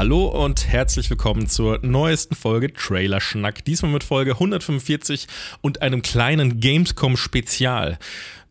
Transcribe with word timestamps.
Hallo 0.00 0.28
und 0.28 0.66
herzlich 0.66 1.10
willkommen 1.10 1.46
zur 1.46 1.78
neuesten 1.82 2.34
Folge 2.34 2.72
Trailer 2.72 3.20
Schnack. 3.20 3.66
Diesmal 3.66 3.92
mit 3.92 4.02
Folge 4.02 4.30
145 4.30 5.26
und 5.60 5.82
einem 5.82 6.00
kleinen 6.00 6.58
Gamescom 6.58 7.18
Spezial 7.18 7.98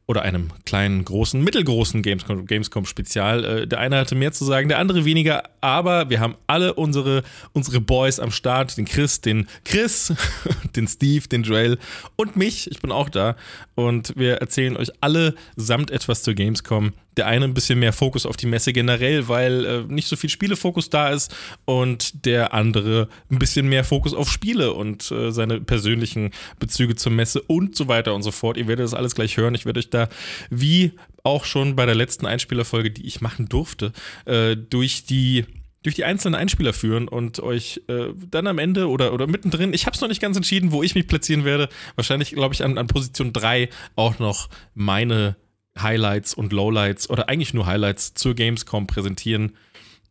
oder 0.06 0.22
einem 0.22 0.50
kleinen, 0.66 1.04
großen, 1.04 1.44
mittelgroßen 1.44 2.04
Gamescom, 2.04 2.46
Gamescom 2.46 2.86
Spezial. 2.86 3.44
Äh, 3.46 3.68
der 3.68 3.80
eine 3.80 3.98
hatte 3.98 4.14
mehr 4.14 4.32
zu 4.32 4.46
sagen, 4.46 4.70
der 4.70 4.78
andere 4.78 5.06
weniger, 5.06 5.42
aber 5.60 6.12
wir 6.12 6.20
haben 6.20 6.36
alle 6.46 6.76
unsere, 6.76 7.24
unsere 7.54 7.82
Boys 7.82 8.20
am 8.20 8.30
Start, 8.30 8.78
den 8.78 8.86
Chris, 8.86 9.22
den 9.22 9.48
Chris, 9.66 10.14
den 10.76 10.88
Steve, 10.88 11.28
den 11.30 11.42
Joel 11.42 11.80
und 12.16 12.36
mich. 12.36 12.70
Ich 12.70 12.80
bin 12.80 12.92
auch 12.92 13.10
da 13.10 13.36
und 13.74 14.14
wir 14.16 14.36
erzählen 14.36 14.78
euch 14.78 14.90
alle 15.02 15.34
samt 15.56 15.90
etwas 15.90 16.22
zur 16.22 16.36
Gamescom. 16.36 16.94
Der 17.20 17.28
eine 17.28 17.44
ein 17.44 17.54
bisschen 17.54 17.80
mehr 17.80 17.92
Fokus 17.92 18.26
auf 18.26 18.38
die 18.38 18.46
Messe 18.46 18.72
generell, 18.72 19.28
weil 19.28 19.66
äh, 19.66 19.84
nicht 19.90 20.08
so 20.08 20.16
viel 20.16 20.30
Spielefokus 20.30 20.90
da 20.90 21.10
ist 21.10 21.36
und 21.66 22.26
der 22.26 22.54
andere 22.54 23.10
ein 23.30 23.40
bisschen 23.40 23.68
mehr 23.68 23.84
Fokus 23.84 24.14
auf 24.14 24.32
Spiele 24.32 24.72
und 24.72 25.12
äh, 25.12 25.34
seine 25.34 25.60
persönlichen 25.60 26.32
Bezüge 26.60 26.96
zur 26.96 27.12
Messe 27.12 27.42
und 27.42 27.76
so 27.76 27.90
weiter 27.90 28.16
und 28.16 28.24
so 28.24 28.32
fort. 28.32 28.56
Ihr 28.56 28.70
werdet 28.70 28.86
das 28.86 28.94
alles 28.94 29.16
gleich 29.16 29.36
hören. 29.36 29.54
Ich 29.54 29.66
werde 29.66 29.80
euch 29.80 29.90
da 29.90 30.08
wie 30.50 30.94
auch 31.24 31.44
schon 31.44 31.76
bei 31.76 31.86
der 31.86 31.94
letzten 31.94 32.26
Einspielerfolge, 32.26 32.90
die 32.90 33.06
ich 33.06 33.20
machen 33.20 33.50
durfte, 33.50 33.92
äh, 34.24 34.56
durch 34.56 35.04
die 35.04 35.44
durch 35.84 35.96
die 35.96 36.06
einzelnen 36.06 36.36
Einspieler 36.36 36.72
führen 36.72 37.10
und 37.10 37.42
euch 37.42 37.82
äh, 37.88 38.14
dann 38.32 38.48
am 38.48 38.60
Ende 38.60 38.88
oder, 38.88 39.12
oder 39.12 39.28
mittendrin, 39.28 39.74
ich 39.74 39.86
habe 39.86 39.96
es 39.96 40.00
noch 40.00 40.08
nicht 40.08 40.22
ganz 40.22 40.38
entschieden, 40.38 40.72
wo 40.72 40.84
ich 40.84 40.96
mich 40.96 41.08
platzieren 41.08 41.44
werde. 41.44 41.68
Wahrscheinlich, 41.96 42.32
glaube 42.32 42.54
ich, 42.54 42.64
an, 42.64 42.78
an 42.78 42.88
Position 42.88 43.34
3 43.34 43.68
auch 43.98 44.20
noch 44.20 44.48
meine 44.74 45.36
Highlights 45.82 46.34
und 46.34 46.54
Lowlights 46.54 47.10
oder 47.10 47.30
eigentlich 47.30 47.54
nur 47.54 47.66
Highlights 47.66 48.14
zur 48.14 48.36
Gamescom 48.36 48.88
präsentieren. 48.88 49.54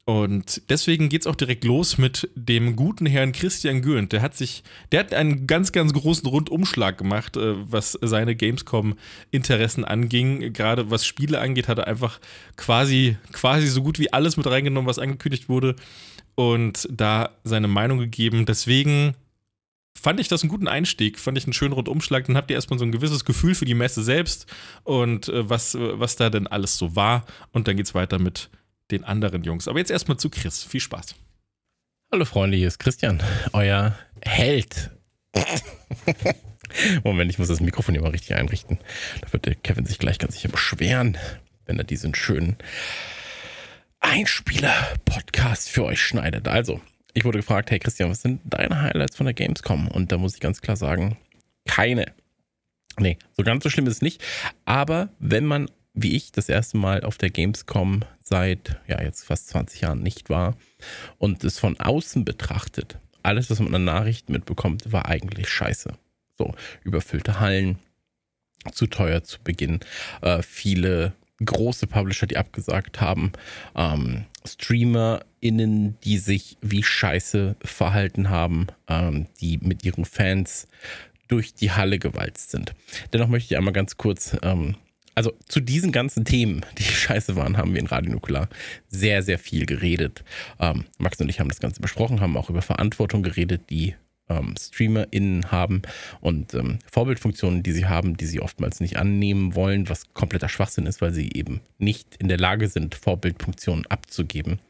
Und 0.09 0.63
deswegen 0.71 1.11
geht 1.11 1.21
es 1.21 1.27
auch 1.27 1.35
direkt 1.35 1.65
los 1.65 1.99
mit 1.99 2.31
dem 2.35 2.77
guten 2.77 3.05
Herrn 3.05 3.33
Christian 3.33 3.83
Gürnt. 3.83 4.11
Der 4.13 4.23
hat 4.23 4.35
sich, 4.35 4.63
der 4.91 5.01
hat 5.01 5.13
einen 5.13 5.47
ganz, 5.47 5.71
ganz 5.71 5.93
großen 5.93 6.27
Rundumschlag 6.27 6.97
gemacht, 6.97 7.37
äh, 7.37 7.71
was 7.71 7.93
seine 8.01 8.35
Gamescom-Interessen 8.35 9.85
anging. 9.85 10.55
Gerade 10.55 10.91
was 10.91 11.05
Spiele 11.05 11.41
angeht, 11.41 11.69
hat 11.69 11.77
er 11.77 11.89
einfach 11.89 12.21
quasi, 12.57 13.19
quasi 13.33 13.67
so 13.67 13.83
gut 13.83 13.99
wie 13.99 14.11
alles 14.11 14.39
mit 14.39 14.47
reingenommen, 14.47 14.89
was 14.89 14.99
angekündigt 14.99 15.51
wurde. 15.51 15.77
Und 16.37 16.89
da 16.91 17.37
seine 17.45 17.69
Meinung 17.69 17.99
gegeben. 17.99 18.47
Deswegen 18.47 19.15
fand 19.97 20.21
ich 20.21 20.29
das 20.29 20.43
einen 20.43 20.51
guten 20.51 20.69
Einstieg, 20.69 21.19
fand 21.19 21.39
ich 21.39 21.45
einen 21.45 21.53
schönen 21.53 21.73
Rundumschlag. 21.73 22.27
Dann 22.27 22.37
habt 22.37 22.51
ihr 22.51 22.57
erstmal 22.57 22.79
so 22.79 22.85
ein 22.85 22.93
gewisses 22.93 23.25
Gefühl 23.25 23.55
für 23.55 23.65
die 23.65 23.75
Messe 23.75 24.03
selbst 24.03 24.47
und 24.85 25.29
äh, 25.29 25.49
was, 25.49 25.77
was 25.79 26.17
da 26.17 26.31
denn 26.31 26.47
alles 26.47 26.77
so 26.77 26.97
war. 26.97 27.25
Und 27.53 27.69
dann 27.69 27.77
geht 27.77 27.87
es 27.87 27.95
weiter 27.95 28.19
mit 28.19 28.51
den 28.91 29.05
anderen 29.05 29.45
Jungs. 29.45 29.69
Aber 29.69 29.79
jetzt 29.79 29.91
erstmal 29.91 30.19
zu 30.19 30.31
Chris. 30.31 30.65
Viel 30.65 30.81
Spaß. 30.81 31.15
Hallo 32.11 32.25
Freunde, 32.25 32.57
hier 32.57 32.69
ist 32.69 32.79
Christian, 32.79 33.23
euer 33.53 33.99
Held. 34.23 34.91
Moment, 37.05 37.31
ich 37.31 37.39
muss 37.39 37.49
das 37.49 37.61
Mikrofon 37.61 37.95
hier 37.95 38.03
mal 38.03 38.13
richtig 38.13 38.35
einrichten. 38.35 38.79
Da 39.21 39.33
wird 39.33 39.45
der 39.45 39.55
Kevin 39.55 39.85
sich 39.85 39.99
gleich 39.99 40.19
ganz 40.19 40.35
sicher 40.35 40.49
beschweren, 40.49 41.19
wenn 41.67 41.79
er 41.79 41.85
diesen 41.85 42.15
schönen 42.15 42.57
Einspieler-Podcast 44.01 45.69
für 45.69 45.85
euch 45.85 46.01
schneidet. 46.01 46.49
Also, 46.49 46.81
ich 47.15 47.25
wurde 47.25 47.39
gefragt, 47.39 47.71
hey 47.71 47.79
Christian, 47.79 48.11
was 48.11 48.23
sind 48.23 48.41
deine 48.45 48.81
Highlights 48.81 49.17
von 49.17 49.27
der 49.27 49.35
Gamescom? 49.35 49.89
Und 49.89 50.13
da 50.13 50.19
muss 50.19 50.35
ich 50.35 50.41
ganz 50.41 50.61
klar 50.61 50.77
sagen, 50.77 51.17
keine. 51.67 52.07
Nee, 52.99 53.19
so 53.37 53.43
ganz 53.43 53.63
so 53.65 53.71
schlimm 53.71 53.87
ist 53.87 53.95
es 53.95 54.03
nicht. 54.03 54.23
Aber 54.65 55.11
wenn 55.19 55.45
man 55.45 55.69
wie 56.03 56.17
ich 56.17 56.33
das 56.33 56.49
erste 56.49 56.77
Mal 56.77 57.03
auf 57.03 57.19
der 57.19 57.31
Gamescom 57.31 58.05
seit, 58.23 58.81
ja, 58.87 59.03
jetzt 59.03 59.25
fast 59.25 59.49
20 59.49 59.81
Jahren 59.81 60.03
nicht 60.03 60.31
war 60.31 60.57
und 61.19 61.45
es 61.45 61.59
von 61.59 61.79
außen 61.79 62.25
betrachtet, 62.25 62.99
alles, 63.23 63.51
was 63.51 63.61
man 63.61 63.75
an 63.75 63.85
Nachrichten 63.85 64.33
mitbekommt, 64.33 64.93
war 64.93 65.07
eigentlich 65.07 65.49
scheiße. 65.49 65.93
So, 66.37 66.55
überfüllte 66.85 67.41
Hallen, 67.41 67.79
zu 68.73 68.87
teuer 68.87 69.25
zu 69.25 69.39
Beginn, 69.43 69.81
äh, 70.23 70.43
viele 70.43 71.15
große 71.45 71.87
Publisher, 71.87 72.27
die 72.27 72.37
abgesagt 72.37 73.01
haben, 73.01 73.33
ähm, 73.75 74.25
StreamerInnen, 75.39 75.99
die 76.05 76.19
sich 76.19 76.57
wie 76.61 76.83
scheiße 76.83 77.57
verhalten 77.63 78.31
haben, 78.31 78.67
ähm, 78.89 79.27
die 79.41 79.59
mit 79.59 79.85
ihren 79.85 80.05
Fans 80.05 80.69
durch 81.29 81.55
die 81.55 81.71
Halle 81.73 81.99
gewalzt 81.99 82.51
sind. 82.51 82.75
Dennoch 83.13 83.29
möchte 83.29 83.53
ich 83.53 83.59
einmal 83.59 83.73
ganz 83.73 83.97
kurz 83.97 84.37
ähm, 84.43 84.77
also 85.15 85.33
zu 85.49 85.59
diesen 85.59 85.91
ganzen 85.91 86.25
Themen, 86.25 86.65
die 86.79 86.83
scheiße 86.85 87.35
waren, 87.35 87.57
haben 87.57 87.73
wir 87.73 87.81
in 87.81 87.87
Radio 87.87 88.13
Nukular 88.13 88.49
sehr, 88.89 89.23
sehr 89.23 89.39
viel 89.39 89.67
geredet. 89.67 90.23
Ähm, 90.61 90.85
Max 90.99 91.21
und 91.21 91.29
ich 91.29 91.41
haben 91.41 91.49
das 91.49 91.61
Ganze 91.61 91.81
besprochen, 91.81 92.21
haben 92.21 92.37
auch 92.37 92.51
über 92.51 92.63
Verantwortung 92.63 93.25
geredet, 93.25 93.63
die 93.69 93.97
ähm, 94.29 94.55
StreamerInnen 94.57 95.51
haben 95.51 95.83
und 96.21 96.55
ähm, 96.55 96.79
Vorbildfunktionen, 96.91 97.65
die 97.65 97.73
sie 97.73 97.87
haben, 97.87 98.17
die 98.17 98.27
sie 98.27 98.41
oftmals 98.41 98.79
nicht 98.79 98.97
annehmen 98.97 99.57
wollen, 99.57 99.89
was 99.89 100.15
kompletter 100.15 100.49
Schwachsinn 100.49 100.87
ist, 100.87 101.01
weil 101.01 101.13
sie 101.13 101.31
eben 101.33 101.63
nicht 101.79 102.15
in 102.19 102.29
der 102.29 102.39
Lage 102.39 102.69
sind, 102.69 102.95
Vorbildfunktionen 102.95 103.87
abzugeben. 103.87 104.61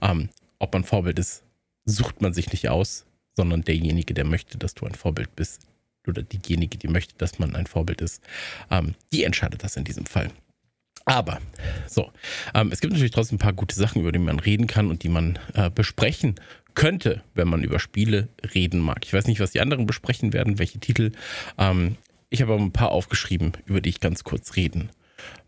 Ähm, 0.00 0.28
ob 0.58 0.72
man 0.72 0.84
Vorbild 0.84 1.18
ist, 1.18 1.42
sucht 1.84 2.20
man 2.20 2.32
sich 2.32 2.50
nicht 2.52 2.68
aus, 2.68 3.06
sondern 3.36 3.62
derjenige, 3.62 4.14
der 4.14 4.24
möchte, 4.24 4.58
dass 4.58 4.74
du 4.74 4.86
ein 4.86 4.94
Vorbild 4.94 5.34
bist, 5.36 5.68
oder 6.06 6.22
diejenige, 6.22 6.78
die 6.78 6.88
möchte, 6.88 7.14
dass 7.18 7.38
man 7.38 7.54
ein 7.54 7.66
Vorbild 7.66 8.00
ist, 8.00 8.22
ähm, 8.70 8.94
die 9.12 9.24
entscheidet 9.24 9.62
das 9.62 9.76
in 9.76 9.84
diesem 9.84 10.06
Fall. 10.06 10.30
Aber 11.04 11.40
so, 11.86 12.10
ähm, 12.54 12.70
es 12.72 12.80
gibt 12.80 12.92
natürlich 12.92 13.12
trotzdem 13.12 13.36
ein 13.36 13.40
paar 13.40 13.52
gute 13.52 13.74
Sachen, 13.74 14.02
über 14.02 14.12
die 14.12 14.18
man 14.18 14.38
reden 14.38 14.66
kann 14.66 14.90
und 14.90 15.02
die 15.02 15.08
man 15.08 15.38
äh, 15.54 15.70
besprechen 15.70 16.34
könnte, 16.74 17.22
wenn 17.34 17.48
man 17.48 17.62
über 17.62 17.78
Spiele 17.78 18.28
reden 18.54 18.80
mag. 18.80 19.04
Ich 19.04 19.12
weiß 19.12 19.26
nicht, 19.26 19.40
was 19.40 19.52
die 19.52 19.60
anderen 19.60 19.86
besprechen 19.86 20.32
werden, 20.32 20.58
welche 20.58 20.80
Titel. 20.80 21.12
Ähm, 21.56 21.96
ich 22.30 22.42
habe 22.42 22.52
aber 22.54 22.62
ein 22.62 22.72
paar 22.72 22.90
aufgeschrieben, 22.90 23.52
über 23.64 23.80
die 23.80 23.88
ich 23.88 24.00
ganz 24.00 24.22
kurz 24.22 24.56
reden 24.56 24.90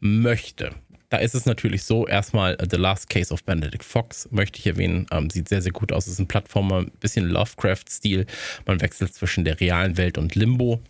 möchte. 0.00 0.74
Da 1.10 1.18
ist 1.18 1.34
es 1.34 1.44
natürlich 1.44 1.82
so, 1.82 2.06
erstmal 2.06 2.54
uh, 2.54 2.66
The 2.70 2.76
Last 2.76 3.10
Case 3.10 3.34
of 3.34 3.44
Benedict 3.44 3.84
Fox 3.84 4.28
möchte 4.30 4.58
ich 4.58 4.66
erwähnen. 4.66 5.06
Ähm, 5.10 5.28
sieht 5.28 5.48
sehr, 5.48 5.60
sehr 5.60 5.72
gut 5.72 5.92
aus. 5.92 6.06
Ist 6.06 6.20
ein 6.20 6.28
Plattformer, 6.28 6.78
ein 6.78 6.92
bisschen 7.00 7.28
Lovecraft-Stil. 7.28 8.26
Man 8.64 8.80
wechselt 8.80 9.12
zwischen 9.12 9.44
der 9.44 9.60
realen 9.60 9.96
Welt 9.96 10.18
und 10.18 10.36
Limbo. 10.36 10.80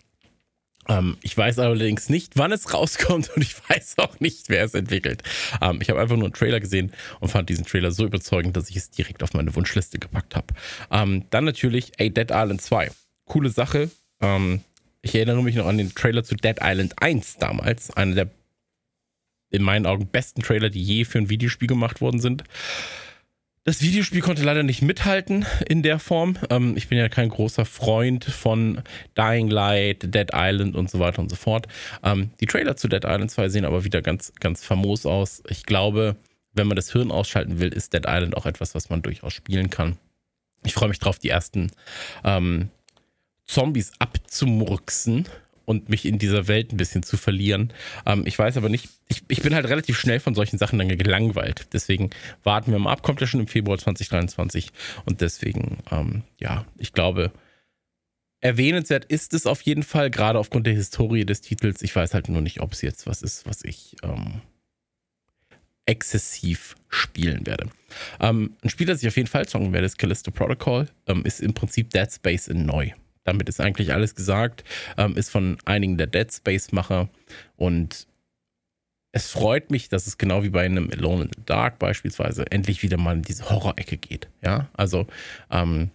Ähm, 0.89 1.17
ich 1.23 1.37
weiß 1.37 1.59
allerdings 1.59 2.11
nicht, 2.11 2.37
wann 2.37 2.53
es 2.53 2.75
rauskommt 2.75 3.31
und 3.37 3.43
ich 3.43 3.57
weiß 3.69 3.95
auch 3.99 4.21
nicht, 4.21 4.51
wer 4.51 4.65
es 4.65 4.75
entwickelt. 4.75 5.23
Ähm, 5.63 5.79
ich 5.81 5.89
habe 5.89 6.01
einfach 6.01 6.17
nur 6.17 6.27
einen 6.27 6.35
Trailer 6.35 6.61
gesehen 6.61 6.93
und 7.21 7.31
fand 7.31 7.49
diesen 7.49 7.65
Trailer 7.65 7.91
so 7.91 8.05
überzeugend, 8.05 8.57
dass 8.57 8.69
ich 8.69 8.77
es 8.77 8.91
direkt 8.91 9.23
auf 9.23 9.33
meine 9.33 9.55
Wunschliste 9.55 9.99
gepackt 9.99 10.37
habe. 10.37 10.49
Ähm, 10.91 11.25
dann 11.31 11.45
natürlich 11.45 11.93
A 11.99 12.09
Dead 12.09 12.31
Island 12.31 12.61
2. 12.61 12.91
Coole 13.25 13.49
Sache. 13.49 13.91
Ähm, 14.21 14.61
ich 15.01 15.15
erinnere 15.15 15.43
mich 15.43 15.55
noch 15.55 15.67
an 15.67 15.79
den 15.79 15.95
Trailer 15.95 16.25
zu 16.25 16.35
Dead 16.35 16.57
Island 16.61 17.01
1 17.01 17.39
damals. 17.39 17.91
Einer 17.91 18.15
der 18.15 18.31
in 19.51 19.63
meinen 19.63 19.87
Augen 19.87 20.07
besten 20.07 20.43
Trailer, 20.43 20.71
die 20.71 20.83
je 20.83 21.05
für 21.05 21.19
ein 21.19 21.29
Videospiel 21.29 21.69
gemacht 21.69 22.01
worden 22.01 22.21
sind. 22.21 22.45
Das 23.65 23.83
Videospiel 23.83 24.23
konnte 24.23 24.43
leider 24.43 24.63
nicht 24.63 24.81
mithalten 24.81 25.45
in 25.69 25.83
der 25.83 25.99
Form. 25.99 26.39
Ähm, 26.49 26.77
ich 26.77 26.89
bin 26.89 26.97
ja 26.97 27.11
kein 27.11 27.29
großer 27.29 27.67
Freund 27.67 28.25
von 28.25 28.83
Dying 29.19 29.49
Light, 29.49 30.15
Dead 30.15 30.31
Island 30.33 30.75
und 30.77 30.91
so 30.91 30.99
weiter 30.99 31.21
und 31.21 31.29
so 31.29 31.37
fort. 31.37 31.67
Ähm, 32.03 32.31
die 32.41 32.47
Trailer 32.47 32.77
zu 32.77 32.89
Dead 32.89 33.05
Island 33.05 33.31
2 33.31 33.51
sehen 33.51 33.67
aber 33.67 33.85
wieder 33.85 34.01
ganz, 34.01 34.33
ganz 34.41 34.65
famos 34.65 35.05
aus. 35.05 35.43
Ich 35.49 35.67
glaube, 35.67 36.17
wenn 36.55 36.69
man 36.69 36.77
das 36.77 36.91
Hirn 36.91 37.11
ausschalten 37.11 37.61
will, 37.61 37.69
ist 37.69 37.93
Dead 37.93 38.05
Island 38.07 38.37
auch 38.37 38.47
etwas, 38.47 38.75
was 38.75 38.89
man 38.89 39.03
durchaus 39.03 39.35
spielen 39.35 39.69
kann. 39.69 39.99
Ich 40.65 40.73
freue 40.73 40.89
mich 40.89 40.99
drauf, 40.99 41.19
die 41.19 41.29
ersten 41.29 41.71
ähm, 42.25 42.71
Zombies 43.45 43.93
abzumurksen 43.99 45.27
und 45.65 45.89
mich 45.89 46.05
in 46.05 46.19
dieser 46.19 46.49
Welt 46.49 46.73
ein 46.73 46.77
bisschen 46.77 47.03
zu 47.03 47.17
verlieren. 47.17 47.73
Ähm, 48.07 48.23
ich 48.27 48.39
weiß 48.39 48.57
aber 48.57 48.69
nicht, 48.69 48.89
ich, 49.09 49.23
ich 49.29 49.43
bin 49.43 49.55
halt 49.55 49.67
relativ 49.69 49.99
schnell 49.99 50.21
von 50.21 50.35
solchen 50.35 50.59
Sachen 50.59 50.79
dann 50.79 50.89
gelangweilt. 50.89 51.69
Deswegen 51.73 52.11
warten 52.43 52.73
wir 52.73 52.79
mal 52.79 52.93
ab, 52.93 53.03
kommt 53.03 53.21
ja 53.21 53.27
schon 53.27 53.41
im 53.41 53.47
Februar 53.47 53.79
2023 53.79 54.71
und 55.05 55.21
deswegen, 55.21 55.79
ähm, 55.91 56.23
ja, 56.39 56.65
ich 56.79 56.93
glaube, 56.93 57.33
erwähnenswert 58.41 59.05
ist 59.05 59.35
es 59.35 59.47
auf 59.47 59.63
jeden 59.63 59.83
Fall, 59.83 60.11
gerade 60.11 60.39
aufgrund 60.39 60.67
der 60.67 60.75
Historie 60.75 61.25
des 61.25 61.41
Titels. 61.41 61.83
Ich 61.83 61.95
weiß 61.95 62.15
halt 62.15 62.29
nur 62.29 62.41
nicht, 62.41 62.61
ob 62.61 62.73
es 62.73 62.83
jetzt 62.83 63.07
was 63.07 63.23
ist, 63.23 63.47
was 63.47 63.63
ich 63.65 63.97
ähm, 64.03 64.41
exzessiv 65.87 66.77
spielen 66.89 67.47
werde. 67.47 67.69
Ähm, 68.21 68.57
ein 68.63 68.71
Spiel, 68.71 68.87
das 68.87 69.03
ich 69.03 69.09
auf 69.09 69.17
jeden 69.17 69.29
Fall 69.29 69.47
zocken 69.47 69.73
werde, 69.73 69.87
ist 69.87 69.99
Callisto 69.99 70.31
Protocol. 70.31 70.87
Ähm, 71.07 71.25
ist 71.25 71.41
im 71.41 71.53
Prinzip 71.53 71.91
Dead 71.91 72.11
Space 72.11 72.49
in 72.49 72.65
neu. 72.65 72.91
Damit 73.31 73.49
ist 73.49 73.61
eigentlich 73.61 73.93
alles 73.93 74.15
gesagt. 74.15 74.65
Ähm, 74.97 75.17
ist 75.17 75.31
von 75.31 75.59
einigen 75.65 75.97
der 75.97 76.07
Dead 76.07 76.33
Space-Macher 76.33 77.09
und 77.57 78.07
es 79.13 79.31
freut 79.31 79.71
mich, 79.71 79.89
dass 79.89 80.07
es 80.07 80.19
genau 80.19 80.45
wie 80.45 80.51
bei 80.51 80.65
einem 80.65 80.91
Alone 80.91 81.25
in 81.25 81.31
the 81.35 81.43
Dark 81.45 81.79
beispielsweise 81.79 82.51
endlich 82.51 82.83
wieder 82.83 82.97
mal 82.97 83.17
in 83.17 83.23
diese 83.23 83.51
Horror-Ecke 83.51 83.97
geht. 83.97 84.29
Ja, 84.43 84.69
also 84.75 85.07
ähm, 85.51 85.91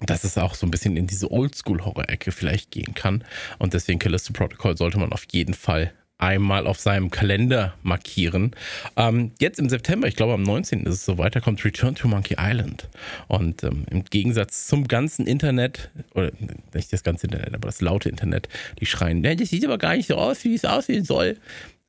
dass 0.00 0.24
es 0.24 0.38
auch 0.38 0.54
so 0.54 0.66
ein 0.66 0.70
bisschen 0.70 0.96
in 0.96 1.06
diese 1.06 1.30
Oldschool-Horror-Ecke 1.30 2.32
vielleicht 2.32 2.70
gehen 2.70 2.94
kann. 2.94 3.24
Und 3.58 3.74
deswegen 3.74 3.98
Callisto 3.98 4.32
Protocol 4.32 4.76
sollte 4.76 4.98
man 4.98 5.12
auf 5.12 5.26
jeden 5.30 5.54
Fall 5.54 5.92
einmal 6.18 6.66
auf 6.66 6.80
seinem 6.80 7.10
Kalender 7.10 7.74
markieren. 7.82 8.50
Ähm, 8.96 9.32
jetzt 9.40 9.58
im 9.58 9.68
September, 9.68 10.08
ich 10.08 10.16
glaube 10.16 10.34
am 10.34 10.42
19. 10.42 10.84
ist 10.86 10.94
es 10.94 11.04
so 11.04 11.16
weiter, 11.16 11.40
kommt 11.40 11.64
Return 11.64 11.94
to 11.94 12.08
Monkey 12.08 12.36
Island. 12.38 12.88
Und 13.28 13.62
ähm, 13.62 13.86
im 13.90 14.04
Gegensatz 14.04 14.66
zum 14.66 14.88
ganzen 14.88 15.26
Internet, 15.26 15.90
oder 16.14 16.32
nicht 16.74 16.92
das 16.92 17.04
ganze 17.04 17.28
Internet, 17.28 17.54
aber 17.54 17.66
das 17.66 17.80
laute 17.80 18.08
Internet, 18.08 18.48
die 18.80 18.86
schreien, 18.86 19.22
ja, 19.24 19.34
das 19.34 19.50
sieht 19.50 19.64
aber 19.64 19.78
gar 19.78 19.96
nicht 19.96 20.08
so 20.08 20.16
aus, 20.16 20.44
wie 20.44 20.54
es 20.54 20.64
aussehen 20.64 21.04
soll. 21.04 21.36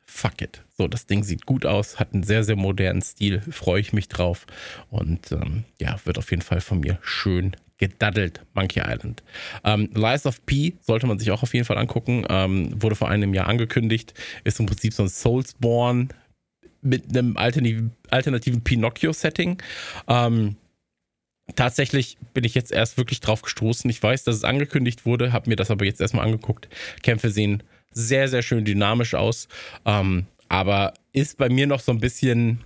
Fuck 0.05 0.41
it. 0.41 0.61
So, 0.77 0.87
das 0.87 1.05
Ding 1.05 1.23
sieht 1.23 1.45
gut 1.45 1.65
aus, 1.65 1.99
hat 1.99 2.13
einen 2.13 2.23
sehr, 2.23 2.43
sehr 2.43 2.55
modernen 2.55 3.01
Stil, 3.01 3.41
freue 3.51 3.81
ich 3.81 3.93
mich 3.93 4.07
drauf. 4.07 4.47
Und 4.89 5.31
ähm, 5.31 5.65
ja, 5.79 5.99
wird 6.05 6.17
auf 6.17 6.31
jeden 6.31 6.41
Fall 6.41 6.61
von 6.61 6.79
mir 6.79 6.97
schön 7.01 7.55
gedaddelt, 7.79 8.41
Monkey 8.53 8.81
Island. 8.85 9.23
Ähm, 9.63 9.89
Lies 9.93 10.25
of 10.25 10.45
P 10.45 10.75
sollte 10.81 11.07
man 11.07 11.17
sich 11.17 11.31
auch 11.31 11.41
auf 11.41 11.53
jeden 11.53 11.65
Fall 11.65 11.77
angucken. 11.77 12.25
Ähm, 12.29 12.81
wurde 12.81 12.95
vor 12.95 13.09
einem 13.09 13.33
Jahr 13.33 13.47
angekündigt. 13.47 14.13
Ist 14.43 14.59
im 14.59 14.67
Prinzip 14.67 14.93
so 14.93 15.03
ein 15.03 15.09
Soulsborne 15.09 16.09
mit 16.81 17.09
einem 17.09 17.37
alternativen, 17.37 17.91
alternativen 18.09 18.63
Pinocchio-Setting. 18.63 19.61
Ähm, 20.07 20.57
tatsächlich 21.55 22.17
bin 22.33 22.43
ich 22.43 22.53
jetzt 22.53 22.71
erst 22.71 22.97
wirklich 22.97 23.21
drauf 23.21 23.41
gestoßen. 23.41 23.89
Ich 23.89 24.01
weiß, 24.03 24.25
dass 24.25 24.35
es 24.35 24.43
angekündigt 24.43 25.05
wurde, 25.05 25.33
habe 25.33 25.49
mir 25.49 25.55
das 25.55 25.71
aber 25.71 25.85
jetzt 25.85 26.01
erstmal 26.01 26.25
angeguckt. 26.25 26.69
Kämpfe 27.01 27.31
sehen 27.31 27.63
sehr, 27.91 28.27
sehr 28.27 28.41
schön 28.41 28.65
dynamisch 28.65 29.15
aus. 29.15 29.47
Ähm, 29.85 30.25
aber 30.49 30.93
ist 31.13 31.37
bei 31.37 31.49
mir 31.49 31.67
noch 31.67 31.79
so 31.79 31.91
ein 31.91 31.99
bisschen 31.99 32.59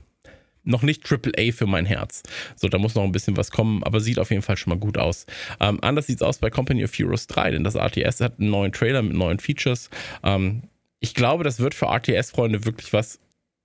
noch 0.63 0.81
nicht 0.81 1.03
AAA 1.09 1.51
für 1.51 1.65
mein 1.65 1.85
Herz. 1.85 2.23
So, 2.55 2.67
da 2.67 2.77
muss 2.77 2.95
noch 2.95 3.03
ein 3.03 3.11
bisschen 3.11 3.37
was 3.37 3.51
kommen, 3.51 3.83
aber 3.83 3.99
sieht 3.99 4.19
auf 4.19 4.29
jeden 4.29 4.41
Fall 4.41 4.57
schon 4.57 4.71
mal 4.71 4.79
gut 4.79 4.97
aus. 4.97 5.25
Ähm, 5.59 5.79
anders 5.81 6.07
sieht 6.07 6.17
es 6.17 6.21
aus 6.21 6.37
bei 6.37 6.49
Company 6.49 6.83
of 6.83 6.93
Heroes 6.93 7.27
3, 7.27 7.51
denn 7.51 7.63
das 7.63 7.75
RTS 7.75 8.21
hat 8.21 8.39
einen 8.39 8.49
neuen 8.49 8.71
Trailer 8.71 9.01
mit 9.01 9.13
neuen 9.13 9.39
Features. 9.39 9.89
Ähm, 10.23 10.63
ich 10.99 11.13
glaube, 11.13 11.43
das 11.43 11.59
wird 11.59 11.73
für 11.73 11.87
RTS-Freunde 11.87 12.65
wirklich 12.65 12.93
was, 12.93 13.19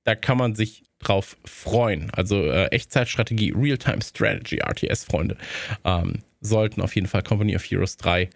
da 0.05 0.15
kann 0.15 0.39
man 0.39 0.55
sich 0.55 0.85
drauf 0.99 1.37
freuen. 1.45 2.11
Also 2.11 2.43
äh, 2.45 2.67
Echtzeitstrategie, 2.67 3.53
Real-Time 3.57 4.03
Strategy, 4.03 4.59
RTS-Freunde 4.59 5.37
ähm, 5.85 6.23
sollten 6.41 6.81
auf 6.81 6.95
jeden 6.95 7.07
Fall 7.07 7.23
Company 7.23 7.55
of 7.55 7.63
Heroes 7.63 7.97
3 7.99 8.29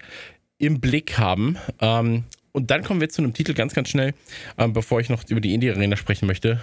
im 0.58 0.80
Blick 0.80 1.18
haben. 1.18 1.56
Ähm, 1.80 2.24
und 2.52 2.70
dann 2.70 2.84
kommen 2.84 3.00
wir 3.00 3.08
zu 3.08 3.22
einem 3.22 3.32
Titel 3.32 3.54
ganz, 3.54 3.74
ganz 3.74 3.88
schnell, 3.88 4.14
ähm, 4.58 4.72
bevor 4.72 5.00
ich 5.00 5.08
noch 5.08 5.24
über 5.28 5.40
die 5.40 5.54
Indie-Arena 5.54 5.96
sprechen 5.96 6.26
möchte. 6.26 6.60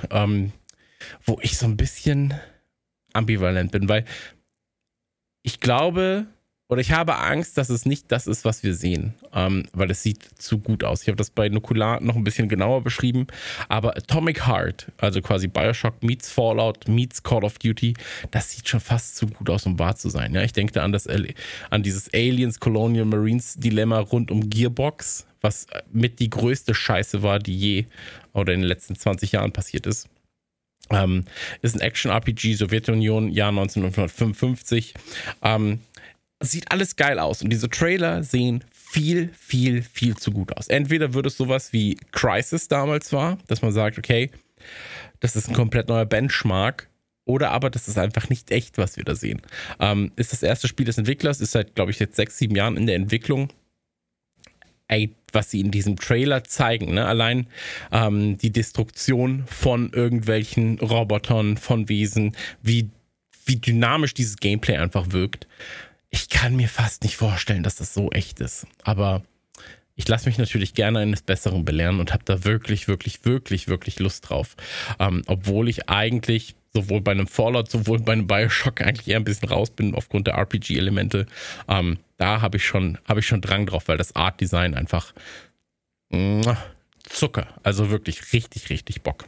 Wo 1.23 1.39
ich 1.41 1.57
so 1.57 1.65
ein 1.65 1.77
bisschen 1.77 2.33
ambivalent 3.13 3.71
bin, 3.71 3.89
weil 3.89 4.05
ich 5.43 5.59
glaube 5.59 6.27
oder 6.71 6.81
ich 6.81 6.91
habe 6.91 7.17
Angst, 7.17 7.57
dass 7.57 7.69
es 7.69 7.87
nicht 7.87 8.11
das 8.11 8.27
ist, 8.27 8.45
was 8.45 8.61
wir 8.61 8.75
sehen, 8.75 9.15
ähm, 9.33 9.63
weil 9.73 9.89
es 9.89 10.03
sieht 10.03 10.23
zu 10.39 10.59
gut 10.59 10.83
aus. 10.83 11.01
Ich 11.01 11.07
habe 11.07 11.17
das 11.17 11.31
bei 11.31 11.49
Nukular 11.49 11.99
noch 11.99 12.15
ein 12.15 12.23
bisschen 12.23 12.47
genauer 12.47 12.83
beschrieben, 12.83 13.25
aber 13.69 13.97
Atomic 13.97 14.45
Heart, 14.45 14.91
also 14.97 15.19
quasi 15.21 15.47
Bioshock 15.47 16.03
meets 16.03 16.29
Fallout 16.29 16.87
meets 16.87 17.23
Call 17.23 17.43
of 17.43 17.57
Duty, 17.57 17.95
das 18.29 18.51
sieht 18.51 18.69
schon 18.69 18.79
fast 18.79 19.15
zu 19.15 19.25
gut 19.25 19.49
aus, 19.49 19.65
um 19.65 19.79
wahr 19.79 19.95
zu 19.95 20.09
sein. 20.09 20.35
Ja, 20.35 20.43
ich 20.43 20.53
denke 20.53 20.73
da 20.73 20.83
an, 20.83 20.91
das, 20.91 21.07
an 21.07 21.81
dieses 21.81 22.13
Aliens 22.13 22.59
Colonial 22.59 23.05
Marines 23.05 23.55
Dilemma 23.55 23.99
rund 23.99 24.29
um 24.29 24.47
Gearbox, 24.47 25.25
was 25.41 25.65
mit 25.91 26.19
die 26.19 26.29
größte 26.29 26.75
Scheiße 26.75 27.23
war, 27.23 27.39
die 27.39 27.57
je 27.57 27.85
oder 28.33 28.53
in 28.53 28.59
den 28.59 28.67
letzten 28.67 28.95
20 28.95 29.31
Jahren 29.31 29.51
passiert 29.51 29.87
ist. 29.87 30.07
Ähm, 30.91 31.25
ist 31.61 31.75
ein 31.75 31.81
Action-RPG, 31.81 32.55
Sowjetunion, 32.55 33.29
Jahr 33.29 33.49
1955. 33.49 34.93
Ähm, 35.43 35.79
sieht 36.41 36.71
alles 36.71 36.95
geil 36.95 37.19
aus 37.19 37.41
und 37.41 37.49
diese 37.49 37.69
Trailer 37.69 38.23
sehen 38.23 38.63
viel, 38.71 39.29
viel, 39.37 39.83
viel 39.83 40.17
zu 40.17 40.31
gut 40.31 40.55
aus. 40.57 40.67
Entweder 40.67 41.13
wird 41.13 41.25
es 41.25 41.37
sowas 41.37 41.73
wie 41.73 41.97
Crisis 42.11 42.67
damals 42.67 43.11
war, 43.13 43.37
dass 43.47 43.61
man 43.61 43.71
sagt, 43.71 43.97
okay, 43.97 44.31
das 45.19 45.35
ist 45.35 45.49
ein 45.49 45.55
komplett 45.55 45.89
neuer 45.89 46.05
Benchmark, 46.05 46.89
oder 47.29 47.51
aber 47.51 47.69
das 47.69 47.87
ist 47.87 47.99
einfach 47.99 48.29
nicht 48.29 48.49
echt, 48.49 48.79
was 48.79 48.97
wir 48.97 49.03
da 49.03 49.13
sehen. 49.13 49.43
Ähm, 49.79 50.11
ist 50.15 50.31
das 50.31 50.41
erste 50.41 50.67
Spiel 50.67 50.87
des 50.87 50.97
Entwicklers, 50.97 51.41
ist 51.41 51.51
seit, 51.51 51.75
glaube 51.75 51.91
ich, 51.91 51.99
jetzt 51.99 52.15
sechs, 52.15 52.39
sieben 52.39 52.55
Jahren 52.55 52.75
in 52.75 52.87
der 52.87 52.95
Entwicklung 52.95 53.49
was 55.31 55.51
sie 55.51 55.59
in 55.59 55.71
diesem 55.71 55.95
Trailer 55.97 56.43
zeigen, 56.43 56.93
ne? 56.93 57.05
allein 57.05 57.47
ähm, 57.91 58.37
die 58.37 58.51
Destruktion 58.51 59.43
von 59.47 59.91
irgendwelchen 59.93 60.79
Robotern, 60.79 61.57
von 61.57 61.89
Wesen, 61.89 62.35
wie, 62.61 62.89
wie 63.45 63.57
dynamisch 63.57 64.13
dieses 64.13 64.37
Gameplay 64.37 64.77
einfach 64.77 65.11
wirkt. 65.11 65.47
Ich 66.09 66.29
kann 66.29 66.55
mir 66.55 66.67
fast 66.67 67.03
nicht 67.03 67.15
vorstellen, 67.15 67.63
dass 67.63 67.75
das 67.75 67.93
so 67.93 68.09
echt 68.11 68.39
ist. 68.39 68.65
Aber 68.83 69.23
ich 69.95 70.07
lasse 70.07 70.29
mich 70.29 70.37
natürlich 70.37 70.73
gerne 70.73 70.99
eines 70.99 71.21
Besseren 71.21 71.65
belehren 71.65 71.99
und 71.99 72.13
habe 72.13 72.23
da 72.23 72.45
wirklich, 72.45 72.87
wirklich, 72.87 73.25
wirklich, 73.25 73.67
wirklich 73.67 73.99
Lust 73.99 74.29
drauf. 74.29 74.55
Ähm, 74.97 75.23
obwohl 75.27 75.67
ich 75.69 75.89
eigentlich 75.89 76.55
sowohl 76.73 77.01
bei 77.01 77.11
einem 77.11 77.27
Fallout, 77.27 77.69
sowohl 77.71 77.99
bei 77.99 78.13
einem 78.13 78.27
Bioshock 78.27 78.81
eigentlich 78.81 79.07
eher 79.07 79.17
ein 79.17 79.23
bisschen 79.23 79.49
raus 79.49 79.71
bin 79.71 79.95
aufgrund 79.95 80.27
der 80.27 80.35
RPG-Elemente. 80.35 81.25
Ähm, 81.67 81.97
da 82.17 82.41
habe 82.41 82.57
ich 82.57 82.65
schon, 82.65 82.97
ich 83.17 83.27
schon 83.27 83.41
Drang 83.41 83.65
drauf, 83.65 83.87
weil 83.87 83.97
das 83.97 84.15
Art-Design 84.15 84.75
einfach 84.75 85.13
Zucker. 87.03 87.47
Also 87.63 87.89
wirklich 87.89 88.33
richtig, 88.33 88.69
richtig 88.69 89.01
Bock. 89.01 89.25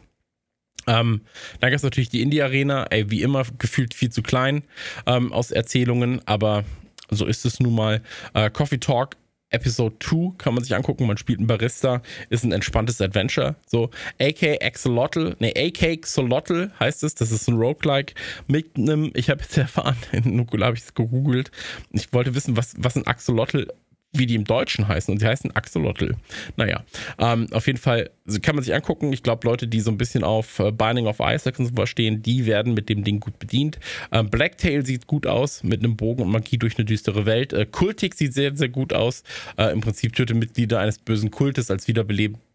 Ähm, 0.87 1.21
dann 1.59 1.69
gab 1.69 1.77
es 1.77 1.83
natürlich 1.83 2.09
die 2.09 2.21
Indie-Arena, 2.21 2.85
ey, 2.89 3.11
wie 3.11 3.21
immer 3.21 3.43
gefühlt 3.59 3.93
viel 3.93 4.09
zu 4.09 4.23
klein 4.23 4.63
ähm, 5.05 5.31
aus 5.31 5.51
Erzählungen, 5.51 6.21
aber 6.25 6.63
so 7.09 7.25
ist 7.25 7.45
es 7.45 7.59
nun 7.59 7.75
mal. 7.75 8.01
Äh, 8.33 8.49
Coffee 8.49 8.79
Talk 8.79 9.15
Episode 9.51 9.95
2 9.99 10.37
kann 10.37 10.53
man 10.53 10.63
sich 10.63 10.75
angucken. 10.75 11.05
Man 11.05 11.17
spielt 11.17 11.39
einen 11.39 11.47
Barista, 11.47 12.01
ist 12.29 12.43
ein 12.43 12.51
entspanntes 12.51 13.01
Adventure. 13.01 13.55
So, 13.67 13.89
AK 14.19 14.63
Axolotl, 14.63 15.35
ne, 15.39 15.53
AK 15.55 16.01
Xolotl 16.01 16.71
heißt 16.79 17.03
es. 17.03 17.15
Das 17.15 17.31
ist 17.31 17.47
ein 17.47 17.55
Roguelike 17.55 18.13
mit 18.47 18.77
einem, 18.77 19.11
ich 19.13 19.29
habe 19.29 19.41
jetzt 19.41 19.57
erfahren, 19.57 19.97
in 20.11 20.35
Nukula 20.35 20.67
habe 20.67 20.77
ich 20.77 20.83
es 20.83 20.93
gegoogelt. 20.93 21.51
Ich 21.91 22.11
wollte 22.13 22.33
wissen, 22.33 22.57
was, 22.57 22.73
was 22.77 22.95
ein 22.95 23.05
Axolotl 23.05 23.67
wie 24.13 24.25
die 24.25 24.35
im 24.35 24.43
Deutschen 24.43 24.87
heißen. 24.87 25.11
Und 25.11 25.21
die 25.21 25.25
heißen 25.25 25.55
Axolotl. 25.55 26.15
Naja, 26.57 26.83
ähm, 27.17 27.47
auf 27.51 27.67
jeden 27.67 27.79
Fall 27.79 28.09
kann 28.41 28.55
man 28.55 28.63
sich 28.63 28.73
angucken. 28.73 29.13
Ich 29.13 29.23
glaube, 29.23 29.47
Leute, 29.47 29.67
die 29.67 29.79
so 29.79 29.91
ein 29.91 29.97
bisschen 29.97 30.23
auf 30.23 30.59
äh, 30.59 30.71
Binding 30.71 31.07
of 31.07 31.19
Isaac 31.19 31.59
und 31.59 31.75
so 31.75 31.85
stehen, 31.85 32.21
die 32.21 32.45
werden 32.45 32.73
mit 32.73 32.89
dem 32.89 33.03
Ding 33.03 33.19
gut 33.19 33.39
bedient. 33.39 33.79
Ähm, 34.11 34.29
Blacktail 34.29 34.85
sieht 34.85 35.07
gut 35.07 35.27
aus, 35.27 35.63
mit 35.63 35.83
einem 35.83 35.95
Bogen 35.95 36.23
und 36.23 36.31
Magie 36.31 36.57
durch 36.57 36.77
eine 36.77 36.85
düstere 36.85 37.25
Welt. 37.25 37.53
Äh, 37.53 37.65
Kultik 37.65 38.15
sieht 38.15 38.33
sehr, 38.33 38.55
sehr 38.55 38.69
gut 38.69 38.93
aus. 38.93 39.23
Äh, 39.57 39.71
Im 39.71 39.81
Prinzip 39.81 40.13
tötet 40.13 40.37
Mitglieder 40.37 40.79
eines 40.79 40.97
bösen 40.99 41.31
Kultes 41.31 41.71
als 41.71 41.87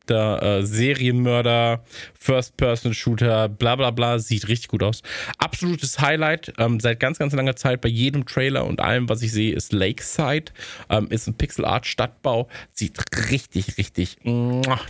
wiederbelebend 0.06 0.42
äh, 0.42 0.66
Serienmörder, 0.66 1.84
First-Person-Shooter, 2.14 3.48
bla 3.48 3.76
bla 3.76 3.90
bla, 3.90 4.18
sieht 4.18 4.48
richtig 4.48 4.68
gut 4.68 4.82
aus. 4.82 5.02
Absolutes 5.38 6.00
Highlight 6.00 6.52
ähm, 6.58 6.80
seit 6.80 7.00
ganz, 7.00 7.18
ganz 7.18 7.32
langer 7.34 7.56
Zeit 7.56 7.80
bei 7.80 7.88
jedem 7.88 8.26
Trailer 8.26 8.66
und 8.66 8.80
allem, 8.80 9.08
was 9.08 9.22
ich 9.22 9.32
sehe, 9.32 9.54
ist 9.54 9.72
Lakeside. 9.72 10.52
Ähm, 10.90 11.08
ist 11.10 11.26
ein 11.26 11.34
Pixel-Art-Stadtbau, 11.34 12.48
sieht 12.72 12.98
richtig, 13.30 13.78
richtig 13.78 14.16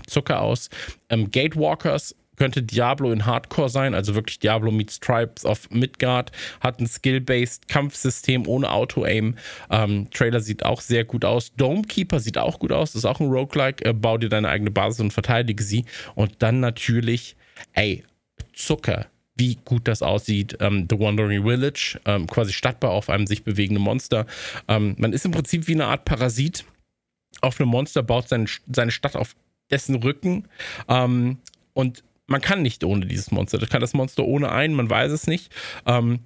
Zucker 0.06 0.40
aus. 0.40 0.70
Ähm, 1.08 1.30
Gatewalkers 1.30 2.14
könnte 2.36 2.62
Diablo 2.62 3.12
in 3.12 3.26
Hardcore 3.26 3.68
sein, 3.68 3.94
also 3.94 4.14
wirklich 4.14 4.38
Diablo 4.38 4.70
meets 4.70 5.00
Tribes 5.00 5.44
of 5.44 5.70
Midgard, 5.70 6.32
hat 6.60 6.80
ein 6.80 6.86
Skill-Based 6.86 7.68
Kampfsystem 7.68 8.46
ohne 8.46 8.70
Auto-Aim. 8.70 9.36
Ähm, 9.70 10.10
Trailer 10.10 10.40
sieht 10.40 10.64
auch 10.64 10.80
sehr 10.80 11.04
gut 11.04 11.24
aus. 11.24 11.54
Domekeeper 11.54 12.20
sieht 12.20 12.38
auch 12.38 12.58
gut 12.58 12.72
aus, 12.72 12.94
ist 12.94 13.04
auch 13.04 13.20
ein 13.20 13.28
Roguelike. 13.28 13.84
Äh, 13.84 13.92
bau 13.92 14.18
dir 14.18 14.28
deine 14.28 14.48
eigene 14.48 14.70
Basis 14.70 15.00
und 15.00 15.12
verteidige 15.12 15.62
sie. 15.62 15.84
Und 16.14 16.34
dann 16.40 16.60
natürlich, 16.60 17.36
ey, 17.72 18.04
Zucker 18.52 19.06
wie 19.36 19.58
gut 19.64 19.86
das 19.86 20.02
aussieht. 20.02 20.56
Ähm, 20.60 20.88
The 20.90 20.98
Wandering 20.98 21.44
Village, 21.44 22.00
ähm, 22.06 22.26
quasi 22.26 22.52
Stadtbau 22.52 22.90
auf 22.90 23.10
einem 23.10 23.26
sich 23.26 23.44
bewegenden 23.44 23.84
Monster. 23.84 24.26
Ähm, 24.66 24.96
man 24.98 25.12
ist 25.12 25.24
im 25.24 25.30
Prinzip 25.30 25.68
wie 25.68 25.74
eine 25.74 25.86
Art 25.86 26.04
Parasit 26.04 26.64
auf 27.42 27.60
einem 27.60 27.68
Monster, 27.68 28.02
baut 28.02 28.28
seine, 28.28 28.46
seine 28.72 28.90
Stadt 28.90 29.14
auf 29.14 29.36
dessen 29.70 29.96
Rücken 29.96 30.48
ähm, 30.88 31.38
und 31.74 32.02
man 32.26 32.40
kann 32.40 32.62
nicht 32.62 32.84
ohne 32.84 33.06
dieses 33.06 33.30
Monster. 33.30 33.58
Das 33.58 33.68
kann 33.68 33.80
das 33.80 33.94
Monster 33.94 34.24
ohne 34.24 34.50
einen, 34.50 34.74
man 34.74 34.90
weiß 34.90 35.12
es 35.12 35.26
nicht. 35.26 35.52
Ähm, 35.86 36.20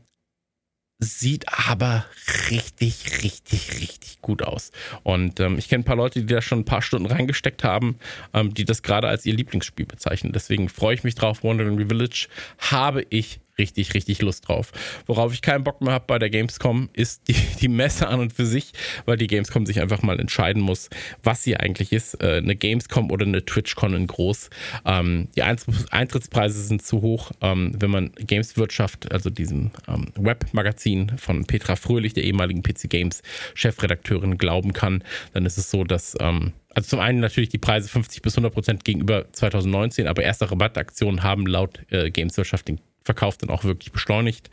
sieht 1.02 1.46
aber 1.68 2.04
richtig, 2.50 3.22
richtig, 3.22 3.80
richtig 3.80 4.20
gut 4.20 4.42
aus. 4.42 4.70
Und 5.02 5.40
ähm, 5.40 5.58
ich 5.58 5.68
kenne 5.68 5.80
ein 5.80 5.84
paar 5.84 5.96
Leute, 5.96 6.20
die 6.20 6.26
da 6.26 6.42
schon 6.42 6.60
ein 6.60 6.64
paar 6.66 6.82
Stunden 6.82 7.06
reingesteckt 7.06 7.64
haben, 7.64 7.96
ähm, 8.34 8.52
die 8.52 8.64
das 8.64 8.82
gerade 8.82 9.08
als 9.08 9.24
ihr 9.24 9.34
Lieblingsspiel 9.34 9.86
bezeichnen. 9.86 10.32
Deswegen 10.32 10.68
freue 10.68 10.94
ich 10.94 11.04
mich 11.04 11.14
drauf. 11.14 11.42
Wandering 11.42 11.88
Village 11.88 12.28
habe 12.58 13.06
ich 13.08 13.40
richtig, 13.58 13.94
richtig 13.94 14.22
Lust 14.22 14.48
drauf. 14.48 14.72
Worauf 15.06 15.32
ich 15.32 15.42
keinen 15.42 15.64
Bock 15.64 15.80
mehr 15.80 15.92
habe 15.92 16.04
bei 16.06 16.18
der 16.18 16.30
Gamescom, 16.30 16.88
ist 16.92 17.28
die, 17.28 17.36
die 17.60 17.68
Messe 17.68 18.08
an 18.08 18.20
und 18.20 18.32
für 18.32 18.46
sich, 18.46 18.72
weil 19.04 19.16
die 19.16 19.26
Gamescom 19.26 19.66
sich 19.66 19.80
einfach 19.80 20.02
mal 20.02 20.18
entscheiden 20.20 20.62
muss, 20.62 20.90
was 21.22 21.42
sie 21.44 21.56
eigentlich 21.56 21.92
ist. 21.92 22.22
Äh, 22.22 22.38
eine 22.38 22.56
Gamescom 22.56 23.10
oder 23.10 23.26
eine 23.26 23.44
TwitchCon 23.44 23.94
in 23.94 24.06
groß. 24.06 24.50
Ähm, 24.84 25.28
die 25.36 25.42
Eintrittspreise 25.42 26.62
sind 26.62 26.82
zu 26.82 27.02
hoch. 27.02 27.32
Ähm, 27.40 27.74
wenn 27.78 27.90
man 27.90 28.12
Gameswirtschaft, 28.14 29.10
also 29.12 29.30
diesem 29.30 29.70
ähm, 29.88 30.08
Webmagazin 30.16 31.18
von 31.18 31.44
Petra 31.44 31.76
Fröhlich, 31.76 32.14
der 32.14 32.24
ehemaligen 32.24 32.62
PC 32.62 32.88
Games 32.88 33.22
Chefredakteurin, 33.54 34.38
glauben 34.38 34.72
kann, 34.72 35.04
dann 35.32 35.46
ist 35.46 35.58
es 35.58 35.70
so, 35.70 35.84
dass 35.84 36.16
ähm, 36.20 36.52
also 36.74 36.88
zum 36.90 37.00
einen 37.00 37.20
natürlich 37.20 37.48
die 37.48 37.58
Preise 37.58 37.88
50 37.88 38.22
bis 38.22 38.34
100 38.34 38.52
Prozent 38.52 38.84
gegenüber 38.84 39.26
2019, 39.32 40.06
aber 40.06 40.22
erste 40.22 40.50
Rabattaktionen 40.50 41.22
haben 41.22 41.46
laut 41.46 41.80
äh, 41.90 42.10
Gameswirtschaft 42.10 42.68
den 42.68 42.80
Verkauf 43.10 43.36
dann 43.36 43.50
auch 43.50 43.64
wirklich 43.64 43.90
beschleunigt. 43.90 44.50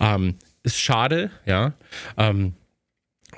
Ähm, 0.00 0.34
ist 0.64 0.80
schade, 0.80 1.30
ja, 1.46 1.74
ähm, 2.16 2.54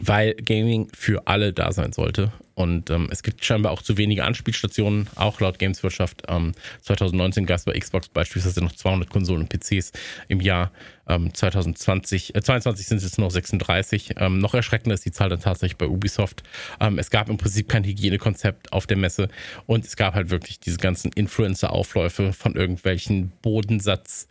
weil 0.01 0.35
Gaming 0.35 0.89
für 0.95 1.27
alle 1.27 1.53
da 1.53 1.73
sein 1.73 1.93
sollte. 1.93 2.33
Und 2.55 2.91
ähm, 2.91 3.09
es 3.11 3.23
gibt 3.23 3.45
scheinbar 3.45 3.73
auch 3.73 3.83
zu 3.83 3.97
wenige 3.97 4.25
Anspielstationen, 4.25 5.09
auch 5.15 5.41
laut 5.41 5.59
Gameswirtschaft. 5.59 6.23
Ähm, 6.29 6.53
2019 6.83 7.47
gab 7.47 7.59
es 7.59 7.65
bei 7.65 7.79
Xbox 7.79 8.09
beispielsweise 8.09 8.63
noch 8.63 8.73
200 8.73 9.09
Konsolen 9.09 9.43
und 9.43 9.49
PCs 9.49 9.93
im 10.29 10.41
Jahr. 10.41 10.71
Ähm, 11.09 11.33
2020, 11.35 12.35
äh, 12.35 12.43
22 12.43 12.87
sind 12.87 12.99
es 12.99 13.05
jetzt 13.05 13.19
noch 13.19 13.31
36. 13.31 14.15
Ähm, 14.19 14.39
noch 14.39 14.55
erschreckender 14.55 14.95
ist 14.95 15.05
die 15.05 15.11
Zahl 15.11 15.29
dann 15.29 15.41
tatsächlich 15.41 15.77
bei 15.77 15.87
Ubisoft. 15.87 16.43
Ähm, 16.81 16.99
es 16.99 17.11
gab 17.11 17.29
im 17.29 17.39
Prinzip 17.39 17.69
kein 17.69 17.85
Hygienekonzept 17.85 18.73
auf 18.73 18.87
der 18.87 18.97
Messe 18.97 19.29
und 19.67 19.85
es 19.85 19.97
gab 19.97 20.15
halt 20.15 20.31
wirklich 20.31 20.61
diese 20.61 20.79
ganzen 20.79 21.11
Influencer-Aufläufe 21.13 22.33
von 22.33 22.55
irgendwelchen 22.55 23.33
Bodensatz. 23.43 24.29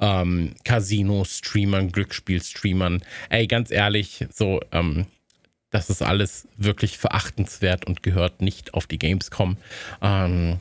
Ähm, 0.00 0.54
Casino-Streamern, 0.64 1.92
Glücksspiel-Streamern. 1.92 3.02
Ey, 3.30 3.46
ganz 3.46 3.70
ehrlich, 3.70 4.26
so, 4.32 4.60
ähm, 4.72 5.06
das 5.72 5.90
ist 5.90 6.02
alles 6.02 6.46
wirklich 6.56 6.98
verachtenswert 6.98 7.86
und 7.86 8.02
gehört 8.02 8.42
nicht 8.42 8.74
auf 8.74 8.86
die 8.86 8.98
Gamescom. 8.98 9.56
Ähm, 10.00 10.60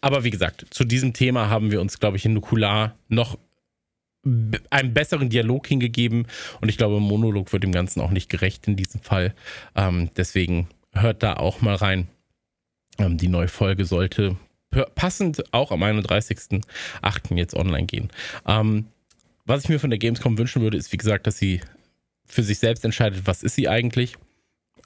aber 0.00 0.24
wie 0.24 0.30
gesagt, 0.30 0.66
zu 0.70 0.84
diesem 0.84 1.12
Thema 1.12 1.50
haben 1.50 1.70
wir 1.70 1.80
uns, 1.80 1.98
glaube 1.98 2.16
ich, 2.16 2.24
in 2.24 2.34
Nukular 2.34 2.94
noch 3.08 3.36
einen 4.70 4.94
besseren 4.94 5.28
Dialog 5.28 5.66
hingegeben 5.66 6.26
und 6.60 6.68
ich 6.68 6.78
glaube, 6.78 7.00
Monolog 7.00 7.52
wird 7.52 7.62
dem 7.62 7.72
Ganzen 7.72 8.00
auch 8.00 8.10
nicht 8.10 8.30
gerecht 8.30 8.66
in 8.68 8.76
diesem 8.76 9.02
Fall. 9.02 9.34
Ähm, 9.74 10.08
deswegen 10.16 10.68
hört 10.92 11.22
da 11.22 11.34
auch 11.34 11.60
mal 11.60 11.74
rein. 11.74 12.08
Ähm, 12.98 13.18
die 13.18 13.28
neue 13.28 13.48
Folge 13.48 13.84
sollte 13.84 14.36
passend 14.94 15.52
auch 15.52 15.72
am 15.72 15.82
31.08. 15.82 17.36
jetzt 17.36 17.54
online 17.54 17.86
gehen. 17.86 18.08
Ähm, 18.46 18.86
was 19.44 19.64
ich 19.64 19.68
mir 19.68 19.80
von 19.80 19.90
der 19.90 19.98
Gamescom 19.98 20.38
wünschen 20.38 20.62
würde, 20.62 20.78
ist, 20.78 20.92
wie 20.92 20.96
gesagt, 20.96 21.26
dass 21.26 21.38
sie 21.38 21.60
für 22.24 22.42
sich 22.42 22.58
selbst 22.58 22.84
entscheidet, 22.84 23.26
was 23.26 23.42
ist 23.42 23.56
sie 23.56 23.68
eigentlich 23.68 24.16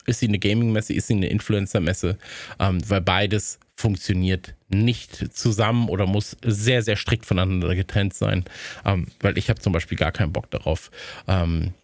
ist 0.09 0.21
sie 0.21 0.29
eine 0.29 0.39
Gaming-Messe? 0.39 0.95
Ist 0.95 1.09
sie 1.09 1.15
eine 1.15 1.29
Influencer-Messe? 1.29 2.19
Ähm, 2.59 2.79
weil 2.89 3.01
beides 3.01 3.59
funktioniert 3.77 4.55
nicht 4.69 5.33
zusammen 5.35 5.89
oder 5.89 6.07
muss 6.07 6.37
sehr, 6.45 6.83
sehr 6.83 6.97
strikt 6.97 7.27
voneinander 7.27 7.75
getrennt 7.75 8.15
sein. 8.15 8.45
Ähm, 8.85 9.07
weil 9.21 9.39
ich 9.39 9.49
habe 9.51 9.61
zum 9.61 9.73
Beispiel 9.73 9.97
gar 9.97 10.13
keinen 10.13 10.33
Bock 10.33 10.51
darauf, 10.51 10.91
ähm, 11.27 11.75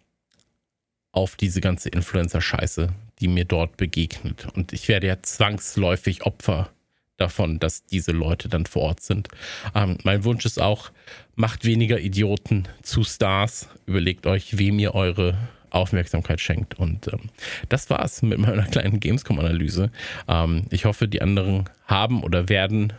auf 1.11 1.37
diese 1.37 1.61
ganze 1.61 1.89
Influencer-Scheiße, 1.89 2.89
die 3.19 3.29
mir 3.29 3.45
dort 3.45 3.77
begegnet. 3.77 4.47
Und 4.53 4.73
ich 4.73 4.89
werde 4.89 5.07
ja 5.07 5.21
zwangsläufig 5.21 6.25
Opfer 6.25 6.69
davon, 7.17 7.59
dass 7.59 7.85
diese 7.85 8.11
Leute 8.11 8.49
dann 8.49 8.65
vor 8.65 8.83
Ort 8.83 9.01
sind. 9.01 9.29
Ähm, 9.73 9.97
mein 10.03 10.25
Wunsch 10.25 10.45
ist 10.45 10.59
auch, 10.59 10.91
macht 11.35 11.63
weniger 11.63 11.99
Idioten 11.99 12.67
zu 12.81 13.03
Stars. 13.03 13.69
Überlegt 13.85 14.27
euch, 14.27 14.57
wem 14.57 14.79
ihr 14.79 14.93
eure 14.93 15.37
Aufmerksamkeit 15.69 16.41
schenkt. 16.41 16.77
Und 16.79 17.07
ähm, 17.07 17.29
das 17.69 17.89
war's 17.89 18.21
mit 18.21 18.37
meiner 18.37 18.63
kleinen 18.71 18.99
Gamescom-Analyse. 18.99 19.91
Ähm, 20.27 20.65
ich 20.69 20.85
hoffe, 20.85 21.07
die 21.07 21.21
anderen 21.21 21.65
haben 21.85 22.23
oder 22.23 22.49
werden 22.49 22.93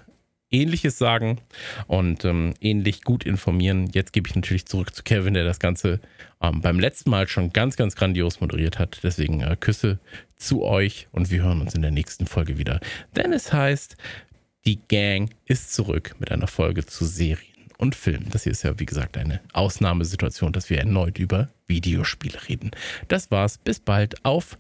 Ähnliches 0.50 0.96
sagen 0.96 1.40
und 1.88 2.24
ähm, 2.24 2.54
ähnlich 2.60 3.02
gut 3.02 3.24
informieren. 3.24 3.90
Jetzt 3.92 4.12
gebe 4.12 4.28
ich 4.28 4.36
natürlich 4.36 4.66
zurück 4.66 4.94
zu 4.94 5.02
Kevin, 5.02 5.34
der 5.34 5.44
das 5.44 5.58
Ganze 5.58 6.00
ähm, 6.40 6.60
beim 6.60 6.78
letzten 6.78 7.10
Mal 7.10 7.26
schon 7.26 7.52
ganz, 7.52 7.76
ganz 7.76 7.96
grandios 7.96 8.40
moderiert 8.40 8.78
hat. 8.78 9.00
Deswegen 9.02 9.40
äh, 9.40 9.56
Küsse 9.58 9.98
zu 10.36 10.62
euch 10.62 11.08
und 11.10 11.30
wir 11.30 11.42
hören 11.42 11.60
uns 11.60 11.74
in 11.74 11.82
der 11.82 11.90
nächsten 11.90 12.26
Folge 12.26 12.58
wieder. 12.58 12.80
Denn 13.16 13.32
es 13.32 13.52
heißt, 13.52 13.96
die 14.64 14.80
Gang 14.88 15.30
ist 15.46 15.74
zurück 15.74 16.14
mit 16.18 16.30
einer 16.30 16.48
Folge 16.48 16.86
zu 16.86 17.04
Serien 17.04 17.55
und 17.78 17.94
Film. 17.94 18.24
Das 18.30 18.44
hier 18.44 18.52
ist 18.52 18.62
ja, 18.62 18.78
wie 18.78 18.86
gesagt, 18.86 19.16
eine 19.16 19.40
Ausnahmesituation, 19.52 20.52
dass 20.52 20.70
wir 20.70 20.78
erneut 20.78 21.18
über 21.18 21.48
Videospiele 21.66 22.48
reden. 22.48 22.70
Das 23.08 23.30
war's. 23.30 23.58
Bis 23.58 23.80
bald. 23.80 24.24
Auf 24.24 24.56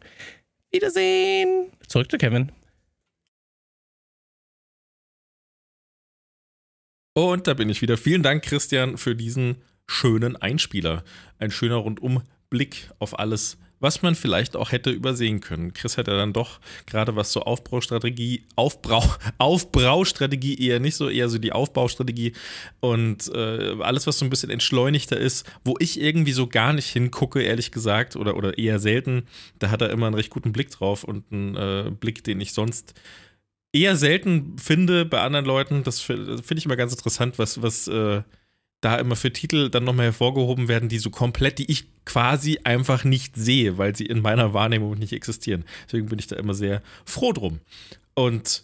Wiedersehen. 0.70 1.66
Zurück 1.86 2.10
zu 2.10 2.18
Kevin. 2.18 2.52
Und 7.14 7.46
da 7.46 7.54
bin 7.54 7.70
ich 7.70 7.80
wieder. 7.80 7.96
Vielen 7.96 8.22
Dank, 8.22 8.44
Christian, 8.44 8.98
für 8.98 9.16
diesen 9.16 9.56
schönen 9.86 10.36
Einspieler. 10.36 11.02
Ein 11.38 11.50
schöner 11.50 11.76
Rundumblick 11.76 12.90
auf 12.98 13.18
alles, 13.18 13.56
was 13.80 14.02
man 14.02 14.14
vielleicht 14.14 14.56
auch 14.56 14.72
hätte 14.72 14.90
übersehen 14.90 15.40
können. 15.40 15.72
Chris 15.74 15.98
hat 15.98 16.08
ja 16.08 16.16
dann 16.16 16.32
doch 16.32 16.60
gerade 16.86 17.14
was 17.16 17.30
zur 17.30 17.46
Aufbaustrategie, 17.46 18.44
Aufbrau, 18.56 19.04
Aufbraustrategie 19.38 20.58
eher 20.58 20.80
nicht 20.80 20.96
so, 20.96 21.08
eher 21.08 21.28
so 21.28 21.38
die 21.38 21.52
Aufbaustrategie 21.52 22.32
und 22.80 23.28
äh, 23.34 23.76
alles, 23.80 24.06
was 24.06 24.18
so 24.18 24.24
ein 24.24 24.30
bisschen 24.30 24.50
entschleunigter 24.50 25.16
ist, 25.16 25.46
wo 25.64 25.76
ich 25.78 26.00
irgendwie 26.00 26.32
so 26.32 26.46
gar 26.46 26.72
nicht 26.72 26.88
hingucke, 26.88 27.42
ehrlich 27.42 27.70
gesagt, 27.70 28.16
oder, 28.16 28.36
oder 28.36 28.58
eher 28.58 28.78
selten, 28.78 29.24
da 29.58 29.70
hat 29.70 29.82
er 29.82 29.90
immer 29.90 30.06
einen 30.06 30.16
recht 30.16 30.30
guten 30.30 30.52
Blick 30.52 30.70
drauf 30.70 31.04
und 31.04 31.24
einen 31.30 31.56
äh, 31.56 31.90
Blick, 31.90 32.24
den 32.24 32.40
ich 32.40 32.52
sonst 32.52 32.94
eher 33.72 33.96
selten 33.96 34.56
finde 34.58 35.04
bei 35.04 35.20
anderen 35.20 35.44
Leuten. 35.44 35.82
Das 35.82 36.00
finde 36.00 36.42
ich 36.56 36.64
immer 36.64 36.76
ganz 36.76 36.92
interessant, 36.92 37.38
was, 37.38 37.60
was 37.60 37.88
äh, 37.88 38.22
da 38.80 38.96
immer 38.96 39.16
für 39.16 39.32
Titel 39.32 39.70
dann 39.70 39.84
nochmal 39.84 40.06
hervorgehoben 40.06 40.68
werden, 40.68 40.88
die 40.88 40.98
so 40.98 41.10
komplett, 41.10 41.58
die 41.58 41.70
ich 41.70 41.86
quasi 42.04 42.58
einfach 42.64 43.04
nicht 43.04 43.36
sehe, 43.36 43.78
weil 43.78 43.96
sie 43.96 44.06
in 44.06 44.20
meiner 44.20 44.54
Wahrnehmung 44.54 44.98
nicht 44.98 45.12
existieren. 45.12 45.64
Deswegen 45.86 46.06
bin 46.06 46.18
ich 46.18 46.26
da 46.26 46.36
immer 46.36 46.54
sehr 46.54 46.82
froh 47.04 47.32
drum. 47.32 47.60
Und 48.14 48.62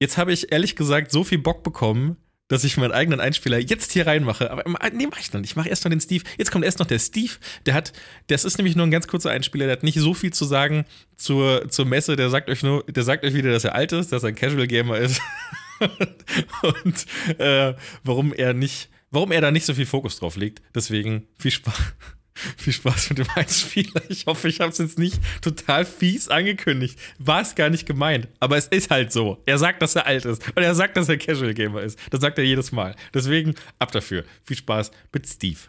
jetzt 0.00 0.18
habe 0.18 0.32
ich 0.32 0.52
ehrlich 0.52 0.76
gesagt 0.76 1.10
so 1.10 1.24
viel 1.24 1.38
Bock 1.38 1.62
bekommen, 1.62 2.16
dass 2.48 2.62
ich 2.62 2.76
meinen 2.76 2.92
eigenen 2.92 3.18
Einspieler 3.18 3.58
jetzt 3.58 3.92
hier 3.92 4.06
reinmache. 4.06 4.50
Aber 4.50 4.64
nee, 4.92 5.08
mach 5.10 5.18
ich 5.18 5.32
noch 5.32 5.40
nicht. 5.40 5.50
Ich 5.50 5.56
mache 5.56 5.68
erst 5.68 5.84
noch 5.84 5.90
den 5.90 6.00
Steve. 6.00 6.24
Jetzt 6.38 6.52
kommt 6.52 6.64
erst 6.64 6.78
noch 6.78 6.86
der 6.86 7.00
Steve. 7.00 7.32
Der 7.66 7.74
hat, 7.74 7.92
das 8.28 8.44
ist 8.44 8.58
nämlich 8.58 8.76
nur 8.76 8.86
ein 8.86 8.92
ganz 8.92 9.08
kurzer 9.08 9.30
Einspieler, 9.30 9.66
der 9.66 9.72
hat 9.72 9.82
nicht 9.82 9.98
so 9.98 10.14
viel 10.14 10.32
zu 10.32 10.44
sagen 10.44 10.84
zur, 11.16 11.68
zur 11.68 11.86
Messe. 11.86 12.14
Der 12.14 12.30
sagt 12.30 12.48
euch 12.48 12.62
nur, 12.62 12.84
der 12.84 13.02
sagt 13.02 13.24
euch 13.24 13.34
wieder, 13.34 13.50
dass 13.50 13.64
er 13.64 13.74
alt 13.74 13.92
ist, 13.92 14.12
dass 14.12 14.22
er 14.22 14.28
ein 14.28 14.36
Casual 14.36 14.68
Gamer 14.68 14.98
ist. 14.98 15.20
und 16.62 17.06
äh, 17.40 17.74
warum 18.04 18.32
er 18.32 18.54
nicht 18.54 18.90
warum 19.10 19.32
er 19.32 19.40
da 19.40 19.50
nicht 19.50 19.66
so 19.66 19.74
viel 19.74 19.86
Fokus 19.86 20.18
drauf 20.18 20.36
legt. 20.36 20.62
Deswegen 20.74 21.26
viel 21.38 21.50
Spaß. 21.50 21.74
Viel 22.58 22.74
Spaß 22.74 23.08
mit 23.08 23.18
dem 23.18 23.28
Einspieler. 23.34 24.02
Ich 24.10 24.26
hoffe, 24.26 24.48
ich 24.48 24.60
habe 24.60 24.70
es 24.70 24.76
jetzt 24.76 24.98
nicht 24.98 25.18
total 25.40 25.86
fies 25.86 26.28
angekündigt. 26.28 26.98
War 27.18 27.40
es 27.40 27.54
gar 27.54 27.70
nicht 27.70 27.86
gemeint. 27.86 28.28
Aber 28.40 28.58
es 28.58 28.66
ist 28.66 28.90
halt 28.90 29.10
so. 29.10 29.42
Er 29.46 29.56
sagt, 29.56 29.80
dass 29.80 29.96
er 29.96 30.06
alt 30.06 30.26
ist. 30.26 30.46
Und 30.54 30.62
er 30.62 30.74
sagt, 30.74 30.98
dass 30.98 31.08
er 31.08 31.16
Casual 31.16 31.54
Gamer 31.54 31.80
ist. 31.80 31.98
Das 32.10 32.20
sagt 32.20 32.36
er 32.36 32.44
jedes 32.44 32.72
Mal. 32.72 32.94
Deswegen 33.14 33.54
ab 33.78 33.90
dafür. 33.90 34.24
Viel 34.44 34.58
Spaß 34.58 34.90
mit 35.14 35.26
Steve. 35.26 35.60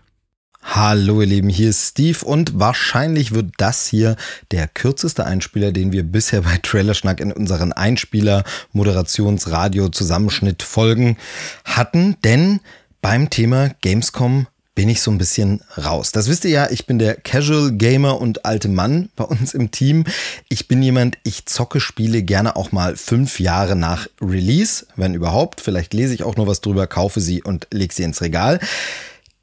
Hallo 0.61 1.21
ihr 1.21 1.27
Lieben, 1.27 1.49
hier 1.49 1.69
ist 1.69 1.91
Steve 1.91 2.25
und 2.25 2.59
wahrscheinlich 2.59 3.33
wird 3.33 3.51
das 3.57 3.87
hier 3.87 4.17
der 4.51 4.67
kürzeste 4.67 5.23
Einspieler, 5.25 5.71
den 5.71 5.93
wir 5.93 6.03
bisher 6.03 6.41
bei 6.41 6.57
Trailerschnack 6.57 7.21
in 7.21 7.31
unseren 7.31 7.71
Einspieler 7.71 8.43
Moderations 8.73 9.49
Radio 9.49 9.87
Zusammenschnitt 9.87 10.63
Folgen 10.63 11.17
hatten, 11.63 12.17
denn 12.23 12.59
beim 13.01 13.29
Thema 13.29 13.71
Gamescom 13.81 14.47
bin 14.77 14.89
ich 14.89 15.01
so 15.01 15.09
ein 15.09 15.17
bisschen 15.17 15.61
raus. 15.75 16.11
Das 16.11 16.29
wisst 16.29 16.45
ihr 16.45 16.51
ja, 16.51 16.69
ich 16.69 16.85
bin 16.85 16.99
der 16.99 17.15
Casual 17.15 17.71
Gamer 17.71 18.21
und 18.21 18.45
alte 18.45 18.67
Mann 18.67 19.09
bei 19.15 19.23
uns 19.23 19.55
im 19.55 19.71
Team. 19.71 20.03
Ich 20.49 20.67
bin 20.67 20.83
jemand, 20.83 21.17
ich 21.23 21.47
zocke 21.47 21.79
Spiele 21.79 22.21
gerne 22.21 22.55
auch 22.55 22.71
mal 22.71 22.95
fünf 22.95 23.39
Jahre 23.39 23.75
nach 23.75 24.07
Release, 24.21 24.85
wenn 24.95 25.15
überhaupt. 25.15 25.61
Vielleicht 25.61 25.95
lese 25.95 26.13
ich 26.13 26.21
auch 26.21 26.35
nur 26.35 26.45
was 26.45 26.61
drüber, 26.61 26.85
kaufe 26.85 27.21
sie 27.21 27.41
und 27.41 27.65
lege 27.71 27.91
sie 27.91 28.03
ins 28.03 28.21
Regal. 28.21 28.59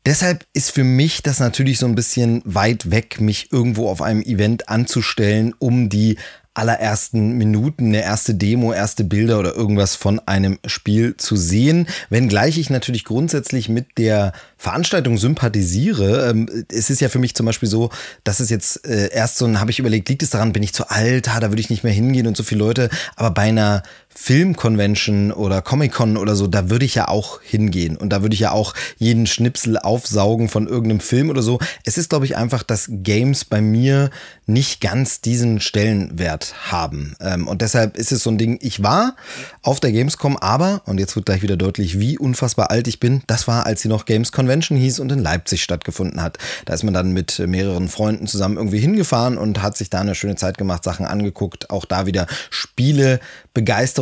Deshalb 0.06 0.46
ist 0.52 0.70
für 0.70 0.84
mich 0.84 1.22
das 1.22 1.40
natürlich 1.40 1.80
so 1.80 1.86
ein 1.86 1.96
bisschen 1.96 2.40
weit 2.44 2.92
weg, 2.92 3.20
mich 3.20 3.50
irgendwo 3.50 3.88
auf 3.88 4.02
einem 4.02 4.22
Event 4.22 4.68
anzustellen, 4.68 5.52
um 5.58 5.88
die 5.88 6.16
allerersten 6.54 7.32
Minuten, 7.36 7.88
eine 7.88 8.02
erste 8.02 8.34
Demo, 8.34 8.72
erste 8.72 9.04
Bilder 9.04 9.38
oder 9.40 9.54
irgendwas 9.54 9.96
von 9.96 10.20
einem 10.20 10.58
Spiel 10.64 11.16
zu 11.16 11.36
sehen. 11.36 11.86
Wenngleich 12.10 12.58
ich 12.58 12.70
natürlich 12.70 13.04
grundsätzlich 13.04 13.68
mit 13.68 13.98
der 13.98 14.32
Veranstaltung 14.56 15.18
sympathisiere. 15.18 16.30
Ähm, 16.30 16.64
es 16.72 16.90
ist 16.90 17.00
ja 17.00 17.08
für 17.08 17.18
mich 17.18 17.34
zum 17.34 17.46
Beispiel 17.46 17.68
so, 17.68 17.90
dass 18.22 18.40
es 18.40 18.50
jetzt 18.50 18.86
äh, 18.86 19.10
erst 19.12 19.36
so, 19.36 19.52
habe 19.58 19.70
ich 19.70 19.78
überlegt, 19.78 20.08
liegt 20.08 20.22
es 20.22 20.30
daran, 20.30 20.52
bin 20.52 20.62
ich 20.62 20.72
zu 20.72 20.88
alt, 20.88 21.26
da 21.26 21.50
würde 21.50 21.60
ich 21.60 21.70
nicht 21.70 21.84
mehr 21.84 21.92
hingehen 21.92 22.26
und 22.26 22.36
so 22.36 22.42
viele 22.42 22.60
Leute. 22.60 22.88
Aber 23.16 23.32
bei 23.32 23.42
einer 23.42 23.82
Filmconvention 24.14 25.32
oder 25.32 25.60
Comic-Con 25.60 26.16
oder 26.16 26.36
so, 26.36 26.46
da 26.46 26.70
würde 26.70 26.84
ich 26.84 26.94
ja 26.94 27.08
auch 27.08 27.42
hingehen 27.42 27.96
und 27.96 28.10
da 28.10 28.22
würde 28.22 28.34
ich 28.34 28.40
ja 28.40 28.52
auch 28.52 28.74
jeden 28.96 29.26
Schnipsel 29.26 29.78
aufsaugen 29.78 30.48
von 30.48 30.66
irgendeinem 30.66 31.00
Film 31.00 31.30
oder 31.30 31.42
so. 31.42 31.58
Es 31.84 31.98
ist, 31.98 32.10
glaube 32.10 32.24
ich, 32.24 32.36
einfach, 32.36 32.62
dass 32.62 32.88
Games 32.88 33.44
bei 33.44 33.60
mir 33.60 34.10
nicht 34.46 34.80
ganz 34.80 35.20
diesen 35.20 35.60
Stellenwert 35.60 36.54
haben. 36.70 37.16
Ähm, 37.20 37.48
und 37.48 37.62
deshalb 37.62 37.96
ist 37.96 38.12
es 38.12 38.22
so 38.22 38.30
ein 38.30 38.38
Ding, 38.38 38.58
ich 38.62 38.82
war 38.82 39.16
auf 39.62 39.80
der 39.80 39.92
Gamescom, 39.92 40.36
aber, 40.36 40.82
und 40.86 40.98
jetzt 40.98 41.16
wird 41.16 41.26
gleich 41.26 41.42
wieder 41.42 41.56
deutlich, 41.56 41.98
wie 41.98 42.18
unfassbar 42.18 42.70
alt 42.70 42.86
ich 42.88 43.00
bin, 43.00 43.22
das 43.26 43.48
war, 43.48 43.66
als 43.66 43.82
sie 43.82 43.88
noch 43.88 44.04
Games 44.04 44.32
Convention 44.32 44.78
hieß 44.78 45.00
und 45.00 45.10
in 45.12 45.18
Leipzig 45.18 45.62
stattgefunden 45.62 46.22
hat. 46.22 46.38
Da 46.66 46.74
ist 46.74 46.84
man 46.84 46.94
dann 46.94 47.12
mit 47.12 47.38
mehreren 47.38 47.88
Freunden 47.88 48.26
zusammen 48.26 48.56
irgendwie 48.56 48.78
hingefahren 48.78 49.38
und 49.38 49.62
hat 49.62 49.76
sich 49.76 49.90
da 49.90 50.00
eine 50.00 50.14
schöne 50.14 50.36
Zeit 50.36 50.58
gemacht, 50.58 50.84
Sachen 50.84 51.06
angeguckt, 51.06 51.70
auch 51.70 51.84
da 51.84 52.06
wieder 52.06 52.26
Spiele, 52.50 53.20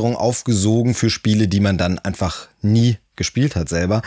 Begeisterung 0.03 0.17
aufgesogen 0.17 0.95
für 0.95 1.11
Spiele, 1.11 1.49
die 1.49 1.61
man 1.61 1.79
dann 1.79 1.99
einfach 1.99 2.49
nie 2.61 2.99
gespielt 3.15 3.57
hat 3.57 3.69
selber, 3.69 4.03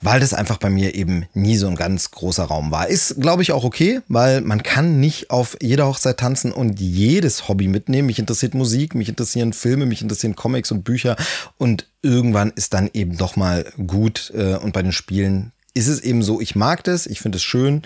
weil 0.00 0.20
das 0.20 0.32
einfach 0.32 0.58
bei 0.58 0.70
mir 0.70 0.94
eben 0.94 1.26
nie 1.34 1.56
so 1.56 1.66
ein 1.66 1.74
ganz 1.74 2.12
großer 2.12 2.44
Raum 2.44 2.70
war. 2.70 2.88
Ist, 2.88 3.20
glaube 3.20 3.42
ich, 3.42 3.52
auch 3.52 3.64
okay, 3.64 4.00
weil 4.08 4.40
man 4.40 4.62
kann 4.62 5.00
nicht 5.00 5.30
auf 5.30 5.56
jeder 5.60 5.86
Hochzeit 5.86 6.18
tanzen 6.18 6.52
und 6.52 6.80
jedes 6.80 7.48
Hobby 7.48 7.68
mitnehmen. 7.68 8.06
Mich 8.06 8.18
interessiert 8.18 8.54
Musik, 8.54 8.94
mich 8.94 9.08
interessieren 9.08 9.52
Filme, 9.52 9.86
mich 9.86 10.02
interessieren 10.02 10.36
Comics 10.36 10.70
und 10.70 10.84
Bücher 10.84 11.16
und 11.58 11.88
irgendwann 12.00 12.52
ist 12.54 12.72
dann 12.72 12.88
eben 12.94 13.16
doch 13.18 13.36
mal 13.36 13.66
gut 13.86 14.32
äh, 14.34 14.54
und 14.56 14.72
bei 14.72 14.82
den 14.82 14.92
Spielen 14.92 15.52
ist 15.74 15.88
es 15.88 16.00
eben 16.00 16.22
so, 16.22 16.40
ich 16.40 16.54
mag 16.54 16.84
das, 16.84 17.06
ich 17.06 17.20
finde 17.20 17.36
es 17.36 17.42
schön. 17.42 17.82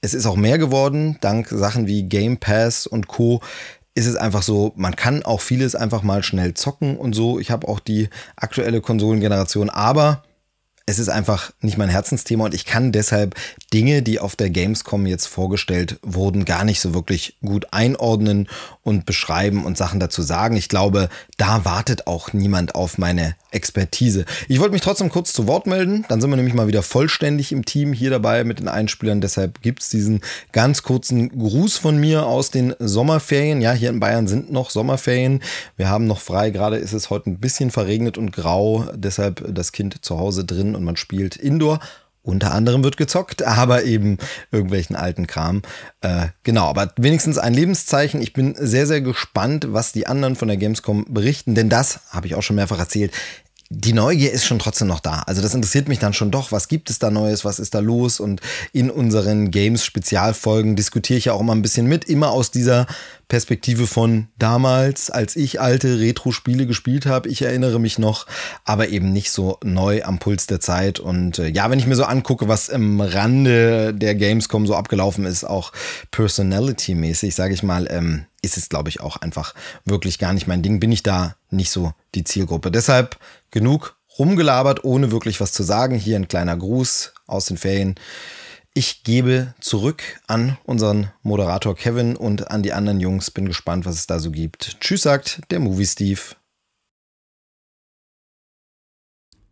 Es 0.00 0.14
ist 0.14 0.26
auch 0.26 0.36
mehr 0.36 0.58
geworden, 0.58 1.18
dank 1.20 1.48
Sachen 1.48 1.88
wie 1.88 2.04
Game 2.04 2.38
Pass 2.38 2.86
und 2.86 3.08
Co 3.08 3.40
ist 3.94 4.06
es 4.06 4.16
einfach 4.16 4.42
so, 4.42 4.72
man 4.76 4.96
kann 4.96 5.22
auch 5.22 5.40
vieles 5.40 5.74
einfach 5.74 6.02
mal 6.02 6.22
schnell 6.22 6.54
zocken 6.54 6.96
und 6.96 7.14
so. 7.14 7.38
Ich 7.38 7.50
habe 7.50 7.68
auch 7.68 7.80
die 7.80 8.08
aktuelle 8.36 8.80
Konsolengeneration, 8.80 9.68
aber 9.68 10.22
es 10.86 10.98
ist 10.98 11.08
einfach 11.08 11.52
nicht 11.60 11.78
mein 11.78 11.88
Herzensthema 11.88 12.46
und 12.46 12.54
ich 12.54 12.64
kann 12.64 12.90
deshalb 12.90 13.36
Dinge, 13.72 14.02
die 14.02 14.18
auf 14.18 14.34
der 14.34 14.50
Gamescom 14.50 15.06
jetzt 15.06 15.26
vorgestellt 15.26 15.98
wurden, 16.02 16.44
gar 16.44 16.64
nicht 16.64 16.80
so 16.80 16.92
wirklich 16.92 17.36
gut 17.40 17.66
einordnen 17.72 18.48
und 18.82 19.06
beschreiben 19.06 19.64
und 19.64 19.76
Sachen 19.76 20.00
dazu 20.00 20.22
sagen. 20.22 20.56
Ich 20.56 20.68
glaube, 20.68 21.08
da 21.36 21.64
wartet 21.64 22.06
auch 22.06 22.32
niemand 22.32 22.74
auf 22.74 22.98
meine 22.98 23.36
Expertise. 23.50 24.24
Ich 24.48 24.58
wollte 24.58 24.72
mich 24.72 24.82
trotzdem 24.82 25.08
kurz 25.08 25.32
zu 25.32 25.46
Wort 25.46 25.66
melden. 25.66 26.04
Dann 26.08 26.20
sind 26.20 26.30
wir 26.30 26.36
nämlich 26.36 26.54
mal 26.54 26.66
wieder 26.66 26.82
vollständig 26.82 27.52
im 27.52 27.64
Team 27.64 27.92
hier 27.92 28.10
dabei 28.10 28.44
mit 28.44 28.58
den 28.58 28.68
Einspielern. 28.68 29.20
Deshalb 29.20 29.62
gibt 29.62 29.82
es 29.82 29.88
diesen 29.88 30.20
ganz 30.50 30.82
kurzen 30.82 31.28
Gruß 31.28 31.76
von 31.76 31.98
mir 31.98 32.26
aus 32.26 32.50
den 32.50 32.74
Sommerferien. 32.78 33.60
Ja, 33.60 33.72
hier 33.72 33.90
in 33.90 34.00
Bayern 34.00 34.26
sind 34.26 34.50
noch 34.50 34.70
Sommerferien. 34.70 35.42
Wir 35.76 35.88
haben 35.88 36.06
noch 36.06 36.20
frei. 36.20 36.50
Gerade 36.50 36.76
ist 36.76 36.92
es 36.92 37.10
heute 37.10 37.30
ein 37.30 37.38
bisschen 37.38 37.70
verregnet 37.70 38.18
und 38.18 38.32
grau. 38.32 38.86
Deshalb 38.94 39.54
das 39.54 39.72
Kind 39.72 40.04
zu 40.04 40.18
Hause 40.18 40.44
drin 40.44 40.74
und 40.74 40.82
man 40.82 40.96
spielt 40.96 41.36
Indoor. 41.36 41.78
Unter 42.22 42.54
anderem 42.54 42.84
wird 42.84 42.96
gezockt, 42.96 43.42
aber 43.42 43.82
eben 43.82 44.18
irgendwelchen 44.52 44.94
alten 44.94 45.26
Kram. 45.26 45.62
Äh, 46.02 46.28
genau, 46.44 46.66
aber 46.66 46.92
wenigstens 46.96 47.36
ein 47.36 47.52
Lebenszeichen. 47.52 48.22
Ich 48.22 48.32
bin 48.32 48.54
sehr, 48.56 48.86
sehr 48.86 49.00
gespannt, 49.00 49.66
was 49.70 49.92
die 49.92 50.06
anderen 50.06 50.36
von 50.36 50.48
der 50.48 50.56
Gamescom 50.56 51.06
berichten, 51.08 51.54
denn 51.54 51.68
das 51.68 52.00
habe 52.10 52.28
ich 52.28 52.36
auch 52.36 52.42
schon 52.42 52.56
mehrfach 52.56 52.78
erzählt 52.78 53.12
die 53.74 53.94
Neugier 53.94 54.30
ist 54.32 54.44
schon 54.44 54.58
trotzdem 54.58 54.88
noch 54.88 55.00
da. 55.00 55.22
Also 55.26 55.40
das 55.40 55.54
interessiert 55.54 55.88
mich 55.88 55.98
dann 55.98 56.12
schon 56.12 56.30
doch. 56.30 56.52
Was 56.52 56.68
gibt 56.68 56.90
es 56.90 56.98
da 56.98 57.10
Neues? 57.10 57.44
Was 57.44 57.58
ist 57.58 57.74
da 57.74 57.78
los? 57.78 58.20
Und 58.20 58.42
in 58.72 58.90
unseren 58.90 59.50
Games-Spezialfolgen 59.50 60.76
diskutiere 60.76 61.18
ich 61.18 61.24
ja 61.26 61.32
auch 61.32 61.40
immer 61.40 61.54
ein 61.54 61.62
bisschen 61.62 61.86
mit, 61.86 62.04
immer 62.04 62.30
aus 62.30 62.50
dieser 62.50 62.86
Perspektive 63.28 63.86
von 63.86 64.28
damals, 64.38 65.10
als 65.10 65.36
ich 65.36 65.58
alte 65.58 66.00
Retro-Spiele 66.00 66.66
gespielt 66.66 67.06
habe. 67.06 67.30
Ich 67.30 67.40
erinnere 67.40 67.80
mich 67.80 67.98
noch, 67.98 68.26
aber 68.66 68.88
eben 68.88 69.10
nicht 69.10 69.32
so 69.32 69.58
neu 69.64 70.02
am 70.04 70.18
Puls 70.18 70.46
der 70.46 70.60
Zeit. 70.60 71.00
Und 71.00 71.38
äh, 71.38 71.48
ja, 71.48 71.70
wenn 71.70 71.78
ich 71.78 71.86
mir 71.86 71.96
so 71.96 72.04
angucke, 72.04 72.48
was 72.48 72.68
im 72.68 73.00
Rande 73.00 73.94
der 73.94 74.14
Gamescom 74.14 74.66
so 74.66 74.74
abgelaufen 74.74 75.24
ist, 75.24 75.44
auch 75.44 75.72
personality-mäßig, 76.10 77.34
sage 77.34 77.54
ich 77.54 77.62
mal, 77.62 77.88
ähm, 77.90 78.26
ist 78.42 78.56
es, 78.56 78.68
glaube 78.68 78.90
ich, 78.90 79.00
auch 79.00 79.16
einfach 79.16 79.54
wirklich 79.84 80.18
gar 80.18 80.32
nicht 80.32 80.46
mein 80.46 80.62
Ding. 80.62 80.80
Bin 80.80 80.92
ich 80.92 81.02
da 81.02 81.36
nicht 81.50 81.70
so 81.70 81.94
die 82.14 82.24
Zielgruppe. 82.24 82.70
Deshalb 82.70 83.16
genug 83.52 83.96
rumgelabert, 84.18 84.84
ohne 84.84 85.12
wirklich 85.12 85.40
was 85.40 85.52
zu 85.52 85.62
sagen. 85.62 85.96
Hier 85.96 86.16
ein 86.16 86.28
kleiner 86.28 86.56
Gruß 86.56 87.14
aus 87.26 87.46
den 87.46 87.56
Ferien. 87.56 87.94
Ich 88.74 89.04
gebe 89.04 89.54
zurück 89.60 90.02
an 90.26 90.58
unseren 90.64 91.12
Moderator 91.22 91.76
Kevin 91.76 92.16
und 92.16 92.50
an 92.50 92.62
die 92.62 92.72
anderen 92.72 93.00
Jungs. 93.00 93.30
Bin 93.30 93.46
gespannt, 93.46 93.84
was 93.84 93.96
es 93.96 94.06
da 94.06 94.18
so 94.18 94.30
gibt. 94.30 94.80
Tschüss, 94.80 95.02
sagt 95.02 95.42
der 95.50 95.60
Movie 95.60 95.86
Steve. 95.86 96.20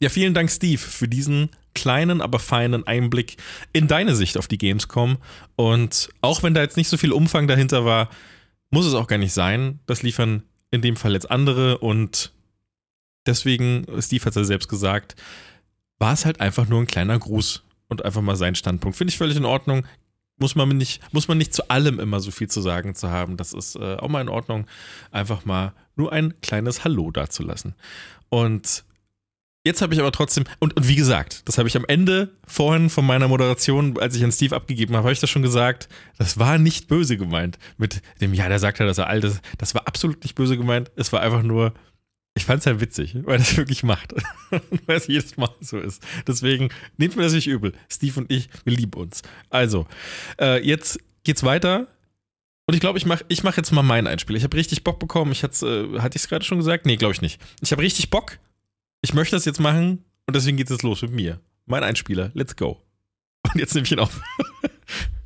Ja, 0.02 0.08
vielen 0.08 0.32
Dank, 0.32 0.50
Steve, 0.50 0.80
für 0.80 1.06
diesen 1.06 1.50
kleinen, 1.74 2.22
aber 2.22 2.38
feinen 2.38 2.86
Einblick 2.86 3.36
in 3.74 3.86
deine 3.86 4.16
Sicht 4.16 4.38
auf 4.38 4.48
die 4.48 4.56
Gamescom. 4.56 5.18
Und 5.56 6.08
auch 6.22 6.42
wenn 6.42 6.54
da 6.54 6.62
jetzt 6.62 6.78
nicht 6.78 6.88
so 6.88 6.96
viel 6.96 7.12
Umfang 7.12 7.46
dahinter 7.46 7.84
war, 7.84 8.08
muss 8.70 8.86
es 8.86 8.94
auch 8.94 9.06
gar 9.06 9.18
nicht 9.18 9.34
sein. 9.34 9.80
Das 9.84 10.02
liefern 10.02 10.44
in 10.70 10.80
dem 10.80 10.96
Fall 10.96 11.12
jetzt 11.12 11.30
andere 11.30 11.78
und 11.78 12.32
deswegen, 13.26 13.86
Steve 14.00 14.24
hat 14.24 14.30
es 14.30 14.36
ja 14.36 14.44
selbst 14.44 14.68
gesagt, 14.68 15.16
war 15.98 16.12
es 16.12 16.24
halt 16.24 16.40
einfach 16.40 16.68
nur 16.68 16.80
ein 16.80 16.86
kleiner 16.86 17.18
Gruß 17.18 17.62
und 17.88 18.04
einfach 18.04 18.22
mal 18.22 18.36
sein 18.36 18.54
Standpunkt. 18.54 18.96
Finde 18.96 19.10
ich 19.10 19.18
völlig 19.18 19.36
in 19.36 19.44
Ordnung. 19.44 19.86
Muss 20.38 20.54
man, 20.54 20.68
nicht, 20.70 21.02
muss 21.12 21.28
man 21.28 21.36
nicht 21.36 21.52
zu 21.52 21.68
allem 21.68 22.00
immer 22.00 22.20
so 22.20 22.30
viel 22.30 22.48
zu 22.48 22.62
sagen 22.62 22.94
zu 22.94 23.10
haben. 23.10 23.36
Das 23.36 23.52
ist 23.52 23.76
äh, 23.76 23.96
auch 23.96 24.08
mal 24.08 24.22
in 24.22 24.30
Ordnung, 24.30 24.66
einfach 25.10 25.44
mal 25.44 25.74
nur 25.96 26.12
ein 26.12 26.40
kleines 26.40 26.82
Hallo 26.82 27.10
dazulassen. 27.10 27.74
Und 28.30 28.84
Jetzt 29.62 29.82
habe 29.82 29.92
ich 29.92 30.00
aber 30.00 30.10
trotzdem, 30.10 30.44
und, 30.58 30.74
und 30.74 30.88
wie 30.88 30.96
gesagt, 30.96 31.46
das 31.46 31.58
habe 31.58 31.68
ich 31.68 31.76
am 31.76 31.84
Ende 31.84 32.30
vorhin 32.46 32.88
von 32.88 33.04
meiner 33.04 33.28
Moderation, 33.28 33.98
als 33.98 34.16
ich 34.16 34.24
an 34.24 34.32
Steve 34.32 34.56
abgegeben 34.56 34.96
habe, 34.96 35.04
habe 35.04 35.12
ich 35.12 35.20
das 35.20 35.28
schon 35.28 35.42
gesagt, 35.42 35.90
das 36.16 36.38
war 36.38 36.56
nicht 36.56 36.88
böse 36.88 37.18
gemeint. 37.18 37.58
Mit 37.76 38.00
dem, 38.22 38.32
ja, 38.32 38.48
der 38.48 38.58
sagt 38.58 38.78
ja, 38.78 38.86
dass 38.86 38.96
er 38.96 39.08
alt 39.08 39.22
ist. 39.24 39.42
Das 39.58 39.74
war 39.74 39.86
absolut 39.86 40.22
nicht 40.22 40.34
böse 40.34 40.56
gemeint. 40.56 40.90
Es 40.96 41.12
war 41.12 41.20
einfach 41.20 41.42
nur, 41.42 41.74
ich 42.34 42.44
fand 42.44 42.60
es 42.60 42.64
ja 42.64 42.80
witzig, 42.80 43.16
weil 43.24 43.40
es 43.40 43.56
wirklich 43.56 43.82
macht. 43.82 44.14
weil 44.86 44.96
es 44.96 45.06
jedes 45.06 45.36
Mal 45.36 45.50
so 45.60 45.78
ist. 45.78 46.02
Deswegen 46.26 46.70
nehmt 46.96 47.16
mir 47.16 47.22
das 47.22 47.32
nicht 47.32 47.48
übel. 47.48 47.72
Steve 47.90 48.20
und 48.20 48.30
ich, 48.30 48.48
wir 48.64 48.76
lieben 48.76 48.98
uns. 49.00 49.22
Also, 49.50 49.86
äh, 50.40 50.64
jetzt 50.64 50.98
geht's 51.24 51.42
weiter. 51.42 51.88
Und 52.66 52.74
ich 52.74 52.80
glaube, 52.80 52.98
ich 52.98 53.06
mache 53.06 53.24
ich 53.28 53.42
mach 53.42 53.56
jetzt 53.56 53.72
mal 53.72 53.82
meinen 53.82 54.06
Einspiel. 54.06 54.36
Ich 54.36 54.44
habe 54.44 54.56
richtig 54.56 54.84
Bock 54.84 55.00
bekommen. 55.00 55.32
Ich 55.32 55.42
hatte, 55.42 55.90
äh, 55.96 56.00
hatte 56.00 56.16
ich 56.16 56.22
es 56.22 56.28
gerade 56.28 56.44
schon 56.44 56.58
gesagt? 56.58 56.86
Nee, 56.86 56.96
glaube 56.96 57.14
ich 57.14 57.20
nicht. 57.20 57.40
Ich 57.60 57.72
habe 57.72 57.82
richtig 57.82 58.10
Bock 58.10 58.38
ich 59.02 59.14
möchte 59.14 59.36
das 59.36 59.44
jetzt 59.44 59.60
machen 59.60 60.04
und 60.26 60.36
deswegen 60.36 60.56
geht 60.56 60.70
es 60.70 60.82
los 60.82 61.02
mit 61.02 61.12
mir. 61.12 61.40
Mein 61.66 61.84
Einspieler, 61.84 62.30
let's 62.34 62.56
go. 62.56 62.82
Und 63.42 63.58
jetzt 63.58 63.74
nehme 63.74 63.86
ich 63.86 63.92
ihn 63.92 64.00
auf. 64.00 64.20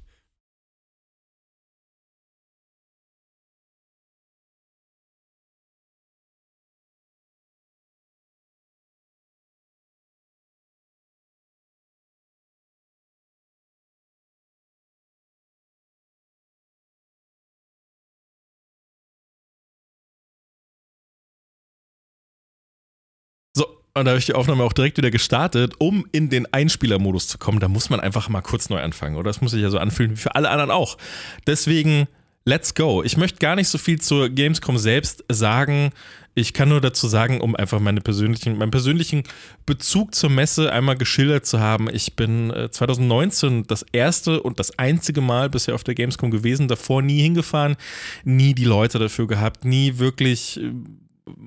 Und 23.97 24.07
da 24.07 24.11
habe 24.11 24.19
ich 24.19 24.27
die 24.27 24.35
Aufnahme 24.35 24.65
auch 24.65 24.73
direkt 24.73 24.97
wieder 24.97 25.13
gestartet, 25.13 25.75
um 25.79 26.05
in 26.11 26.29
den 26.29 26.53
Einspielermodus 26.53 27.29
zu 27.29 27.39
kommen. 27.39 27.61
Da 27.61 27.69
muss 27.69 27.91
man 27.91 28.01
einfach 28.01 28.29
mal 28.29 28.41
kurz 28.41 28.69
neu 28.69 28.81
anfangen, 28.81 29.15
oder? 29.15 29.31
Das 29.31 29.41
muss 29.41 29.53
sich 29.53 29.63
ja 29.63 29.71
so 29.71 29.79
anfühlen 29.79 30.11
wie 30.11 30.17
für 30.17 30.35
alle 30.35 30.51
anderen 30.51 30.73
auch. 30.73 30.99
Deswegen, 31.47 32.09
let's 32.45 32.75
go. 32.75 33.05
Ich 33.05 33.17
möchte 33.17 33.39
gar 33.39 33.55
nicht 33.55 33.69
so 33.69 33.79
viel 33.79 34.01
zur 34.01 34.31
Gamescom 34.31 34.79
selbst 34.79 35.25
sagen. 35.29 35.93
Ich 36.35 36.53
kann 36.53 36.71
nur 36.71 36.81
dazu 36.81 37.07
sagen, 37.07 37.41
um 37.41 37.55
einfach 37.55 37.79
meine 37.79 38.01
persönlichen, 38.01 38.59
meinen 38.59 38.73
persönlichen 38.73 39.23
Bezug 39.65 40.17
zur 40.17 40.31
Messe 40.31 40.73
einmal 40.73 40.97
geschildert 40.97 41.47
zu 41.47 41.61
haben. 41.61 41.89
Ich 41.89 42.17
bin 42.17 42.53
2019 42.53 43.61
äh, 43.61 43.63
das 43.69 43.87
erste 43.93 44.43
und 44.43 44.59
das 44.59 44.77
einzige 44.77 45.21
Mal 45.21 45.49
bisher 45.49 45.77
auf 45.77 45.85
der 45.85 45.95
Gamescom 45.95 46.33
gewesen, 46.33 46.67
davor 46.67 47.01
nie 47.01 47.23
hingefahren, 47.23 47.77
nie 48.25 48.55
die 48.55 48.65
Leute 48.65 48.99
dafür 48.99 49.29
gehabt, 49.29 49.65
nie 49.65 49.99
wirklich 49.99 50.61
äh, 50.61 50.73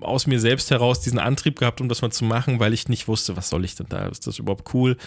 aus 0.01 0.25
mir 0.25 0.39
selbst 0.39 0.71
heraus 0.71 1.01
diesen 1.01 1.19
Antrieb 1.19 1.59
gehabt, 1.59 1.81
um 1.81 1.89
das 1.89 2.01
mal 2.01 2.11
zu 2.11 2.25
machen, 2.25 2.59
weil 2.59 2.73
ich 2.73 2.89
nicht 2.89 3.07
wusste, 3.07 3.37
was 3.37 3.49
soll 3.49 3.63
ich 3.63 3.75
denn 3.75 3.85
da? 3.89 4.07
Ist 4.07 4.25
das 4.25 4.39
überhaupt 4.39 4.73
cool? 4.73 4.97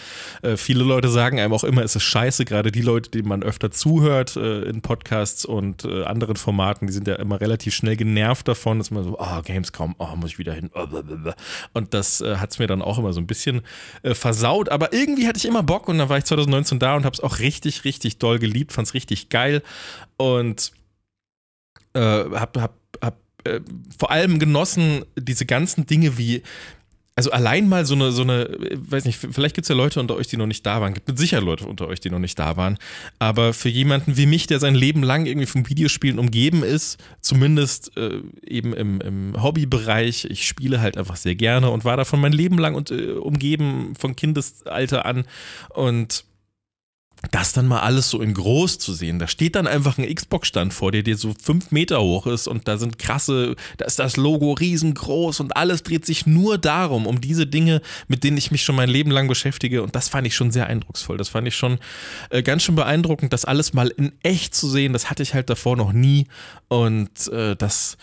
Äh, 0.43 0.55
viele 0.55 0.83
Leute 0.83 1.09
sagen 1.09 1.39
einem 1.39 1.53
auch 1.53 1.65
immer, 1.65 1.83
es 1.83 1.95
ist 1.95 2.03
scheiße, 2.03 2.45
gerade 2.45 2.71
die 2.71 2.81
Leute, 2.81 3.09
denen 3.11 3.27
man 3.27 3.43
öfter 3.43 3.71
zuhört 3.71 4.37
äh, 4.37 4.61
in 4.63 4.81
Podcasts 4.81 5.43
und 5.43 5.83
äh, 5.83 6.03
anderen 6.05 6.37
Formaten, 6.37 6.87
die 6.87 6.93
sind 6.93 7.07
ja 7.07 7.15
immer 7.15 7.41
relativ 7.41 7.75
schnell 7.75 7.97
genervt 7.97 8.47
davon, 8.47 8.77
dass 8.77 8.91
man 8.91 9.03
so, 9.03 9.17
oh, 9.19 9.41
Gamescom, 9.43 9.95
oh, 9.97 10.15
muss 10.15 10.31
ich 10.31 10.39
wieder 10.39 10.53
hin. 10.53 10.69
Und 11.73 11.93
das 11.93 12.21
äh, 12.21 12.37
hat 12.37 12.51
es 12.51 12.59
mir 12.59 12.67
dann 12.67 12.81
auch 12.81 12.97
immer 12.97 13.11
so 13.11 13.19
ein 13.19 13.27
bisschen 13.27 13.61
äh, 14.03 14.13
versaut, 14.13 14.69
aber 14.69 14.93
irgendwie 14.93 15.27
hatte 15.27 15.37
ich 15.37 15.45
immer 15.45 15.63
Bock 15.63 15.89
und 15.89 15.97
dann 15.97 16.07
war 16.07 16.17
ich 16.17 16.23
2019 16.23 16.79
da 16.79 16.95
und 16.95 17.03
habe 17.03 17.13
es 17.13 17.19
auch 17.19 17.39
richtig, 17.39 17.83
richtig 17.83 18.19
doll 18.19 18.39
geliebt, 18.39 18.71
fand 18.71 18.87
es 18.87 18.93
richtig 18.93 19.27
geil 19.27 19.63
und 20.15 20.71
äh, 21.93 21.99
hab, 21.99 22.57
hab 22.57 22.80
äh, 23.43 23.61
vor 23.97 24.11
allem 24.11 24.39
genossen, 24.39 25.05
diese 25.17 25.45
ganzen 25.45 25.85
Dinge 25.85 26.17
wie 26.17 26.43
also 27.15 27.31
allein 27.31 27.67
mal 27.67 27.85
so 27.85 27.93
eine, 27.93 28.11
so 28.11 28.21
eine, 28.21 28.49
weiß 28.49 29.05
nicht, 29.05 29.19
vielleicht 29.19 29.53
gibt 29.53 29.65
es 29.65 29.69
ja 29.69 29.75
Leute 29.75 29.99
unter 29.99 30.15
euch, 30.15 30.27
die 30.27 30.37
noch 30.37 30.47
nicht 30.47 30.65
da 30.65 30.79
waren. 30.79 30.93
Gibt 30.93 31.17
Sicherheit 31.19 31.43
Leute 31.43 31.65
unter 31.67 31.87
euch, 31.87 31.99
die 31.99 32.09
noch 32.09 32.19
nicht 32.19 32.39
da 32.39 32.55
waren. 32.55 32.77
Aber 33.19 33.53
für 33.53 33.69
jemanden 33.69 34.15
wie 34.15 34.25
mich, 34.25 34.47
der 34.47 34.59
sein 34.59 34.75
Leben 34.75 35.03
lang 35.03 35.25
irgendwie 35.25 35.45
vom 35.45 35.67
Videospielen 35.69 36.19
umgeben 36.19 36.63
ist, 36.63 37.03
zumindest 37.19 37.95
äh, 37.97 38.21
eben 38.47 38.73
im, 38.73 39.01
im 39.01 39.43
Hobbybereich, 39.43 40.25
ich 40.25 40.47
spiele 40.47 40.79
halt 40.79 40.97
einfach 40.97 41.17
sehr 41.17 41.35
gerne 41.35 41.69
und 41.69 41.83
war 41.83 41.97
davon 41.97 42.21
mein 42.21 42.33
Leben 42.33 42.57
lang 42.57 42.75
und, 42.75 42.91
äh, 42.91 43.11
umgeben 43.11 43.93
von 43.99 44.15
Kindesalter 44.15 45.05
an. 45.05 45.25
Und 45.69 46.23
das 47.29 47.53
dann 47.53 47.67
mal 47.67 47.81
alles 47.81 48.09
so 48.09 48.19
in 48.21 48.33
groß 48.33 48.79
zu 48.79 48.93
sehen. 48.93 49.19
Da 49.19 49.27
steht 49.27 49.55
dann 49.55 49.67
einfach 49.67 49.97
ein 49.97 50.13
Xbox-Stand 50.13 50.73
vor 50.73 50.91
dir, 50.91 51.03
der 51.03 51.17
so 51.17 51.33
fünf 51.39 51.71
Meter 51.71 52.01
hoch 52.01 52.25
ist 52.25 52.47
und 52.47 52.67
da 52.67 52.77
sind 52.77 52.97
krasse, 52.97 53.55
da 53.77 53.85
ist 53.85 53.99
das 53.99 54.17
Logo 54.17 54.53
riesengroß 54.53 55.39
und 55.39 55.55
alles 55.55 55.83
dreht 55.83 56.05
sich 56.05 56.25
nur 56.25 56.57
darum, 56.57 57.05
um 57.05 57.21
diese 57.21 57.45
Dinge, 57.45 57.81
mit 58.07 58.23
denen 58.23 58.37
ich 58.37 58.49
mich 58.49 58.63
schon 58.63 58.75
mein 58.75 58.89
Leben 58.89 59.11
lang 59.11 59.27
beschäftige 59.27 59.83
und 59.83 59.95
das 59.95 60.09
fand 60.09 60.25
ich 60.25 60.35
schon 60.35 60.51
sehr 60.51 60.65
eindrucksvoll. 60.67 61.17
Das 61.17 61.29
fand 61.29 61.47
ich 61.47 61.55
schon 61.55 61.77
äh, 62.31 62.41
ganz 62.41 62.63
schön 62.63 62.75
beeindruckend, 62.75 63.33
das 63.33 63.45
alles 63.45 63.73
mal 63.73 63.89
in 63.89 64.13
echt 64.23 64.55
zu 64.55 64.67
sehen. 64.67 64.93
Das 64.93 65.09
hatte 65.09 65.21
ich 65.21 65.35
halt 65.35 65.49
davor 65.49 65.77
noch 65.77 65.93
nie 65.93 66.27
und 66.69 67.27
äh, 67.27 67.55
das 67.55 67.97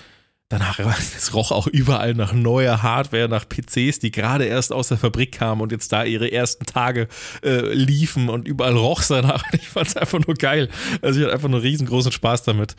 Danach, 0.51 0.79
es 1.17 1.35
roch 1.35 1.53
auch 1.53 1.67
überall 1.67 2.15
nach 2.15 2.33
neuer 2.33 2.83
Hardware, 2.83 3.29
nach 3.29 3.45
PCs, 3.47 3.99
die 3.99 4.11
gerade 4.11 4.47
erst 4.47 4.73
aus 4.73 4.89
der 4.89 4.97
Fabrik 4.97 5.33
kamen 5.33 5.61
und 5.61 5.73
jetzt 5.73 5.93
da 5.93 6.05
ihre 6.05 6.33
ersten 6.33 6.65
Tage 6.65 7.09
äh, 7.45 7.75
liefen 7.75 8.31
und 8.31 8.49
überall 8.49 8.75
roch 8.75 9.01
es 9.01 9.09
danach. 9.09 9.43
Ich 9.59 9.69
fand 9.69 9.89
es 9.89 9.97
einfach 9.97 10.21
nur 10.25 10.35
geil. 10.37 10.69
Also 11.03 11.19
ich 11.19 11.25
hatte 11.25 11.35
einfach 11.35 11.49
nur 11.49 11.63
riesengroßen 11.63 12.13
Spaß 12.13 12.45
damit. 12.45 12.77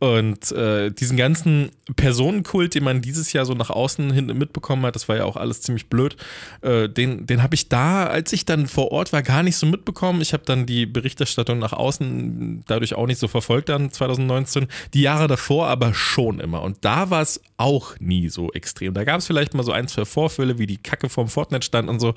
Und 0.00 0.50
äh, 0.52 0.90
diesen 0.90 1.16
ganzen 1.16 1.70
Personenkult, 1.94 2.74
den 2.74 2.84
man 2.84 3.00
dieses 3.00 3.32
Jahr 3.32 3.46
so 3.46 3.54
nach 3.54 3.70
außen 3.70 4.12
hin 4.12 4.26
mitbekommen 4.26 4.84
hat, 4.84 4.96
das 4.96 5.08
war 5.08 5.16
ja 5.16 5.24
auch 5.24 5.36
alles 5.36 5.62
ziemlich 5.62 5.88
blöd, 5.88 6.16
äh, 6.62 6.88
den, 6.88 7.26
den 7.26 7.42
habe 7.42 7.54
ich 7.54 7.68
da, 7.68 8.06
als 8.06 8.32
ich 8.32 8.44
dann 8.44 8.66
vor 8.66 8.90
Ort 8.92 9.12
war, 9.12 9.22
gar 9.22 9.42
nicht 9.42 9.56
so 9.56 9.66
mitbekommen. 9.66 10.20
Ich 10.20 10.32
habe 10.32 10.42
dann 10.44 10.66
die 10.66 10.84
Berichterstattung 10.84 11.58
nach 11.58 11.72
außen 11.72 12.64
dadurch 12.66 12.94
auch 12.94 13.06
nicht 13.06 13.18
so 13.18 13.28
verfolgt 13.28 13.68
dann 13.68 13.90
2019. 13.90 14.66
Die 14.92 15.02
Jahre 15.02 15.28
davor 15.28 15.68
aber 15.68 15.94
schon 15.94 16.40
immer. 16.40 16.62
Und 16.62 16.84
da 16.84 17.05
war 17.10 17.22
es 17.22 17.40
auch 17.56 17.98
nie 17.98 18.28
so 18.28 18.52
extrem. 18.52 18.94
Da 18.94 19.04
gab 19.04 19.18
es 19.18 19.26
vielleicht 19.26 19.54
mal 19.54 19.62
so 19.62 19.72
ein, 19.72 19.88
zwei 19.88 20.04
Vorfälle, 20.04 20.58
wie 20.58 20.66
die 20.66 20.78
Kacke 20.78 21.08
vom 21.08 21.28
Fortnite 21.28 21.64
stand 21.64 21.88
und 21.88 22.00
so, 22.00 22.14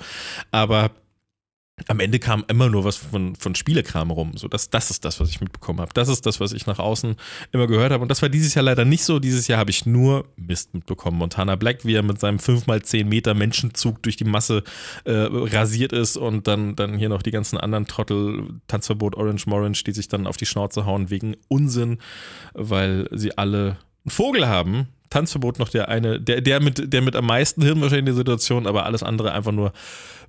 aber 0.50 0.90
am 1.88 2.00
Ende 2.00 2.18
kam 2.18 2.44
immer 2.48 2.68
nur 2.68 2.84
was 2.84 2.96
von, 2.96 3.34
von 3.36 3.54
Spielekram 3.54 4.10
rum. 4.10 4.32
So, 4.36 4.48
das, 4.48 4.70
das 4.70 4.90
ist 4.90 5.04
das, 5.04 5.20
was 5.20 5.30
ich 5.30 5.40
mitbekommen 5.40 5.80
habe. 5.80 5.92
Das 5.94 6.08
ist 6.08 6.26
das, 6.26 6.40
was 6.40 6.52
ich 6.52 6.66
nach 6.66 6.78
außen 6.78 7.16
immer 7.52 7.66
gehört 7.66 7.92
habe. 7.92 8.02
Und 8.02 8.08
das 8.08 8.22
war 8.22 8.28
dieses 8.28 8.54
Jahr 8.54 8.64
leider 8.64 8.84
nicht 8.84 9.04
so. 9.04 9.18
Dieses 9.18 9.48
Jahr 9.48 9.58
habe 9.58 9.70
ich 9.70 9.86
nur 9.86 10.26
Mist 10.36 10.74
mitbekommen. 10.74 11.18
Montana 11.18 11.56
Black, 11.56 11.84
wie 11.84 11.94
er 11.94 12.02
mit 12.02 12.20
seinem 12.20 12.38
5x10 12.38 13.04
Meter 13.04 13.34
Menschenzug 13.34 14.02
durch 14.02 14.16
die 14.16 14.24
Masse 14.24 14.62
äh, 15.04 15.12
rasiert 15.12 15.92
ist 15.92 16.16
und 16.16 16.46
dann, 16.46 16.76
dann 16.76 16.98
hier 16.98 17.08
noch 17.08 17.22
die 17.22 17.30
ganzen 17.30 17.58
anderen 17.58 17.86
Trottel, 17.86 18.60
Tanzverbot 18.66 19.16
Orange 19.16 19.46
Morange, 19.46 19.82
die 19.86 19.92
sich 19.92 20.08
dann 20.08 20.26
auf 20.26 20.36
die 20.36 20.46
Schnauze 20.46 20.84
hauen 20.84 21.10
wegen 21.10 21.36
Unsinn, 21.48 21.98
weil 22.54 23.08
sie 23.12 23.36
alle 23.38 23.78
einen 24.04 24.10
Vogel 24.10 24.48
haben, 24.48 24.88
Tanzverbot 25.10 25.58
noch 25.58 25.68
der 25.68 25.88
eine, 25.88 26.20
der, 26.20 26.40
der, 26.40 26.60
mit, 26.60 26.92
der 26.92 27.02
mit 27.02 27.16
am 27.16 27.26
meisten 27.26 27.62
Hirn 27.62 27.80
wahrscheinlich 27.80 28.00
in 28.00 28.06
der 28.06 28.14
Situation, 28.14 28.66
aber 28.66 28.86
alles 28.86 29.02
andere 29.02 29.32
einfach 29.32 29.52
nur 29.52 29.72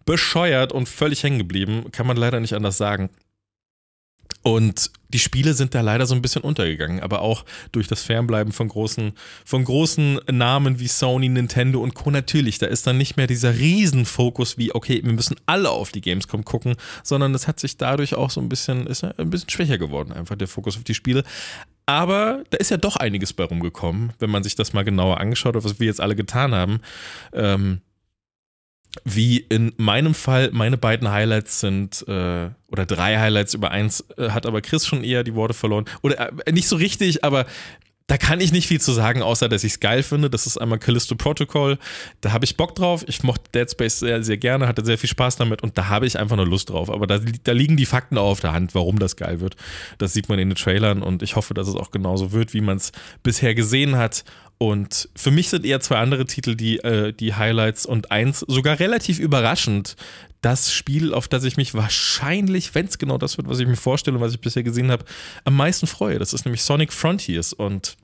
bescheuert 0.06 0.72
und 0.72 0.90
völlig 0.90 1.24
hängen 1.24 1.38
geblieben. 1.38 1.92
Kann 1.92 2.08
man 2.08 2.18
leider 2.18 2.40
nicht 2.40 2.54
anders 2.54 2.78
sagen. 2.78 3.10
Und 4.44 4.92
die 5.10 5.20
Spiele 5.20 5.54
sind 5.54 5.76
da 5.76 5.82
leider 5.82 6.06
so 6.06 6.16
ein 6.16 6.22
bisschen 6.22 6.42
untergegangen, 6.42 7.02
aber 7.02 7.22
auch 7.22 7.46
durch 7.72 7.88
das 7.88 8.02
Fernbleiben 8.02 8.52
von 8.54 8.70
großen, 8.70 9.14
von 9.46 9.64
großen 9.64 10.20
Namen 10.32 10.80
wie 10.80 10.88
Sony, 10.88 11.30
Nintendo 11.30 11.82
und 11.82 11.94
Co. 11.94 12.10
Natürlich, 12.10 12.58
da 12.58 12.66
ist 12.66 12.88
dann 12.88 12.98
nicht 12.98 13.18
mehr 13.18 13.28
dieser 13.28 13.56
Riesenfokus 13.58 14.58
wie, 14.58 14.74
okay, 14.74 15.02
wir 15.04 15.14
müssen 15.14 15.36
alle 15.46 15.70
auf 15.70 15.92
die 15.92 16.02
Gamescom 16.02 16.44
gucken, 16.44 16.76
sondern 17.04 17.36
es 17.36 17.48
hat 17.48 17.60
sich 17.60 17.78
dadurch 17.78 18.16
auch 18.16 18.32
so 18.32 18.42
ein 18.42 18.50
bisschen, 18.50 18.88
ist 18.88 19.04
ein 19.04 19.30
bisschen 19.30 19.50
schwächer 19.50 19.78
geworden, 19.78 20.12
einfach 20.12 20.36
der 20.36 20.48
Fokus 20.48 20.78
auf 20.78 20.84
die 20.84 20.96
Spiele. 20.96 21.24
Aber 21.86 22.44
da 22.50 22.58
ist 22.58 22.72
ja 22.72 22.78
doch 22.78 22.96
einiges 22.96 23.34
bei 23.34 23.44
rumgekommen, 23.44 24.14
wenn 24.20 24.30
man 24.30 24.44
sich 24.44 24.56
das 24.56 24.74
mal 24.74 24.84
genauer 24.84 25.20
angeschaut 25.20 25.56
hat, 25.56 25.64
was 25.64 25.80
wir 25.80 25.88
jetzt 25.88 26.02
alle 26.02 26.16
getan 26.16 26.56
haben. 26.56 26.80
Ähm, 27.34 27.82
wie 29.06 29.38
in 29.38 29.74
meinem 29.78 30.14
Fall, 30.14 30.50
meine 30.52 30.78
beiden 30.78 31.10
Highlights 31.10 31.60
sind, 31.60 32.06
äh, 32.08 32.50
oder 32.68 32.86
drei 32.86 33.18
Highlights 33.18 33.54
über 33.54 33.72
eins, 33.72 34.06
äh, 34.18 34.30
hat 34.30 34.46
aber 34.46 34.62
Chris 34.62 34.86
schon 34.86 35.04
eher 35.04 35.24
die 35.24 35.36
Worte 35.36 35.54
verloren. 35.54 35.86
Oder 36.02 36.32
äh, 36.46 36.52
nicht 36.52 36.68
so 36.68 36.76
richtig, 36.76 37.24
aber 37.24 37.46
da 38.12 38.18
kann 38.18 38.42
ich 38.42 38.52
nicht 38.52 38.68
viel 38.68 38.82
zu 38.82 38.92
sagen, 38.92 39.22
außer 39.22 39.48
dass 39.48 39.64
ich 39.64 39.74
es 39.74 39.80
geil 39.80 40.04
finde. 40.04 40.30
Das 40.30 40.46
ist 40.46 40.58
einmal 40.58 40.80
Callisto 40.80 41.16
Protocol. 41.16 41.78
Da 42.20 42.34
habe 42.34 42.44
ich 42.44 42.58
Bock 42.58 42.76
drauf. 42.76 43.06
Ich 43.08 43.24
mochte 43.24 43.50
Dead 43.56 43.72
Space 43.72 44.00
sehr, 44.00 44.22
sehr 44.22 44.36
gerne, 44.36 44.68
hatte 44.68 44.84
sehr 44.84 44.98
viel 44.98 45.10
Spaß 45.10 45.38
damit 45.38 45.64
und 45.64 45.78
da 45.78 45.88
habe 45.88 46.06
ich 46.06 46.20
einfach 46.20 46.36
nur 46.36 46.46
Lust 46.46 46.70
drauf. 46.70 46.90
Aber 46.90 47.08
da, 47.08 47.20
da 47.44 47.54
liegen 47.54 47.78
die 47.78 47.86
Fakten 47.86 48.18
auch 48.18 48.32
auf 48.32 48.42
der 48.42 48.52
Hand, 48.52 48.76
warum 48.76 49.00
das 49.00 49.16
geil 49.16 49.40
wird. 49.40 49.56
Das 49.98 50.12
sieht 50.12 50.28
man 50.28 50.40
in 50.40 50.50
den 50.50 50.58
Trailern 50.58 51.04
und 51.04 51.24
ich 51.24 51.38
hoffe, 51.38 51.54
dass 51.54 51.70
es 51.70 51.76
auch 51.76 51.92
genauso 51.92 52.34
wird, 52.34 52.54
wie 52.54 52.60
man 52.60 52.76
es 52.76 52.92
bisher 53.24 53.56
gesehen 53.56 53.96
hat. 53.96 54.26
Und 54.62 55.10
für 55.16 55.32
mich 55.32 55.50
sind 55.50 55.66
eher 55.66 55.80
zwei 55.80 55.98
andere 55.98 56.28
Titel 56.28 56.54
die, 56.54 56.78
äh, 56.84 57.14
die 57.14 57.34
Highlights 57.34 57.88
und 57.88 58.12
eins 58.12 58.42
sogar 58.42 58.80
relativ 58.80 59.18
überraschend. 59.18 59.96
Das 60.42 60.72
Spiel, 60.72 61.16
auf 61.16 61.28
das 61.28 61.46
ich 61.46 61.58
mich 61.58 61.74
wahrscheinlich, 61.74 62.76
wenn 62.76 62.86
es 62.86 63.00
genau 63.00 63.18
das 63.18 63.38
wird, 63.38 63.50
was 63.50 63.58
ich 63.58 63.66
mir 63.66 63.76
vorstelle 63.76 64.18
und 64.18 64.22
was 64.22 64.34
ich 64.34 64.40
bisher 64.40 64.62
gesehen 64.62 64.92
habe, 64.92 65.04
am 65.46 65.56
meisten 65.56 65.88
freue. 65.88 66.20
Das 66.20 66.32
ist 66.32 66.46
nämlich 66.46 66.62
Sonic 66.62 66.94
Frontiers. 66.94 67.54
Und 67.54 67.98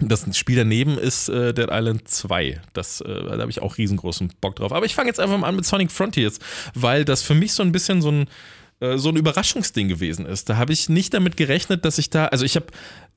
das 0.00 0.36
Spiel 0.36 0.56
daneben 0.56 0.98
ist 0.98 1.28
äh, 1.28 1.54
Dead 1.54 1.68
Island 1.70 2.08
2. 2.08 2.60
Das, 2.72 3.00
äh, 3.00 3.06
da 3.06 3.38
habe 3.38 3.50
ich 3.52 3.62
auch 3.62 3.78
riesengroßen 3.78 4.32
Bock 4.40 4.56
drauf. 4.56 4.72
Aber 4.72 4.86
ich 4.86 4.96
fange 4.96 5.06
jetzt 5.06 5.20
einfach 5.20 5.38
mal 5.38 5.46
an 5.46 5.54
mit 5.54 5.64
Sonic 5.64 5.92
Frontiers, 5.92 6.40
weil 6.74 7.04
das 7.04 7.22
für 7.22 7.36
mich 7.36 7.52
so 7.52 7.62
ein 7.62 7.70
bisschen 7.70 8.02
so 8.02 8.10
ein 8.10 8.28
äh, 8.80 8.96
so 8.96 9.08
ein 9.08 9.16
Überraschungsding 9.16 9.88
gewesen 9.88 10.24
ist. 10.24 10.48
Da 10.48 10.56
habe 10.56 10.72
ich 10.72 10.88
nicht 10.88 11.12
damit 11.12 11.36
gerechnet, 11.36 11.84
dass 11.84 11.98
ich 11.98 12.10
da, 12.10 12.26
also 12.26 12.44
ich 12.44 12.54
habe 12.54 12.66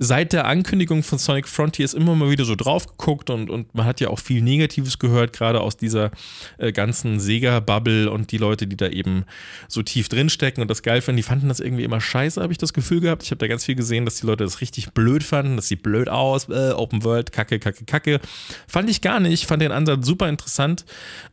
seit 0.03 0.33
der 0.33 0.47
Ankündigung 0.47 1.03
von 1.03 1.19
Sonic 1.19 1.47
Frontiers 1.47 1.93
immer 1.93 2.15
mal 2.15 2.31
wieder 2.31 2.43
so 2.43 2.55
drauf 2.55 2.87
geguckt 2.87 3.29
und, 3.29 3.51
und 3.51 3.75
man 3.75 3.85
hat 3.85 4.01
ja 4.01 4.09
auch 4.09 4.17
viel 4.17 4.41
Negatives 4.41 4.97
gehört, 4.97 5.31
gerade 5.31 5.61
aus 5.61 5.77
dieser 5.77 6.09
äh, 6.57 6.71
ganzen 6.71 7.19
Sega-Bubble 7.19 8.09
und 8.09 8.31
die 8.31 8.39
Leute, 8.39 8.65
die 8.65 8.75
da 8.75 8.87
eben 8.87 9.25
so 9.67 9.83
tief 9.83 10.09
drinstecken 10.09 10.59
und 10.63 10.69
das 10.69 10.81
geil 10.81 11.01
finden, 11.01 11.17
die 11.17 11.23
fanden 11.23 11.49
das 11.49 11.59
irgendwie 11.59 11.83
immer 11.83 12.01
scheiße, 12.01 12.41
habe 12.41 12.51
ich 12.51 12.57
das 12.57 12.73
Gefühl 12.73 12.99
gehabt. 12.99 13.21
Ich 13.21 13.29
habe 13.29 13.37
da 13.37 13.45
ganz 13.45 13.63
viel 13.63 13.75
gesehen, 13.75 14.05
dass 14.05 14.15
die 14.15 14.25
Leute 14.25 14.43
das 14.43 14.59
richtig 14.59 14.91
blöd 14.91 15.23
fanden, 15.23 15.55
das 15.55 15.67
sieht 15.67 15.83
blöd 15.83 16.09
aus, 16.09 16.49
äh, 16.49 16.71
Open 16.71 17.03
World, 17.03 17.31
kacke, 17.31 17.59
kacke, 17.59 17.85
kacke. 17.85 18.19
Fand 18.67 18.89
ich 18.89 19.01
gar 19.01 19.19
nicht, 19.19 19.45
fand 19.45 19.61
den 19.61 19.71
Ansatz 19.71 20.07
super 20.07 20.29
interessant 20.29 20.83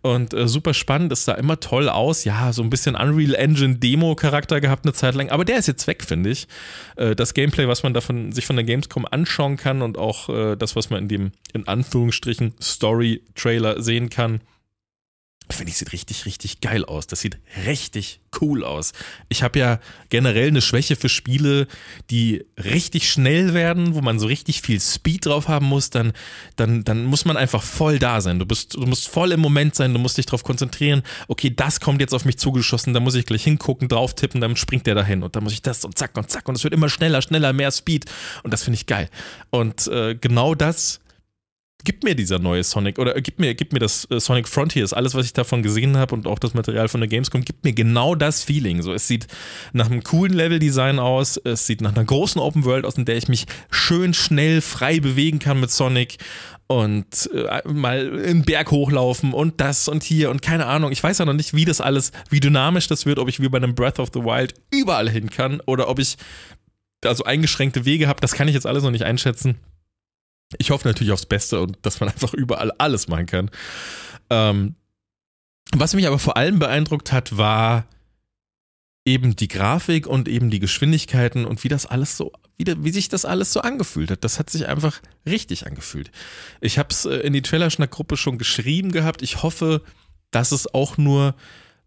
und 0.02 0.34
äh, 0.34 0.46
super 0.46 0.74
spannend, 0.74 1.10
es 1.10 1.24
sah 1.24 1.32
immer 1.32 1.58
toll 1.58 1.88
aus, 1.88 2.24
ja, 2.24 2.52
so 2.52 2.62
ein 2.62 2.68
bisschen 2.68 2.96
Unreal 2.96 3.34
Engine 3.34 3.76
Demo 3.76 4.14
Charakter 4.14 4.60
gehabt 4.60 4.84
eine 4.84 4.92
Zeit 4.92 5.14
lang, 5.14 5.30
aber 5.30 5.46
der 5.46 5.56
ist 5.56 5.68
jetzt 5.68 5.86
weg, 5.86 6.04
finde 6.04 6.28
ich. 6.28 6.46
Äh, 6.96 7.16
das 7.16 7.32
Gameplay, 7.32 7.66
was 7.66 7.82
man 7.82 7.94
davon 7.94 8.30
sich 8.30 8.44
von 8.44 8.57
der 8.58 8.64
Gamescom 8.64 9.06
anschauen 9.10 9.56
kann 9.56 9.82
und 9.82 9.98
auch 9.98 10.28
äh, 10.28 10.56
das, 10.56 10.76
was 10.76 10.90
man 10.90 11.02
in 11.02 11.08
dem 11.08 11.32
in 11.52 11.66
Anführungsstrichen 11.66 12.54
Story-Trailer 12.60 13.82
sehen 13.82 14.10
kann, 14.10 14.40
finde 15.50 15.70
ich, 15.70 15.78
sieht 15.78 15.92
richtig, 15.92 16.26
richtig 16.26 16.60
geil 16.60 16.84
aus. 16.84 17.06
Das 17.06 17.20
sieht 17.20 17.38
richtig 17.66 18.20
cool 18.40 18.64
aus. 18.64 18.92
Ich 19.28 19.42
habe 19.42 19.58
ja 19.58 19.80
generell 20.10 20.48
eine 20.48 20.60
Schwäche 20.60 20.96
für 20.96 21.08
Spiele, 21.08 21.66
die 22.10 22.44
richtig 22.56 23.10
schnell 23.10 23.54
werden, 23.54 23.94
wo 23.94 24.00
man 24.00 24.18
so 24.18 24.26
richtig 24.26 24.62
viel 24.62 24.80
Speed 24.80 25.26
drauf 25.26 25.48
haben 25.48 25.66
muss. 25.66 25.90
Dann, 25.90 26.12
dann, 26.56 26.84
dann 26.84 27.04
muss 27.04 27.24
man 27.24 27.36
einfach 27.36 27.62
voll 27.62 27.98
da 27.98 28.20
sein. 28.20 28.38
Du, 28.38 28.46
bist, 28.46 28.74
du 28.74 28.86
musst 28.86 29.08
voll 29.08 29.32
im 29.32 29.40
Moment 29.40 29.74
sein, 29.74 29.92
du 29.92 29.98
musst 29.98 30.18
dich 30.18 30.26
darauf 30.26 30.44
konzentrieren. 30.44 31.02
Okay, 31.28 31.52
das 31.54 31.80
kommt 31.80 32.00
jetzt 32.00 32.14
auf 32.14 32.24
mich 32.24 32.38
zugeschossen, 32.38 32.92
da 32.92 33.00
muss 33.00 33.14
ich 33.14 33.26
gleich 33.26 33.44
hingucken, 33.44 33.88
drauf 33.88 34.14
tippen, 34.14 34.40
dann 34.40 34.56
springt 34.56 34.86
der 34.86 34.94
dahin. 34.94 35.22
Und 35.22 35.34
dann 35.34 35.44
muss 35.44 35.52
ich 35.52 35.62
das 35.62 35.84
und 35.84 35.96
zack 35.96 36.16
und 36.16 36.30
zack. 36.30 36.48
Und 36.48 36.56
es 36.56 36.64
wird 36.64 36.74
immer 36.74 36.88
schneller, 36.88 37.22
schneller, 37.22 37.52
mehr 37.52 37.70
Speed. 37.70 38.04
Und 38.42 38.52
das 38.52 38.64
finde 38.64 38.76
ich 38.76 38.86
geil. 38.86 39.08
Und 39.50 39.86
äh, 39.88 40.14
genau 40.14 40.54
das 40.54 41.00
gib 41.84 42.02
mir 42.02 42.14
dieser 42.14 42.38
neue 42.38 42.64
Sonic 42.64 42.98
oder 42.98 43.14
gib 43.20 43.38
mir, 43.38 43.54
gib 43.54 43.72
mir 43.72 43.78
das 43.78 44.06
äh, 44.10 44.20
Sonic 44.20 44.48
Frontiers, 44.48 44.92
alles, 44.92 45.14
was 45.14 45.26
ich 45.26 45.32
davon 45.32 45.62
gesehen 45.62 45.96
habe 45.96 46.14
und 46.14 46.26
auch 46.26 46.38
das 46.38 46.54
Material 46.54 46.88
von 46.88 47.00
der 47.00 47.08
Gamescom, 47.08 47.42
gibt 47.42 47.64
mir 47.64 47.72
genau 47.72 48.14
das 48.14 48.42
Feeling. 48.42 48.82
So, 48.82 48.92
es 48.92 49.06
sieht 49.06 49.26
nach 49.72 49.86
einem 49.86 50.02
coolen 50.02 50.32
Level-Design 50.32 50.98
aus, 50.98 51.36
es 51.36 51.66
sieht 51.66 51.80
nach 51.80 51.94
einer 51.94 52.04
großen 52.04 52.40
Open 52.40 52.64
World 52.64 52.84
aus, 52.84 52.96
in 52.96 53.04
der 53.04 53.16
ich 53.16 53.28
mich 53.28 53.46
schön 53.70 54.12
schnell 54.14 54.60
frei 54.60 55.00
bewegen 55.00 55.38
kann 55.38 55.60
mit 55.60 55.70
Sonic 55.70 56.18
und 56.66 57.30
äh, 57.32 57.66
mal 57.66 58.22
einen 58.24 58.42
Berg 58.42 58.70
hochlaufen 58.70 59.32
und 59.32 59.60
das 59.60 59.88
und 59.88 60.02
hier 60.02 60.30
und 60.30 60.42
keine 60.42 60.66
Ahnung. 60.66 60.92
Ich 60.92 61.02
weiß 61.02 61.18
ja 61.18 61.24
noch 61.24 61.32
nicht, 61.32 61.54
wie 61.54 61.64
das 61.64 61.80
alles, 61.80 62.12
wie 62.28 62.40
dynamisch 62.40 62.88
das 62.88 63.06
wird, 63.06 63.18
ob 63.18 63.28
ich 63.28 63.40
wie 63.40 63.48
bei 63.48 63.58
einem 63.58 63.74
Breath 63.74 63.98
of 63.98 64.10
the 64.12 64.20
Wild 64.20 64.54
überall 64.70 65.08
hin 65.08 65.30
kann 65.30 65.60
oder 65.64 65.88
ob 65.88 65.98
ich 65.98 66.16
also 67.04 67.24
eingeschränkte 67.24 67.84
Wege 67.84 68.08
habe. 68.08 68.20
Das 68.20 68.32
kann 68.32 68.48
ich 68.48 68.54
jetzt 68.54 68.66
alles 68.66 68.82
noch 68.82 68.90
nicht 68.90 69.04
einschätzen. 69.04 69.56
Ich 70.56 70.70
hoffe 70.70 70.88
natürlich 70.88 71.12
aufs 71.12 71.26
Beste 71.26 71.60
und 71.60 71.78
dass 71.82 72.00
man 72.00 72.08
einfach 72.10 72.32
überall 72.34 72.72
alles 72.78 73.08
machen 73.08 73.26
kann. 73.26 73.50
Ähm, 74.30 74.74
was 75.72 75.94
mich 75.94 76.06
aber 76.06 76.18
vor 76.18 76.36
allem 76.36 76.58
beeindruckt 76.58 77.12
hat, 77.12 77.36
war 77.36 77.86
eben 79.04 79.36
die 79.36 79.48
Grafik 79.48 80.06
und 80.06 80.28
eben 80.28 80.50
die 80.50 80.60
Geschwindigkeiten 80.60 81.44
und 81.44 81.64
wie 81.64 81.68
das 81.68 81.86
alles 81.86 82.16
so, 82.16 82.32
wie, 82.56 82.66
wie 82.84 82.90
sich 82.90 83.08
das 83.08 83.24
alles 83.24 83.52
so 83.52 83.60
angefühlt 83.60 84.10
hat. 84.10 84.24
Das 84.24 84.38
hat 84.38 84.50
sich 84.50 84.66
einfach 84.66 85.00
richtig 85.26 85.66
angefühlt. 85.66 86.10
Ich 86.60 86.78
habe 86.78 86.88
es 86.90 87.04
äh, 87.04 87.16
in 87.16 87.32
die 87.32 87.42
Trailerschnack-Gruppe 87.42 88.16
schon 88.16 88.38
geschrieben 88.38 88.92
gehabt. 88.92 89.22
Ich 89.22 89.42
hoffe, 89.42 89.82
dass 90.30 90.52
es 90.52 90.72
auch 90.74 90.98
nur 90.98 91.34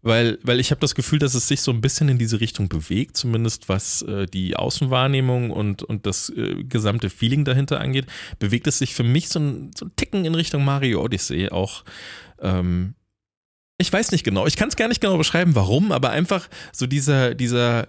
weil, 0.02 0.38
weil 0.42 0.58
ich 0.58 0.72
habe 0.72 0.80
das 0.80 0.96
Gefühl, 0.96 1.20
dass 1.20 1.34
es 1.34 1.46
sich 1.46 1.60
so 1.60 1.70
ein 1.70 1.80
bisschen 1.80 2.08
in 2.08 2.18
diese 2.18 2.40
Richtung 2.40 2.68
bewegt, 2.68 3.16
zumindest 3.16 3.68
was 3.68 4.02
äh, 4.02 4.26
die 4.26 4.56
Außenwahrnehmung 4.56 5.50
und, 5.50 5.84
und 5.84 6.06
das 6.06 6.28
äh, 6.30 6.64
gesamte 6.64 7.08
Feeling 7.08 7.44
dahinter 7.44 7.80
angeht, 7.80 8.06
bewegt 8.40 8.66
es 8.66 8.78
sich 8.78 8.94
für 8.94 9.04
mich 9.04 9.28
so 9.28 9.38
ein, 9.38 9.70
so 9.76 9.86
ein 9.86 9.92
Ticken 9.94 10.24
in 10.24 10.34
Richtung 10.34 10.64
Mario 10.64 11.02
Odyssey. 11.02 11.50
Auch, 11.50 11.84
ähm, 12.40 12.94
ich 13.78 13.92
weiß 13.92 14.10
nicht 14.10 14.24
genau, 14.24 14.46
ich 14.46 14.56
kann 14.56 14.68
es 14.68 14.76
gar 14.76 14.88
nicht 14.88 15.00
genau 15.00 15.16
beschreiben, 15.18 15.54
warum, 15.54 15.92
aber 15.92 16.10
einfach 16.10 16.48
so 16.72 16.88
dieser, 16.88 17.36
dieser, 17.36 17.86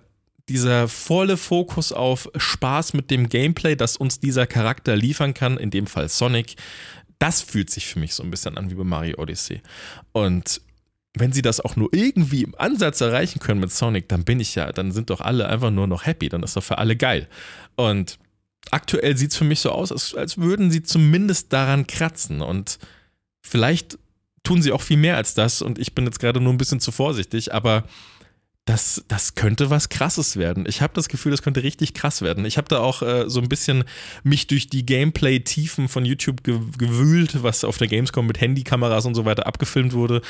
dieser 0.49 0.88
volle 0.88 1.36
Fokus 1.38 1.91
auf 1.91 2.30
Spaß 2.36 2.93
mit 2.93 3.10
dem 3.10 3.28
Gameplay, 3.28 3.76
das 3.76 3.97
uns 3.97 4.19
dieser 4.19 4.45
Charakter 4.45 4.95
liefern 4.95 5.34
kann, 5.34 5.58
in 5.58 5.71
dem 5.71 5.88
Fall 5.88 6.10
Sonic, 6.10 6.58
das 7.17 7.41
fühlt 7.41 7.71
sich 7.71 7.88
für 7.88 7.97
mich 7.97 8.13
so 8.13 8.21
ein 8.21 8.30
bisschen 8.30 8.56
an 8.58 8.69
wie 8.69 8.76
bei 8.76 8.84
Mario 8.84 9.17
Odyssey. 9.17 9.62
Und 10.12 10.62
wenn 11.15 11.32
sie 11.32 11.41
das 11.41 11.60
auch 11.60 11.76
nur 11.76 11.89
irgendwie 11.91 12.43
im 12.43 12.56
Ansatz 12.58 13.02
erreichen 13.02 13.39
können 13.39 13.60
mit 13.60 13.71
Sonic, 13.71 14.10
dann 14.10 14.23
bin 14.23 14.39
ich 14.39 14.56
ja, 14.56 14.71
dann 14.71 14.91
sind 14.91 15.10
doch 15.10 15.21
alle 15.21 15.47
einfach 15.47 15.69
nur 15.69 15.88
noch 15.88 16.06
happy, 16.06 16.30
dann 16.30 16.43
ist 16.43 16.58
doch 16.58 16.63
für 16.63 16.80
alle 16.80 16.95
geil. 16.95 17.28
Und 17.76 18.17
aktuell 18.71 19.15
sieht 19.17 19.32
es 19.32 19.38
für 19.38 19.43
mich 19.43 19.60
so 19.60 19.71
aus, 19.71 19.91
als, 19.91 20.15
als 20.15 20.38
würden 20.38 20.71
sie 20.71 20.84
zumindest 20.84 21.54
daran 21.54 21.86
kratzen 21.86 22.41
und 22.41 22.80
vielleicht 23.41 23.99
tun 24.43 24.62
sie 24.62 24.71
auch 24.71 24.82
viel 24.82 24.97
mehr 24.97 25.17
als 25.17 25.36
das 25.36 25.62
und 25.62 25.80
ich 25.80 25.93
bin 25.93 26.06
jetzt 26.06 26.19
gerade 26.19 26.41
nur 26.41 26.52
ein 26.52 26.58
bisschen 26.58 26.80
zu 26.80 26.91
vorsichtig, 26.91 27.54
aber 27.54 27.84
das, 28.65 29.04
das 29.10 29.36
könnte 29.36 29.69
was 29.69 29.89
Krasses 29.89 30.38
werden. 30.38 30.65
Ich 30.67 30.82
habe 30.82 30.93
das 30.93 31.10
Gefühl, 31.10 31.32
das 31.32 31.41
könnte 31.41 31.63
richtig 31.63 31.93
krass 31.93 32.21
werden. 32.21 32.45
Ich 32.45 32.58
habe 32.58 32.69
da 32.69 32.80
auch 32.80 33.02
äh, 33.02 33.30
so 33.30 33.41
ein 33.41 33.49
bisschen 33.49 33.84
mich 34.23 34.47
durch 34.47 34.67
die 34.67 34.86
Gameplay-Tiefen 34.86 35.89
von 35.89 36.06
YouTube 36.06 36.43
gewühlt, 36.43 37.43
was 37.43 37.65
auf 37.65 37.78
der 37.78 37.89
Gamescom 37.89 38.26
mit 38.26 38.39
Handykameras 38.39 39.06
und 39.06 39.15
so 39.15 39.26
weiter 39.26 39.47
abgefilmt 39.47 39.91
wurde. 39.91 40.21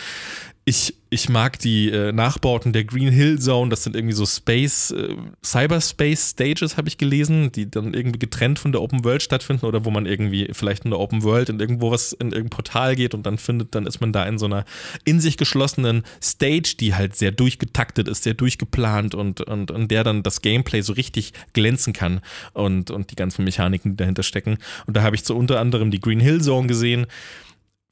Ich, 0.65 0.95
ich 1.09 1.27
mag 1.27 1.59
die 1.59 1.89
äh, 1.89 2.13
Nachbauten 2.13 2.71
der 2.71 2.85
Green 2.85 3.11
Hill 3.11 3.37
Zone, 3.37 3.69
das 3.69 3.83
sind 3.83 3.97
irgendwie 3.97 4.15
so 4.15 4.25
Space, 4.25 4.91
äh, 4.91 5.15
Cyberspace 5.43 6.29
Stages, 6.29 6.77
habe 6.77 6.87
ich 6.87 6.97
gelesen, 6.97 7.51
die 7.51 7.69
dann 7.69 7.93
irgendwie 7.93 8.19
getrennt 8.19 8.59
von 8.59 8.71
der 8.71 8.81
Open 8.81 9.03
World 9.03 9.21
stattfinden 9.21 9.65
oder 9.65 9.83
wo 9.83 9.91
man 9.91 10.05
irgendwie 10.05 10.49
vielleicht 10.53 10.85
in 10.85 10.91
der 10.91 11.01
Open 11.01 11.23
World 11.23 11.49
in 11.49 11.59
irgendwo 11.59 11.91
was 11.91 12.13
in 12.13 12.27
irgendein 12.27 12.49
Portal 12.51 12.95
geht 12.95 13.13
und 13.13 13.25
dann 13.25 13.37
findet, 13.37 13.75
dann 13.75 13.85
ist 13.85 13.99
man 13.99 14.13
da 14.13 14.25
in 14.25 14.37
so 14.37 14.45
einer 14.45 14.63
in 15.03 15.19
sich 15.19 15.35
geschlossenen 15.35 16.03
Stage, 16.21 16.75
die 16.79 16.95
halt 16.95 17.17
sehr 17.17 17.31
durchgetaktet 17.31 18.07
ist, 18.07 18.23
sehr 18.23 18.33
durchgeplant 18.33 19.15
und, 19.15 19.41
und 19.41 19.69
in 19.69 19.89
der 19.89 20.05
dann 20.05 20.23
das 20.23 20.41
Gameplay 20.41 20.79
so 20.79 20.93
richtig 20.93 21.33
glänzen 21.51 21.91
kann 21.91 22.21
und, 22.53 22.89
und 22.89 23.11
die 23.11 23.15
ganzen 23.15 23.43
Mechaniken, 23.43 23.91
die 23.91 23.97
dahinter 23.97 24.23
stecken. 24.23 24.57
Und 24.87 24.95
da 24.95 25.03
habe 25.03 25.17
ich 25.17 25.25
so 25.25 25.35
unter 25.35 25.59
anderem 25.59 25.91
die 25.91 25.99
Green 25.99 26.21
Hill 26.21 26.41
Zone 26.41 26.67
gesehen 26.67 27.07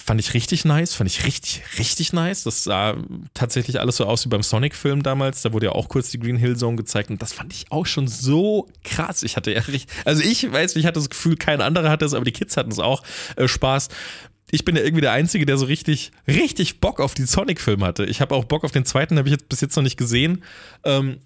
Fand 0.03 0.19
ich 0.19 0.33
richtig 0.33 0.65
nice, 0.65 0.95
fand 0.95 1.09
ich 1.09 1.25
richtig, 1.25 1.61
richtig 1.77 2.11
nice. 2.11 2.43
Das 2.43 2.63
sah 2.63 2.97
tatsächlich 3.35 3.79
alles 3.79 3.97
so 3.97 4.05
aus 4.05 4.25
wie 4.25 4.29
beim 4.29 4.41
Sonic-Film 4.41 5.03
damals. 5.03 5.43
Da 5.43 5.53
wurde 5.53 5.67
ja 5.67 5.71
auch 5.73 5.89
kurz 5.89 6.09
die 6.09 6.19
Green 6.19 6.37
Hill 6.37 6.57
Zone 6.57 6.75
gezeigt 6.75 7.11
und 7.11 7.21
das 7.21 7.33
fand 7.33 7.53
ich 7.53 7.71
auch 7.71 7.85
schon 7.85 8.07
so 8.07 8.67
krass. 8.83 9.21
Ich 9.21 9.37
hatte 9.37 9.51
ja 9.51 9.61
richtig, 9.61 9.85
also 10.03 10.23
ich 10.23 10.51
weiß, 10.51 10.75
ich 10.75 10.87
hatte 10.87 10.99
das 10.99 11.09
Gefühl, 11.09 11.35
kein 11.35 11.61
anderer 11.61 11.89
hatte 11.89 12.05
es, 12.05 12.15
aber 12.15 12.25
die 12.25 12.31
Kids 12.31 12.57
hatten 12.57 12.71
es 12.71 12.79
auch 12.79 13.03
äh, 13.35 13.47
Spaß. 13.47 13.89
Ich 14.49 14.65
bin 14.65 14.75
ja 14.75 14.81
irgendwie 14.81 15.01
der 15.01 15.11
Einzige, 15.11 15.45
der 15.45 15.57
so 15.57 15.65
richtig, 15.65 16.11
richtig 16.27 16.79
Bock 16.81 16.99
auf 16.99 17.13
die 17.13 17.25
Sonic-Filme 17.25 17.85
hatte. 17.85 18.05
Ich 18.05 18.21
habe 18.21 18.33
auch 18.33 18.45
Bock 18.45 18.63
auf 18.63 18.71
den 18.71 18.85
zweiten, 18.85 19.17
habe 19.17 19.27
ich 19.27 19.33
jetzt 19.33 19.49
bis 19.49 19.61
jetzt 19.61 19.75
noch 19.75 19.83
nicht 19.83 19.97
gesehen. 19.97 20.43
Ähm, 20.83 21.19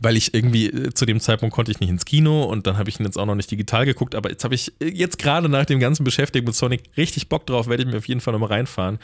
weil 0.00 0.16
ich 0.16 0.34
irgendwie 0.34 0.66
äh, 0.66 0.92
zu 0.92 1.06
dem 1.06 1.20
Zeitpunkt 1.20 1.54
konnte 1.54 1.70
ich 1.70 1.80
nicht 1.80 1.90
ins 1.90 2.04
Kino 2.04 2.44
und 2.44 2.66
dann 2.66 2.78
habe 2.78 2.88
ich 2.90 3.00
ihn 3.00 3.06
jetzt 3.06 3.18
auch 3.18 3.26
noch 3.26 3.34
nicht 3.34 3.50
digital 3.50 3.84
geguckt, 3.84 4.14
aber 4.14 4.30
jetzt 4.30 4.44
habe 4.44 4.54
ich 4.54 4.72
äh, 4.80 4.88
jetzt 4.88 5.18
gerade 5.18 5.48
nach 5.48 5.64
dem 5.64 5.80
ganzen 5.80 6.04
Beschäftigen 6.04 6.46
mit 6.46 6.54
Sonic 6.54 6.82
richtig 6.96 7.28
Bock 7.28 7.46
drauf, 7.46 7.68
werde 7.68 7.82
ich 7.82 7.88
mir 7.88 7.98
auf 7.98 8.08
jeden 8.08 8.20
Fall 8.20 8.32
nochmal 8.32 8.50
reinfahren. 8.50 8.98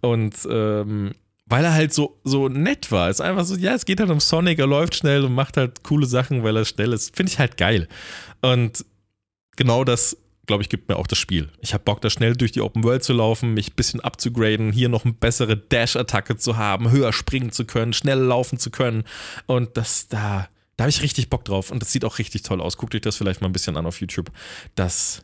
Und 0.00 0.34
ähm, 0.50 1.12
weil 1.46 1.64
er 1.64 1.74
halt 1.74 1.92
so, 1.92 2.18
so 2.24 2.48
nett 2.48 2.90
war. 2.90 3.10
Ist 3.10 3.20
einfach 3.20 3.44
so, 3.44 3.56
ja, 3.56 3.74
es 3.74 3.84
geht 3.84 4.00
halt 4.00 4.10
um 4.10 4.20
Sonic, 4.20 4.58
er 4.58 4.66
läuft 4.66 4.94
schnell 4.94 5.24
und 5.24 5.34
macht 5.34 5.56
halt 5.56 5.82
coole 5.82 6.06
Sachen, 6.06 6.42
weil 6.42 6.56
er 6.56 6.64
schnell 6.64 6.92
ist. 6.92 7.14
Finde 7.14 7.30
ich 7.30 7.38
halt 7.38 7.58
geil. 7.58 7.88
Und 8.40 8.84
genau 9.56 9.84
das 9.84 10.16
glaube 10.52 10.62
ich, 10.62 10.68
gibt 10.68 10.90
mir 10.90 10.96
auch 10.96 11.06
das 11.06 11.16
Spiel. 11.16 11.48
Ich 11.62 11.72
habe 11.72 11.82
Bock, 11.82 12.02
da 12.02 12.10
schnell 12.10 12.36
durch 12.36 12.52
die 12.52 12.60
Open 12.60 12.84
World 12.84 13.02
zu 13.02 13.14
laufen, 13.14 13.54
mich 13.54 13.70
ein 13.70 13.74
bisschen 13.74 14.00
abzugraden, 14.00 14.70
hier 14.70 14.90
noch 14.90 15.06
eine 15.06 15.14
bessere 15.14 15.56
Dash-Attacke 15.56 16.36
zu 16.36 16.58
haben, 16.58 16.90
höher 16.90 17.14
springen 17.14 17.52
zu 17.52 17.64
können, 17.64 17.94
schnell 17.94 18.18
laufen 18.18 18.58
zu 18.58 18.70
können. 18.70 19.04
Und 19.46 19.78
das 19.78 20.08
da, 20.08 20.50
da 20.76 20.84
habe 20.84 20.90
ich 20.90 21.00
richtig 21.00 21.30
Bock 21.30 21.46
drauf. 21.46 21.70
Und 21.70 21.80
das 21.80 21.90
sieht 21.90 22.04
auch 22.04 22.18
richtig 22.18 22.42
toll 22.42 22.60
aus. 22.60 22.76
Guckt 22.76 22.94
euch 22.94 23.00
das 23.00 23.16
vielleicht 23.16 23.40
mal 23.40 23.48
ein 23.48 23.54
bisschen 23.54 23.78
an 23.78 23.86
auf 23.86 23.98
YouTube. 23.98 24.30
Das, 24.74 25.22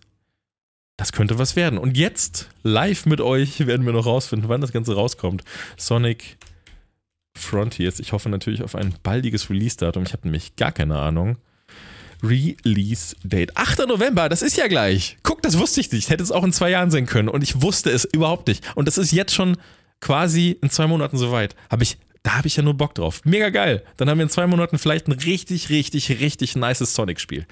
das 0.97 1.13
könnte 1.13 1.39
was 1.39 1.57
werden. 1.57 1.79
Und 1.79 1.99
jetzt, 1.99 2.49
live 2.63 3.05
mit 3.05 3.21
euch, 3.21 3.67
werden 3.67 3.85
wir 3.85 3.93
noch 3.93 4.07
rausfinden, 4.07 4.49
wann 4.49 4.63
das 4.63 4.73
Ganze 4.73 4.95
rauskommt. 4.95 5.45
Sonic 5.77 6.39
Frontiers. 7.37 8.01
Ich 8.01 8.13
hoffe 8.13 8.31
natürlich 8.31 8.63
auf 8.63 8.75
ein 8.75 8.95
baldiges 9.03 9.51
Release-Datum. 9.51 10.05
Ich 10.05 10.15
habe 10.15 10.23
nämlich 10.27 10.57
gar 10.57 10.73
keine 10.73 10.99
Ahnung. 10.99 11.37
Release 12.23 13.17
Date. 13.23 13.57
8. 13.57 13.87
November, 13.87 14.29
das 14.29 14.43
ist 14.43 14.57
ja 14.57 14.67
gleich. 14.67 15.17
Guck, 15.23 15.43
das 15.43 15.59
wusste 15.59 15.81
ich 15.81 15.91
nicht. 15.93 16.05
Ich 16.05 16.11
hätte 16.11 16.23
es 16.23 16.33
auch 16.33 16.45
in 16.45 16.53
zwei 16.53 16.71
Jahren 16.71 16.91
sehen 16.91 17.07
können 17.07 17.29
und 17.29 17.43
ich 17.43 17.63
wusste 17.63 17.91
es 17.91 18.05
überhaupt 18.05 18.49
nicht. 18.49 18.65
Und 18.77 18.89
das 18.89 18.99
ist 18.99 19.13
jetzt 19.13 19.35
schon 19.35 19.57
quasi 20.01 20.57
in 20.63 20.71
zwei 20.71 20.87
Monaten 20.87 21.17
soweit. 21.17 21.55
Habe 21.71 21.83
ich, 21.83 21.99
da 22.23 22.37
habe 22.37 22.49
ich 22.49 22.57
ja 22.57 22.63
nur 22.63 22.75
Bock 22.75 22.95
drauf. 22.95 23.21
Mega 23.25 23.51
geil. 23.51 23.85
Dann 23.97 24.11
haben 24.11 24.19
wir 24.19 24.25
in 24.25 24.31
zwei 24.31 24.47
Monaten 24.47 24.79
vielleicht 24.79 25.09
ein 25.09 25.13
richtig, 25.13 25.71
richtig, 25.71 26.21
richtig 26.21 26.57
nices 26.57 26.95
Sonic-Spiel. 26.95 27.47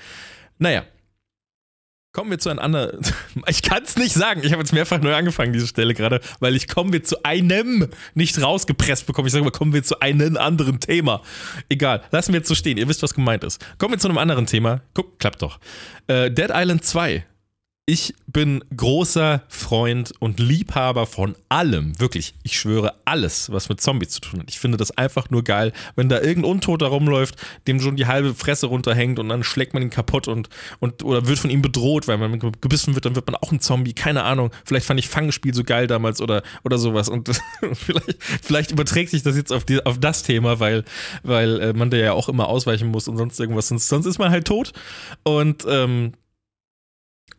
Naja, 0.59 0.85
Kommen 2.17 2.31
wir 2.31 2.39
zu 2.39 2.49
einem 2.49 2.61
anderen. 2.61 2.99
Ich 3.47 3.61
kann 3.61 3.83
es 3.83 3.97
nicht 3.97 4.15
sagen. 4.15 4.41
Ich 4.43 4.53
habe 4.53 4.63
jetzt 4.63 4.73
mehrfach 4.73 4.99
neu 4.99 5.15
angefangen, 5.15 5.53
diese 5.53 5.67
Stelle 5.67 5.93
gerade, 5.93 6.23
weil 6.41 6.57
ich 6.57 6.67
kommen 6.67 6.91
wir 6.91 7.05
zu 7.05 7.23
einem 7.25 7.89
nicht 8.15 8.41
rausgepresst 8.41 9.07
bekomme. 9.07 9.29
Ich 9.29 9.33
sage 9.33 9.45
mal, 9.45 9.51
kommen 9.51 9.75
wir 9.75 9.83
zu 9.83 10.01
einem 10.01 10.39
anderen 10.39 10.81
Thema. 10.81 11.21
Egal, 11.69 12.03
lassen 12.13 12.33
wir 12.33 12.39
jetzt 12.39 12.49
so 12.49 12.55
stehen. 12.55 12.79
Ihr 12.79 12.89
wisst, 12.89 13.03
was 13.03 13.13
gemeint 13.13 13.45
ist. 13.45 13.63
Kommen 13.77 13.93
wir 13.93 13.99
zu 13.99 14.09
einem 14.09 14.17
anderen 14.17 14.47
Thema. 14.47 14.81
Guck, 14.95 15.19
klappt 15.19 15.43
doch. 15.43 15.61
Äh, 16.07 16.31
Dead 16.31 16.49
Island 16.55 16.87
2 16.87 17.27
ich 17.89 18.15
bin 18.27 18.65
großer 18.77 19.45
Freund 19.47 20.13
und 20.19 20.41
Liebhaber 20.41 21.07
von 21.07 21.37
allem. 21.49 21.99
Wirklich, 22.01 22.35
ich 22.43 22.59
schwöre, 22.59 22.95
alles, 23.05 23.53
was 23.53 23.69
mit 23.69 23.81
Zombies 23.81 24.09
zu 24.09 24.21
tun 24.21 24.41
hat. 24.41 24.51
Ich 24.51 24.59
finde 24.59 24.77
das 24.77 24.91
einfach 24.99 25.31
nur 25.31 25.45
geil, 25.45 25.73
wenn 25.95 26.09
da 26.09 26.17
irgendein 26.17 26.51
Untoter 26.51 26.87
rumläuft, 26.87 27.37
dem 27.69 27.81
schon 27.81 27.95
die 27.95 28.07
halbe 28.07 28.35
Fresse 28.35 28.67
runterhängt 28.67 29.21
und 29.21 29.29
dann 29.29 29.45
schlägt 29.45 29.73
man 29.73 29.85
ihn 29.85 29.91
kaputt 29.91 30.27
und, 30.27 30.49
und 30.81 31.05
oder 31.05 31.29
wird 31.29 31.39
von 31.39 31.49
ihm 31.49 31.63
bedroht, 31.63 32.09
weil 32.09 32.19
man 32.19 32.41
gebissen 32.41 32.95
wird, 32.95 33.05
dann 33.05 33.15
wird 33.15 33.29
man 33.29 33.37
auch 33.37 33.53
ein 33.53 33.61
Zombie. 33.61 33.93
Keine 33.93 34.25
Ahnung. 34.25 34.51
Vielleicht 34.65 34.85
fand 34.85 34.99
ich 34.99 35.09
Fangspiel 35.09 35.55
so 35.55 35.63
geil 35.63 35.87
damals 35.87 36.21
oder, 36.21 36.43
oder 36.65 36.79
sowas. 36.79 37.09
Und 37.09 37.29
vielleicht, 37.73 38.19
vielleicht 38.43 38.71
überträgt 38.73 39.11
sich 39.11 39.23
das 39.23 39.37
jetzt 39.37 39.53
auf, 39.53 39.65
die, 39.65 39.87
auf 39.87 40.01
das 40.01 40.25
Thema, 40.25 40.59
weil, 40.59 40.85
weil 41.23 41.61
äh, 41.61 41.73
man 41.73 41.91
da 41.91 41.99
ja 41.99 42.15
auch 42.15 42.29
immer 42.29 42.49
ausweichen 42.49 42.89
muss 42.89 43.07
und 43.07 43.17
sonst 43.17 43.39
irgendwas. 43.39 43.69
Sonst, 43.69 43.87
sonst 43.87 44.07
ist 44.07 44.19
man 44.19 44.33
halt 44.33 44.49
tot. 44.49 44.73
Und 45.23 45.65
ähm, 45.69 46.15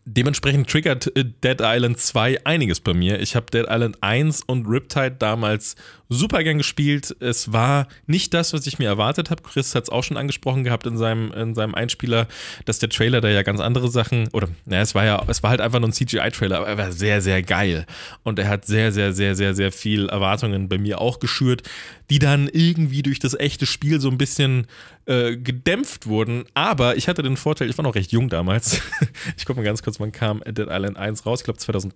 dementsprechend 0.07 0.69
triggert 0.69 1.15
äh, 1.15 1.25
Dead 1.25 1.59
Island 1.61 1.99
2 1.99 2.45
einiges 2.45 2.79
bei 2.79 2.93
mir. 2.93 3.19
Ich 3.19 3.35
habe 3.35 3.47
Dead 3.51 3.65
Island 3.69 3.97
1 4.01 4.43
und 4.47 4.65
Riptide 4.65 5.15
damals 5.19 5.75
super 6.09 6.43
gern 6.43 6.57
gespielt. 6.57 7.15
Es 7.19 7.51
war 7.51 7.87
nicht 8.05 8.33
das, 8.33 8.53
was 8.53 8.65
ich 8.67 8.79
mir 8.79 8.87
erwartet 8.87 9.29
habe. 9.29 9.43
Chris 9.43 9.75
hat 9.75 9.83
es 9.83 9.89
auch 9.89 10.03
schon 10.03 10.17
angesprochen 10.17 10.63
gehabt 10.63 10.85
in 10.85 10.97
seinem, 10.97 11.31
in 11.31 11.55
seinem 11.55 11.75
Einspieler, 11.75 12.27
dass 12.65 12.79
der 12.79 12.89
Trailer 12.89 13.21
da 13.21 13.29
ja 13.29 13.43
ganz 13.43 13.59
andere 13.59 13.89
Sachen, 13.89 14.27
oder 14.33 14.47
naja, 14.65 14.81
es 14.81 14.95
war 14.95 15.05
ja, 15.05 15.23
es 15.27 15.43
war 15.43 15.49
halt 15.49 15.61
einfach 15.61 15.79
nur 15.79 15.89
ein 15.89 15.93
CGI-Trailer, 15.93 16.57
aber 16.57 16.67
er 16.67 16.77
war 16.77 16.91
sehr, 16.91 17.21
sehr 17.21 17.43
geil. 17.43 17.85
Und 18.23 18.39
er 18.39 18.49
hat 18.49 18.65
sehr, 18.65 18.91
sehr, 18.91 19.13
sehr, 19.13 19.35
sehr, 19.35 19.53
sehr 19.53 19.71
viel 19.71 20.09
Erwartungen 20.09 20.69
bei 20.69 20.77
mir 20.77 21.01
auch 21.01 21.19
geschürt, 21.19 21.63
die 22.09 22.19
dann 22.19 22.47
irgendwie 22.47 23.03
durch 23.03 23.19
das 23.19 23.33
echte 23.33 23.65
Spiel 23.65 23.99
so 23.99 24.09
ein 24.09 24.17
bisschen 24.17 24.67
äh, 25.05 25.35
gedämpft 25.35 26.07
wurden. 26.07 26.45
Aber 26.53 26.95
ich 26.97 27.07
hatte 27.07 27.23
den 27.23 27.37
Vorteil, 27.37 27.69
ich 27.69 27.77
war 27.77 27.83
noch 27.83 27.95
recht 27.95 28.11
jung 28.11 28.29
damals. 28.29 28.81
ich 29.37 29.45
gucke 29.45 29.59
mal 29.59 29.65
ganz 29.65 29.83
kurz, 29.83 29.99
wann 29.99 30.11
kam 30.11 30.41
Dead 30.45 30.67
Island 30.69 30.97
1 30.97 31.25
raus? 31.25 31.41
Ich 31.41 31.45
glaube 31.45 31.59
2011 31.59 31.93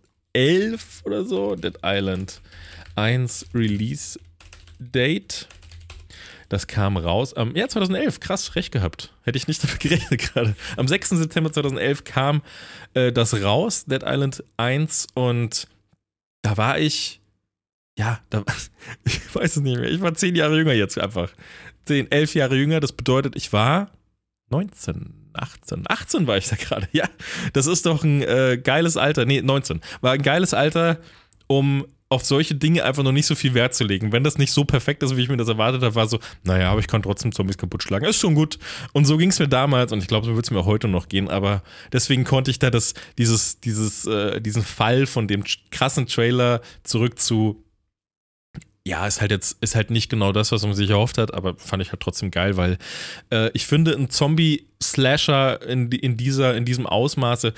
oder 1.03 1.25
so. 1.25 1.55
Dead 1.55 1.77
Island 1.83 2.41
1 2.95 3.47
Release 3.53 4.19
Date. 4.79 5.47
Das 6.49 6.67
kam 6.67 6.97
raus 6.97 7.33
am 7.33 7.55
ja, 7.55 7.67
2011. 7.67 8.19
Krass, 8.19 8.55
recht 8.55 8.71
gehabt. 8.71 9.13
Hätte 9.23 9.37
ich 9.37 9.47
nicht 9.47 9.63
damit 9.63 9.79
gerechnet 9.79 10.19
gerade. 10.19 10.55
Am 10.75 10.87
6. 10.87 11.09
September 11.09 11.51
2011 11.51 12.03
kam 12.03 12.41
äh, 12.93 13.11
das 13.11 13.41
raus, 13.41 13.85
Dead 13.85 14.03
Island 14.05 14.43
1. 14.57 15.07
Und 15.13 15.67
da 16.41 16.57
war 16.57 16.79
ich, 16.79 17.21
ja, 17.97 18.19
da, 18.29 18.43
ich 19.05 19.33
weiß 19.33 19.57
es 19.57 19.63
nicht 19.63 19.79
mehr. 19.79 19.89
Ich 19.89 20.01
war 20.01 20.13
zehn 20.13 20.35
Jahre 20.35 20.57
jünger 20.57 20.73
jetzt 20.73 20.99
einfach. 20.99 21.31
Zehn, 21.85 22.11
elf 22.11 22.35
Jahre 22.35 22.55
jünger. 22.55 22.79
Das 22.79 22.91
bedeutet, 22.91 23.35
ich 23.35 23.53
war 23.53 23.91
19, 24.49 25.20
18. 25.33 25.83
18 25.87 26.27
war 26.27 26.37
ich 26.37 26.47
da 26.49 26.55
gerade. 26.55 26.87
Ja, 26.91 27.05
das 27.53 27.67
ist 27.67 27.85
doch 27.85 28.03
ein 28.03 28.21
äh, 28.21 28.59
geiles 28.61 28.97
Alter. 28.97 29.25
Nee, 29.25 29.41
19. 29.41 29.81
War 30.01 30.13
ein 30.13 30.21
geiles 30.21 30.53
Alter, 30.53 30.99
um 31.47 31.85
auf 32.11 32.25
solche 32.25 32.55
Dinge 32.55 32.83
einfach 32.83 33.03
noch 33.03 33.13
nicht 33.13 33.25
so 33.25 33.35
viel 33.35 33.53
Wert 33.53 33.73
zu 33.73 33.85
legen. 33.85 34.11
Wenn 34.11 34.25
das 34.25 34.37
nicht 34.37 34.51
so 34.51 34.65
perfekt 34.65 35.01
ist, 35.01 35.15
wie 35.15 35.21
ich 35.21 35.29
mir 35.29 35.37
das 35.37 35.47
erwartet 35.47 35.81
habe, 35.81 35.95
war 35.95 36.09
so, 36.09 36.19
naja, 36.43 36.69
aber 36.69 36.81
ich 36.81 36.87
kann 36.87 37.01
trotzdem 37.01 37.31
Zombies 37.31 37.57
kaputt 37.57 37.83
schlagen. 37.83 38.05
Ist 38.05 38.19
schon 38.19 38.35
gut. 38.35 38.59
Und 38.91 39.05
so 39.05 39.15
ging 39.15 39.29
es 39.29 39.39
mir 39.39 39.47
damals 39.47 39.93
und 39.93 39.99
ich 39.99 40.09
glaube, 40.09 40.25
so 40.25 40.35
wird 40.35 40.45
es 40.45 40.51
mir 40.51 40.65
heute 40.65 40.89
noch 40.89 41.07
gehen. 41.07 41.29
Aber 41.29 41.63
deswegen 41.93 42.25
konnte 42.25 42.51
ich 42.51 42.59
da 42.59 42.69
das, 42.69 42.95
dieses, 43.17 43.61
dieses, 43.61 44.05
äh, 44.07 44.41
diesen 44.41 44.61
Fall 44.61 45.05
von 45.05 45.29
dem 45.29 45.45
krassen 45.71 46.05
Trailer 46.05 46.59
zurück 46.83 47.17
zu 47.17 47.63
ja, 48.83 49.05
ist 49.05 49.21
halt 49.21 49.31
jetzt, 49.31 49.57
ist 49.61 49.75
halt 49.75 49.91
nicht 49.91 50.09
genau 50.09 50.31
das, 50.31 50.51
was 50.51 50.63
man 50.63 50.73
sich 50.73 50.89
erhofft 50.89 51.17
hat, 51.17 51.33
aber 51.33 51.55
fand 51.57 51.83
ich 51.83 51.91
halt 51.91 52.01
trotzdem 52.01 52.31
geil, 52.31 52.57
weil 52.57 52.77
äh, 53.31 53.51
ich 53.53 53.67
finde, 53.67 53.93
ein 53.93 54.09
Zombie-Slasher 54.09 55.61
in, 55.67 55.91
in, 55.91 56.17
dieser, 56.17 56.55
in 56.55 56.65
diesem 56.65 56.87
Ausmaße 56.87 57.53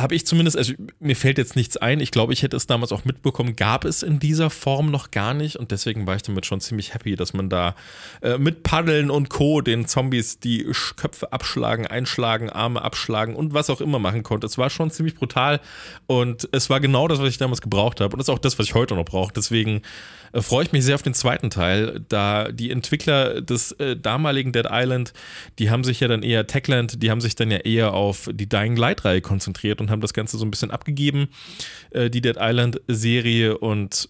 habe 0.00 0.16
ich 0.16 0.26
zumindest, 0.26 0.56
also 0.56 0.72
mir 0.98 1.14
fällt 1.14 1.38
jetzt 1.38 1.54
nichts 1.54 1.76
ein. 1.76 2.00
Ich 2.00 2.10
glaube, 2.10 2.32
ich 2.32 2.42
hätte 2.42 2.56
es 2.56 2.66
damals 2.66 2.90
auch 2.90 3.04
mitbekommen, 3.04 3.54
gab 3.54 3.84
es 3.84 4.02
in 4.02 4.18
dieser 4.18 4.50
Form 4.50 4.90
noch 4.90 5.12
gar 5.12 5.34
nicht 5.34 5.56
und 5.56 5.70
deswegen 5.70 6.04
war 6.04 6.16
ich 6.16 6.22
damit 6.22 6.46
schon 6.46 6.60
ziemlich 6.60 6.94
happy, 6.94 7.14
dass 7.14 7.32
man 7.32 7.48
da 7.48 7.76
äh, 8.20 8.36
mit 8.36 8.64
Paddeln 8.64 9.08
und 9.08 9.30
Co. 9.30 9.60
den 9.60 9.86
Zombies 9.86 10.40
die 10.40 10.68
Köpfe 10.96 11.32
abschlagen, 11.32 11.86
einschlagen, 11.86 12.50
Arme 12.50 12.82
abschlagen 12.82 13.36
und 13.36 13.54
was 13.54 13.70
auch 13.70 13.80
immer 13.80 14.00
machen 14.00 14.24
konnte. 14.24 14.48
Es 14.48 14.58
war 14.58 14.68
schon 14.68 14.90
ziemlich 14.90 15.14
brutal 15.14 15.60
und 16.06 16.48
es 16.50 16.68
war 16.70 16.80
genau 16.80 17.06
das, 17.06 17.20
was 17.20 17.28
ich 17.28 17.38
damals 17.38 17.60
gebraucht 17.60 18.00
habe 18.00 18.14
und 18.14 18.18
das 18.18 18.26
ist 18.26 18.34
auch 18.34 18.40
das, 18.40 18.58
was 18.58 18.66
ich 18.66 18.74
heute 18.74 18.96
noch 18.96 19.04
brauche. 19.04 19.32
Deswegen 19.32 19.82
äh, 20.34 20.42
freue 20.42 20.64
ich 20.64 20.72
mich 20.72 20.84
sehr 20.84 20.96
auf 20.96 21.02
den 21.02 21.14
zweiten 21.14 21.50
Teil, 21.50 22.04
da 22.08 22.50
die 22.50 22.70
Entwickler 22.70 23.40
des 23.40 23.72
äh, 23.72 23.96
damaligen 23.96 24.52
Dead 24.52 24.66
Island, 24.70 25.12
die 25.58 25.70
haben 25.70 25.84
sich 25.84 26.00
ja 26.00 26.08
dann 26.08 26.22
eher 26.22 26.46
Techland, 26.46 27.02
die 27.02 27.10
haben 27.10 27.20
sich 27.20 27.36
dann 27.36 27.50
ja 27.50 27.58
eher 27.58 27.94
auf 27.94 28.28
die 28.32 28.48
Dying 28.48 28.76
Light 28.76 29.04
Reihe 29.04 29.20
konzentriert 29.20 29.80
und 29.80 29.90
haben 29.90 30.00
das 30.00 30.12
Ganze 30.12 30.36
so 30.36 30.44
ein 30.44 30.50
bisschen 30.50 30.70
abgegeben, 30.70 31.28
äh, 31.90 32.10
die 32.10 32.20
Dead 32.20 32.36
Island 32.38 32.80
Serie 32.88 33.58
und 33.58 34.08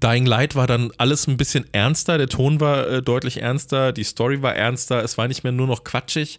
Dying 0.00 0.26
Light 0.26 0.54
war 0.54 0.66
dann 0.66 0.90
alles 0.98 1.26
ein 1.26 1.36
bisschen 1.36 1.66
ernster, 1.72 2.18
der 2.18 2.28
Ton 2.28 2.60
war 2.60 2.88
äh, 2.88 3.02
deutlich 3.02 3.40
ernster, 3.42 3.92
die 3.92 4.04
Story 4.04 4.42
war 4.42 4.54
ernster, 4.54 5.02
es 5.02 5.18
war 5.18 5.28
nicht 5.28 5.44
mehr 5.44 5.52
nur 5.52 5.66
noch 5.66 5.84
quatschig. 5.84 6.38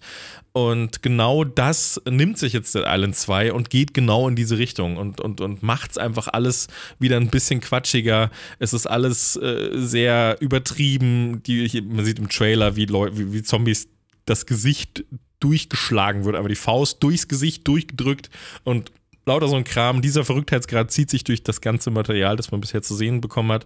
Und 0.52 1.02
genau 1.02 1.44
das 1.44 2.02
nimmt 2.10 2.38
sich 2.38 2.54
jetzt 2.54 2.74
Dead 2.76 2.86
Island 2.88 3.16
2 3.16 3.52
und 3.52 3.70
geht 3.70 3.94
genau 3.94 4.30
in 4.30 4.38
diese 4.38 4.58
Richtung 4.58 4.96
und, 4.96 5.20
und, 5.20 5.42
und 5.42 5.64
macht 5.64 5.92
es 5.92 5.98
einfach 5.98 6.30
alles 6.30 6.68
wieder 6.98 7.18
ein 7.18 7.28
bisschen 7.28 7.60
quatschiger. 7.60 8.32
Es 8.58 8.72
ist 8.72 8.88
alles 8.88 9.36
äh, 9.36 9.72
sehr 9.74 10.38
übertrieben. 10.40 11.44
Die, 11.44 11.82
man 11.82 12.06
sieht 12.06 12.20
im 12.20 12.30
Trailer, 12.30 12.78
wie, 12.78 12.86
Leu 12.86 13.10
wie, 13.14 13.34
wie 13.34 13.44
Zombies 13.44 13.90
das 14.26 14.46
Gesicht 14.46 15.04
durchgeschlagen 15.42 16.24
wird, 16.24 16.38
aber 16.38 16.48
die 16.48 16.56
Faust 16.56 17.04
durchs 17.04 17.28
Gesicht 17.28 17.68
durchgedrückt 17.68 18.30
und 18.64 18.92
lauter 19.26 19.48
so 19.48 19.56
ein 19.56 19.64
Kram. 19.64 20.02
Dieser 20.02 20.26
Verrücktheitsgrad 20.26 20.92
zieht 20.92 21.10
sich 21.10 21.24
durch 21.24 21.44
das 21.44 21.62
ganze 21.62 21.92
Material, 21.92 22.36
das 22.36 22.52
man 22.52 22.62
bisher 22.62 22.82
zu 22.82 22.96
sehen 22.96 23.22
bekommen 23.22 23.52
hat. 23.52 23.66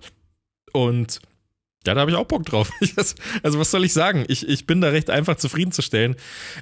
Und 0.73 1.19
ja, 1.87 1.93
da 1.93 2.01
habe 2.01 2.11
ich 2.11 2.17
auch 2.17 2.25
Bock 2.25 2.45
drauf. 2.45 2.71
also, 3.43 3.59
was 3.59 3.71
soll 3.71 3.85
ich 3.85 3.93
sagen? 3.93 4.25
Ich, 4.27 4.47
ich 4.47 4.67
bin 4.67 4.81
da 4.81 4.89
recht 4.89 5.09
einfach 5.09 5.37
zufriedenzustellen. 5.37 6.15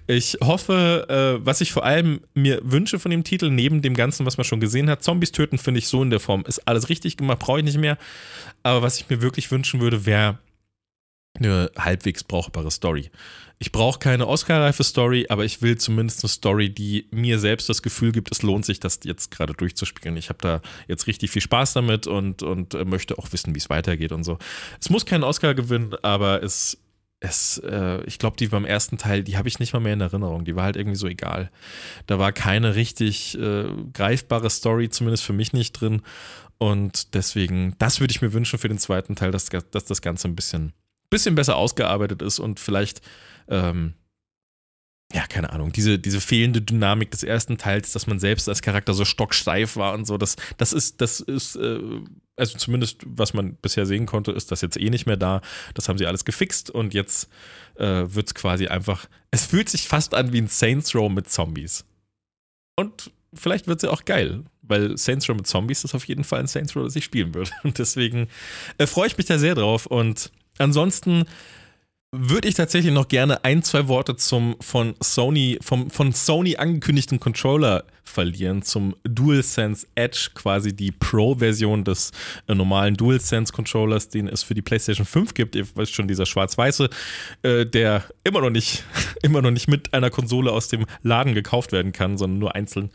Ich 0.05 0.38
hoffe, 0.43 1.39
äh, 1.41 1.45
was 1.45 1.60
ich 1.62 1.71
vor 1.71 1.83
allem 1.83 2.21
mir 2.36 2.62
wünsche 2.63 2.99
von 2.99 3.10
dem 3.10 3.23
Titel, 3.23 3.49
neben 3.49 3.81
dem 3.81 3.95
Ganzen, 3.95 4.25
was 4.27 4.38
man 4.38 4.43
schon 4.43 4.60
gesehen 4.60 4.89
hat, 4.89 5.03
Zombies 5.03 5.31
töten, 5.31 5.57
finde 5.57 5.79
ich 5.79 5.88
so 5.88 6.03
in 6.03 6.12
der 6.12 6.19
Form, 6.19 6.43
ist 6.47 6.67
alles 6.67 6.89
richtig 6.89 7.17
gemacht, 7.17 7.39
brauche 7.39 7.60
ich 7.60 7.65
nicht 7.65 7.79
mehr. 7.79 7.97
Aber 8.62 8.83
was 8.83 8.99
ich 8.99 9.10
mir 9.10 9.21
wirklich 9.21 9.49
wünschen 9.49 9.81
würde, 9.81 10.05
wäre 10.05 10.38
eine 11.38 11.71
halbwegs 11.78 12.23
brauchbare 12.23 12.71
Story. 12.71 13.10
Ich 13.60 13.71
brauche 13.71 13.97
keine 13.97 14.28
Oscar-reife 14.28 14.84
Story, 14.84 15.26
aber 15.30 15.43
ich 15.43 15.63
will 15.63 15.78
zumindest 15.78 16.23
eine 16.23 16.30
Story, 16.30 16.69
die 16.69 17.08
mir 17.10 17.39
selbst 17.39 17.67
das 17.69 17.82
Gefühl 17.82 18.12
gibt, 18.12 18.32
es 18.32 18.43
lohnt 18.43 18.65
sich, 18.65 18.80
das 18.80 19.00
jetzt 19.04 19.32
gerade 19.32 19.54
durchzuspielen. 19.54 20.15
Ich 20.15 20.30
habe 20.30 20.39
da 20.41 20.62
jetzt 20.88 21.08
richtig 21.08 21.32
viel 21.32 21.41
Spaß 21.41 21.73
damit 21.73 22.06
und, 22.06 22.43
und 22.43 22.76
äh, 22.76 22.86
möchte 22.86 23.17
auch 23.17 23.32
wissen, 23.32 23.56
wie 23.56 23.60
es 23.60 23.69
weitergeht 23.69 24.12
und 24.12 24.23
so. 24.23 24.38
Es 24.80 24.91
muss 24.91 25.08
keinen 25.08 25.23
Oscar 25.23 25.56
gewinnen, 25.56 25.95
aber 26.04 26.43
es, 26.43 26.78
es 27.19 27.58
äh, 27.65 28.04
ich 28.06 28.19
glaube, 28.19 28.38
die 28.38 28.47
beim 28.47 28.65
ersten 28.65 29.00
Teil, 29.00 29.23
die 29.23 29.38
habe 29.38 29.47
ich 29.47 29.58
nicht 29.58 29.73
mal 29.73 29.80
mehr 29.80 29.93
in 29.93 30.02
Erinnerung. 30.02 30.45
Die 30.45 30.56
war 30.56 30.65
halt 30.65 30.76
irgendwie 30.76 30.97
so 30.97 31.08
egal. 31.08 31.50
Da 32.06 32.19
war 32.19 32.32
keine 32.34 32.76
richtig 32.76 33.39
äh, 33.39 33.65
greifbare 33.91 34.52
Story, 34.52 34.89
zumindest 34.89 35.23
für 35.23 35.34
mich 35.34 35.54
nicht 35.54 35.73
drin. 35.73 36.04
Und 36.60 37.15
deswegen, 37.15 37.76
das 37.80 38.00
würde 38.00 38.12
ich 38.12 38.21
mir 38.21 38.34
wünschen 38.34 38.60
für 38.60 38.67
den 38.67 38.78
zweiten 38.78 39.15
Teil, 39.15 39.32
dass, 39.32 39.47
dass 39.50 39.86
das 39.86 40.02
Ganze 40.04 40.28
ein 40.28 40.36
bisschen 40.36 40.73
bisschen 41.10 41.36
besser 41.36 41.56
ausgearbeitet 41.56 42.22
ist 42.22 42.39
und 42.39 42.60
vielleicht, 42.60 43.02
ähm, 43.48 43.93
ja, 45.13 45.26
keine 45.26 45.52
Ahnung, 45.52 45.72
diese, 45.72 46.00
diese 46.00 46.20
fehlende 46.20 46.62
Dynamik 46.62 47.12
des 47.12 47.24
ersten 47.24 47.58
Teils, 47.58 47.93
dass 47.93 48.08
man 48.08 48.20
selbst 48.20 48.50
als 48.50 48.62
Charakter 48.62 48.93
so 48.93 49.06
stocksteif 49.06 49.78
war 49.78 49.93
und 49.93 50.06
so, 50.06 50.17
das, 50.17 50.36
das 50.58 50.74
ist, 50.74 51.00
das 51.00 51.22
ist, 51.22 51.56
äh, 51.56 51.80
also 52.36 52.58
zumindest, 52.58 53.02
was 53.06 53.34
man 53.34 53.56
bisher 53.56 53.86
sehen 53.86 54.06
konnte, 54.06 54.32
ist 54.32 54.52
das 54.52 54.62
jetzt 54.62 54.78
eh 54.78 54.89
nicht 54.89 55.06
mehr 55.06 55.17
da. 55.17 55.41
Das 55.74 55.89
haben 55.89 55.98
sie 55.98 56.06
alles 56.06 56.26
gefixt 56.26 56.70
und 56.70 56.93
jetzt 56.93 57.30
äh, 57.76 58.04
wird 58.08 58.28
es 58.28 58.36
quasi 58.36 58.67
einfach, 58.67 59.08
es 59.32 59.46
fühlt 59.46 59.70
sich 59.70 59.88
fast 59.88 60.13
an 60.13 60.34
wie 60.34 60.41
ein 60.41 60.48
Saints 60.48 60.93
Row 60.93 61.10
mit 61.10 61.30
Zombies. 61.30 61.86
Und 62.76 63.12
vielleicht 63.34 63.67
wird 63.67 63.82
sie 63.82 63.88
ja 63.88 63.93
auch 63.93 64.06
geil, 64.06 64.43
weil 64.62 64.98
Saints 64.98 65.28
Row 65.28 65.36
mit 65.36 65.48
Zombies 65.48 65.84
ist 65.84 65.96
auf 65.96 66.06
jeden 66.06 66.24
Fall 66.24 66.41
ein 66.41 66.48
Saints 66.48 66.76
Row, 66.76 66.84
das 66.84 66.96
ich 66.96 67.06
spielen 67.06 67.34
würde. 67.34 67.52
Und 67.63 67.80
deswegen 67.80 68.28
äh, 68.78 68.86
freue 68.86 69.08
ich 69.08 69.17
mich 69.17 69.26
da 69.26 69.39
sehr 69.39 69.56
drauf 69.56 69.86
und 69.86 70.32
Ansonsten 70.58 71.26
würde 72.12 72.48
ich 72.48 72.56
tatsächlich 72.56 72.93
noch 72.93 73.10
gerne 73.10 73.43
ein, 73.43 73.63
zwei 73.63 73.88
Worte 73.89 74.15
zum 74.15 74.56
von 74.62 74.96
Sony, 75.02 75.60
vom, 75.62 75.89
von 75.89 76.13
Sony 76.13 76.56
angekündigten 76.56 77.20
Controller 77.20 77.84
verlieren, 78.06 78.62
zum 78.62 78.96
DualSense 79.04 79.86
Edge, 79.96 80.30
quasi 80.34 80.74
die 80.74 80.93
Pro-Version 80.93 81.84
des 81.84 82.12
äh, 82.48 82.56
normalen 82.56 82.96
DualSense 82.96 83.52
Controllers, 83.52 84.08
den 84.08 84.30
es 84.30 84.41
für 84.41 84.54
die 84.54 84.62
PlayStation 84.62 85.06
5 85.06 85.34
gibt. 85.34 85.56
Ihr 85.56 85.67
wisst 85.76 85.93
schon, 85.93 86.08
dieser 86.08 86.26
schwarz-weiße, 86.26 86.89
äh, 87.43 87.65
der 87.65 88.06
immer 88.24 88.39
noch 88.39 88.52
nicht, 88.52 88.86
immer 89.22 89.41
noch 89.41 89.52
nicht 89.52 89.67
mit 89.67 89.93
einer 89.93 90.10
Konsole 90.10 90.52
aus 90.52 90.70
dem 90.70 90.86
Laden 91.04 91.34
gekauft 91.34 91.74
werden 91.74 91.91
kann, 91.91 92.17
sondern 92.17 92.39
nur 92.39 92.56
einzeln. 92.56 92.89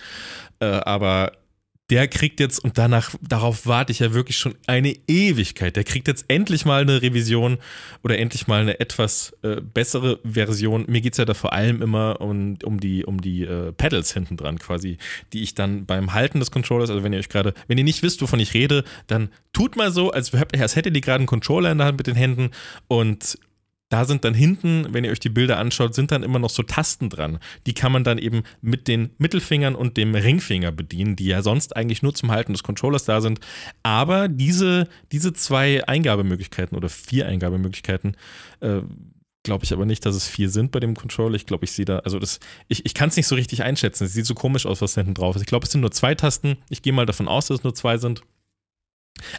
Äh, 0.61 0.67
aber 0.67 1.33
der 1.93 2.09
kriegt 2.09 2.41
jetzt, 2.41 2.59
und 2.59 2.79
danach, 2.79 3.15
darauf 3.21 3.67
warte 3.67 3.93
ich 3.93 3.99
ja 3.99 4.15
wirklich 4.15 4.39
schon 4.39 4.55
eine 4.67 4.97
Ewigkeit, 5.09 5.77
der 5.77 5.85
kriegt 5.85 6.09
jetzt 6.09 6.25
endlich 6.29 6.65
mal 6.65 6.81
eine 6.81 7.03
Revision 7.03 7.59
oder 8.03 8.19
endlich 8.19 8.47
mal 8.47 8.63
eine 8.63 8.81
etwas 8.81 9.37
äh, 9.43 9.61
bessere 9.61 10.19
Version. 10.25 10.87
Mir 10.89 11.03
geht 11.03 11.13
es 11.13 11.19
ja 11.19 11.27
da 11.27 11.35
vor 11.35 11.53
allem 11.53 11.83
immer 11.83 12.23
um, 12.23 12.57
um 12.65 12.81
die, 12.81 13.05
um 13.05 13.21
die 13.21 13.43
äh, 13.43 13.73
Pedals 13.73 14.15
hinten 14.15 14.39
dran 14.39 14.59
quasi, 14.59 14.97
die 15.35 15.43
ich 15.43 15.55
dann 15.55 15.85
beim 15.85 16.15
Halten 16.15 16.41
des 16.41 16.51
Controllers, 16.51 16.89
also 16.89 17.05
wenn 17.05 17.13
ihr 17.13 17.19
euch 17.19 17.29
gerade, 17.29 17.53
wenn 17.69 17.77
ihr 17.77 17.85
nicht 17.85 18.03
wisst, 18.03 18.23
wovon 18.23 18.41
ich 18.41 18.55
rede, 18.55 18.85
dann 19.07 19.29
tut 19.53 19.77
mal 19.77 19.93
so, 19.93 20.13
als, 20.13 20.33
als 20.35 20.77
hättet 20.77 20.95
ihr 20.95 21.03
gerade 21.03 21.19
einen 21.19 21.27
Controller 21.27 21.73
in 21.73 21.77
der 21.77 21.89
Hand 21.89 21.99
mit 21.99 22.07
den 22.07 22.17
Händen 22.17 22.53
und 22.89 23.37
da 23.93 24.07
sind 24.07 24.25
dann 24.25 24.33
hinten, 24.33 24.87
wenn 24.91 25.05
ihr 25.05 25.11
euch 25.11 25.21
die 25.21 25.29
Bilder 25.29 25.59
anschaut, 25.59 25.95
sind 25.95 26.13
dann 26.13 26.23
immer 26.23 26.39
noch 26.39 26.49
so 26.49 26.63
Tasten 26.63 27.11
dran. 27.11 27.39
Die 27.67 27.75
kann 27.75 27.93
man 27.93 28.05
dann 28.05 28.17
eben 28.17 28.43
mit 28.63 28.89
den 28.89 29.11
Mittelfingern 29.19 29.75
und 29.75 29.99
dem 29.99 30.15
Ringfinger 30.15 30.73
bedienen, 30.73 31.15
die 31.15 31.27
ja 31.27 31.43
sonst 31.43 31.77
eigentlich 31.77 32.03
nur 32.03 32.15
zum 32.15 32.31
Halten 32.31 32.55
des 32.55 32.63
Controllers 32.63 33.05
da 33.05 33.21
sind. 33.21 33.41
Aber 33.83 34.29
diese, 34.29 34.89
diese 35.13 35.35
zwei 35.35 35.87
Eingabemöglichkeiten 35.87 36.75
oder 36.75 36.89
vier 36.89 37.27
Eingabemöglichkeiten, 37.27 38.17
äh, 38.61 38.81
glaube 39.43 39.67
ich 39.67 39.75
aber 39.75 39.85
nicht, 39.85 40.07
dass 40.07 40.17
es 40.17 40.27
vier 40.27 40.49
sind 40.49 40.71
bei 40.71 40.81
dem 40.81 40.95
Controller. 40.97 41.35
Ich 41.35 41.45
glaube, 41.45 41.67
ich 41.67 41.73
sehe 41.73 41.85
da, 41.85 41.99
also 41.99 42.19
das, 42.19 42.41
ich, 42.69 42.87
ich 42.87 42.95
kann 42.95 43.11
es 43.11 43.17
nicht 43.17 43.27
so 43.27 43.35
richtig 43.35 43.63
einschätzen. 43.63 44.05
Es 44.05 44.15
sieht 44.15 44.25
so 44.25 44.35
komisch 44.35 44.65
aus, 44.65 44.81
was 44.81 44.95
hinten 44.95 45.13
drauf 45.13 45.37
ist. 45.37 45.43
Ich 45.43 45.49
glaube, 45.49 45.67
es 45.67 45.73
sind 45.73 45.83
nur 45.83 45.91
zwei 45.91 46.15
Tasten. 46.15 46.57
Ich 46.71 46.81
gehe 46.81 46.95
mal 46.95 47.05
davon 47.05 47.29
aus, 47.29 47.49
dass 47.49 47.59
es 47.59 47.65
nur 47.65 47.75
zwei 47.75 47.99
sind. 47.99 48.23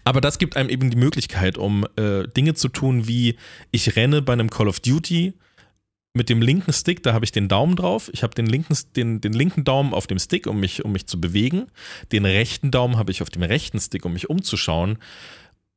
Aber 0.04 0.22
das 0.22 0.38
gibt 0.38 0.56
einem 0.56 0.70
eben 0.70 0.90
die 0.90 0.98
Möglichkeit, 0.98 1.58
um 1.58 1.86
äh, 1.98 2.28
Dinge 2.28 2.54
zu 2.54 2.70
tun, 2.70 3.08
wie 3.08 3.38
ich 3.72 3.96
renne 3.96 4.22
bei 4.22 4.34
einem 4.34 4.50
Call 4.50 4.68
of 4.68 4.80
Duty 4.80 5.34
mit 6.16 6.30
dem 6.30 6.42
linken 6.42 6.72
Stick, 6.74 7.02
da 7.02 7.14
habe 7.14 7.26
ich 7.26 7.32
den 7.32 7.48
Daumen 7.48 7.76
drauf. 7.76 8.10
Ich 8.14 8.22
habe 8.22 8.36
den 8.36 8.46
linken, 8.46 8.78
den, 8.96 9.20
den 9.20 9.34
linken 9.34 9.64
Daumen 9.64 9.94
auf 9.94 10.06
dem 10.06 10.20
Stick, 10.20 10.46
um 10.46 10.60
mich, 10.60 10.86
um 10.86 10.92
mich 10.92 11.08
zu 11.08 11.20
bewegen. 11.20 11.66
Den 12.12 12.26
rechten 12.26 12.70
Daumen 12.70 12.98
habe 12.98 13.12
ich 13.12 13.24
auf 13.24 13.32
dem 13.32 13.42
rechten 13.42 13.80
Stick, 13.80 14.06
um 14.06 14.14
mich 14.14 14.30
umzuschauen. 14.30 15.00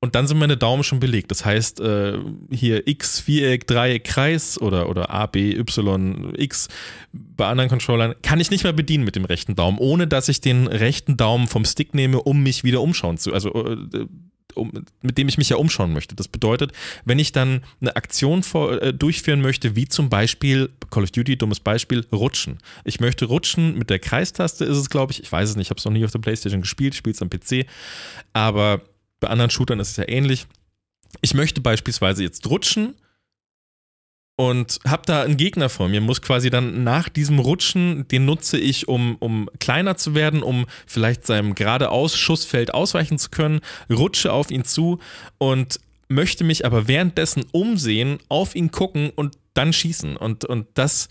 Und 0.01 0.15
dann 0.15 0.27
sind 0.27 0.39
meine 0.39 0.59
Daumen 0.59 0.85
schon 0.85 1.01
belegt. 1.01 1.31
Das 1.31 1.45
heißt, 1.45 1.81
äh, 1.81 2.19
hier 2.51 2.87
X, 2.87 3.19
Viereck, 3.21 3.67
Dreieck, 3.67 4.05
Kreis 4.05 4.61
oder, 4.61 4.91
oder 4.91 5.11
A, 5.11 5.27
B, 5.27 5.57
Y, 5.57 6.35
X 6.37 6.69
bei 7.13 7.47
anderen 7.47 7.71
Controllern 7.71 8.15
kann 8.23 8.39
ich 8.39 8.51
nicht 8.51 8.65
mehr 8.65 8.75
bedienen 8.75 9.05
mit 9.05 9.17
dem 9.17 9.25
rechten 9.25 9.55
Daumen, 9.55 9.79
ohne 9.79 10.07
dass 10.07 10.29
ich 10.29 10.41
den 10.41 10.67
rechten 10.67 11.17
Daumen 11.17 11.47
vom 11.47 11.65
Stick 11.65 11.95
nehme, 11.95 12.23
um 12.23 12.43
mich 12.43 12.63
wieder 12.63 12.83
umschauen 12.83 13.17
zu, 13.17 13.33
also 13.33 13.51
äh, 13.55 14.07
um, 14.55 14.73
mit 15.03 15.19
dem 15.19 15.29
ich 15.29 15.39
mich 15.39 15.49
ja 15.49 15.57
umschauen 15.57 15.93
möchte. 15.93 16.15
Das 16.15 16.29
bedeutet, 16.29 16.73
wenn 17.05 17.19
ich 17.19 17.33
dann 17.33 17.63
eine 17.81 17.97
Aktion 17.97 18.43
vor, 18.43 18.81
äh, 18.83 18.93
durchführen 18.93 19.41
möchte, 19.41 19.77
wie 19.77 19.87
zum 19.87 20.09
Beispiel 20.09 20.71
Call 20.91 21.05
of 21.05 21.11
Duty, 21.11 21.37
dummes 21.37 21.61
Beispiel, 21.61 22.07
rutschen. 22.13 22.59
Ich 22.85 23.01
möchte 23.01 23.27
rutschen 23.27 23.79
mit 23.79 23.91
der 23.91 23.99
Kreistaste, 23.99 24.65
ist 24.65 24.77
es, 24.77 24.91
glaube 24.91 25.13
ich. 25.13 25.23
Ich 25.23 25.31
weiß 25.31 25.51
es 25.51 25.57
nicht, 25.57 25.67
ich 25.67 25.71
habe 25.71 25.79
es 25.79 25.85
noch 25.85 25.93
nie 25.93 26.05
auf 26.05 26.11
der 26.11 26.19
PlayStation 26.21 26.63
gespielt, 26.63 26.95
spiele 26.95 27.15
es 27.15 27.23
am 27.23 27.31
PC. 27.31 27.67
Aber 28.33 28.83
bei 29.27 29.33
anderen 29.33 29.51
Shootern 29.51 29.81
ist 29.81 29.91
es 29.91 29.97
ja 29.97 30.09
ähnlich. 30.09 30.47
Ich 31.21 31.35
möchte 31.35 31.61
beispielsweise 31.61 32.23
jetzt 32.23 32.49
rutschen 32.49 32.95
und 34.37 34.79
habe 34.87 35.03
da 35.05 35.23
einen 35.23 35.37
Gegner 35.37 35.69
vor 35.69 35.89
mir, 35.89 36.01
muss 36.01 36.23
quasi 36.23 36.49
dann 36.49 36.85
nach 36.85 37.09
diesem 37.09 37.41
Rutschen, 37.41 38.07
den 38.07 38.25
nutze 38.25 38.57
ich, 38.57 38.87
um, 38.87 39.17
um 39.17 39.51
kleiner 39.59 39.97
zu 39.97 40.15
werden, 40.15 40.45
um 40.45 40.67
vielleicht 40.87 41.27
seinem 41.27 41.57
geradeaus 41.57 42.17
Schussfeld 42.17 42.73
ausweichen 42.73 43.19
zu 43.19 43.31
können, 43.31 43.61
rutsche 43.91 44.33
auf 44.33 44.53
ihn 44.53 44.65
zu 44.65 45.01
und 45.39 45.81
möchte 46.09 46.45
mich 46.45 46.65
aber 46.65 46.87
währenddessen 46.87 47.47
umsehen, 47.51 48.19
auf 48.29 48.55
ihn 48.55 48.71
gucken 48.71 49.11
und 49.17 49.37
dann 49.55 49.73
schießen. 49.73 50.17
Und, 50.17 50.45
und 50.45 50.69
das 50.75 51.09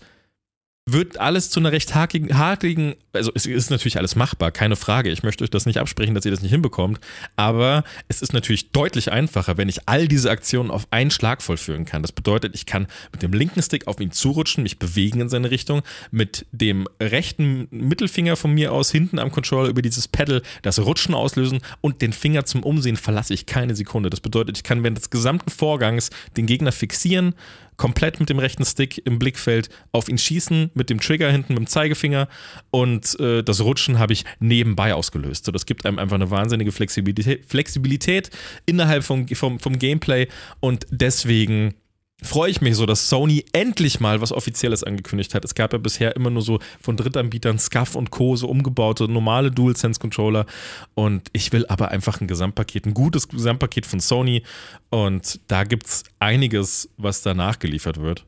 wird 0.88 1.18
alles 1.18 1.50
zu 1.50 1.58
einer 1.58 1.72
recht 1.72 1.96
hakigen, 1.96 2.38
hartigen, 2.38 2.94
also 3.12 3.32
es 3.34 3.44
ist 3.44 3.70
natürlich 3.70 3.98
alles 3.98 4.14
machbar, 4.14 4.52
keine 4.52 4.76
Frage. 4.76 5.10
Ich 5.10 5.24
möchte 5.24 5.42
euch 5.42 5.50
das 5.50 5.66
nicht 5.66 5.78
absprechen, 5.78 6.14
dass 6.14 6.24
ihr 6.24 6.30
das 6.30 6.42
nicht 6.42 6.52
hinbekommt, 6.52 7.00
aber 7.34 7.82
es 8.06 8.22
ist 8.22 8.32
natürlich 8.32 8.70
deutlich 8.70 9.10
einfacher, 9.10 9.56
wenn 9.56 9.68
ich 9.68 9.88
all 9.88 10.06
diese 10.06 10.30
Aktionen 10.30 10.70
auf 10.70 10.86
einen 10.92 11.10
Schlag 11.10 11.42
vollführen 11.42 11.86
kann. 11.86 12.02
Das 12.02 12.12
bedeutet, 12.12 12.54
ich 12.54 12.66
kann 12.66 12.86
mit 13.10 13.22
dem 13.22 13.32
linken 13.32 13.60
Stick 13.62 13.88
auf 13.88 14.00
ihn 14.00 14.12
zurutschen, 14.12 14.62
mich 14.62 14.78
bewegen 14.78 15.20
in 15.20 15.28
seine 15.28 15.50
Richtung, 15.50 15.82
mit 16.12 16.46
dem 16.52 16.86
rechten 17.00 17.66
Mittelfinger 17.72 18.36
von 18.36 18.54
mir 18.54 18.72
aus 18.72 18.92
hinten 18.92 19.18
am 19.18 19.32
Controller 19.32 19.68
über 19.68 19.82
dieses 19.82 20.06
Pedal 20.06 20.40
das 20.62 20.78
Rutschen 20.78 21.16
auslösen 21.16 21.62
und 21.80 22.00
den 22.00 22.12
Finger 22.12 22.44
zum 22.44 22.62
Umsehen 22.62 22.96
verlasse 22.96 23.34
ich 23.34 23.46
keine 23.46 23.74
Sekunde. 23.74 24.08
Das 24.08 24.20
bedeutet, 24.20 24.56
ich 24.56 24.62
kann 24.62 24.84
während 24.84 24.98
des 24.98 25.10
gesamten 25.10 25.50
Vorgangs 25.50 26.10
den 26.36 26.46
Gegner 26.46 26.70
fixieren, 26.70 27.34
komplett 27.76 28.20
mit 28.20 28.28
dem 28.28 28.38
rechten 28.38 28.64
Stick 28.64 29.04
im 29.06 29.18
Blickfeld 29.18 29.68
auf 29.92 30.08
ihn 30.08 30.18
schießen, 30.18 30.70
mit 30.74 30.90
dem 30.90 31.00
Trigger 31.00 31.30
hinten 31.30 31.54
mit 31.54 31.60
dem 31.60 31.66
Zeigefinger 31.66 32.28
und 32.70 33.18
äh, 33.20 33.42
das 33.42 33.60
Rutschen 33.60 33.98
habe 33.98 34.12
ich 34.12 34.24
nebenbei 34.38 34.94
ausgelöst. 34.94 35.44
So, 35.44 35.52
das 35.52 35.66
gibt 35.66 35.86
einem 35.86 35.98
einfach 35.98 36.16
eine 36.16 36.30
wahnsinnige 36.30 36.72
Flexibilität, 36.72 37.44
Flexibilität 37.46 38.30
innerhalb 38.66 39.04
vom, 39.04 39.28
vom, 39.28 39.58
vom 39.58 39.78
Gameplay 39.78 40.28
und 40.60 40.86
deswegen 40.90 41.74
freue 42.22 42.50
ich 42.50 42.60
mich 42.60 42.76
so, 42.76 42.86
dass 42.86 43.08
Sony 43.08 43.44
endlich 43.52 44.00
mal 44.00 44.20
was 44.20 44.32
Offizielles 44.32 44.82
angekündigt 44.82 45.34
hat. 45.34 45.44
Es 45.44 45.54
gab 45.54 45.72
ja 45.72 45.78
bisher 45.78 46.16
immer 46.16 46.30
nur 46.30 46.42
so 46.42 46.60
von 46.80 46.96
Drittanbietern 46.96 47.58
Scuff 47.58 47.94
und 47.94 48.10
Co. 48.10 48.36
so 48.36 48.48
umgebaute 48.48 49.04
normale 49.04 49.50
DualSense-Controller. 49.50 50.46
Und 50.94 51.28
ich 51.32 51.52
will 51.52 51.66
aber 51.66 51.90
einfach 51.90 52.20
ein 52.20 52.26
Gesamtpaket, 52.26 52.86
ein 52.86 52.94
gutes 52.94 53.28
Gesamtpaket 53.28 53.86
von 53.86 54.00
Sony. 54.00 54.42
Und 54.88 55.40
da 55.48 55.64
gibt 55.64 55.86
es 55.86 56.04
einiges, 56.18 56.88
was 56.96 57.22
da 57.22 57.34
nachgeliefert 57.34 58.00
wird. 58.00 58.24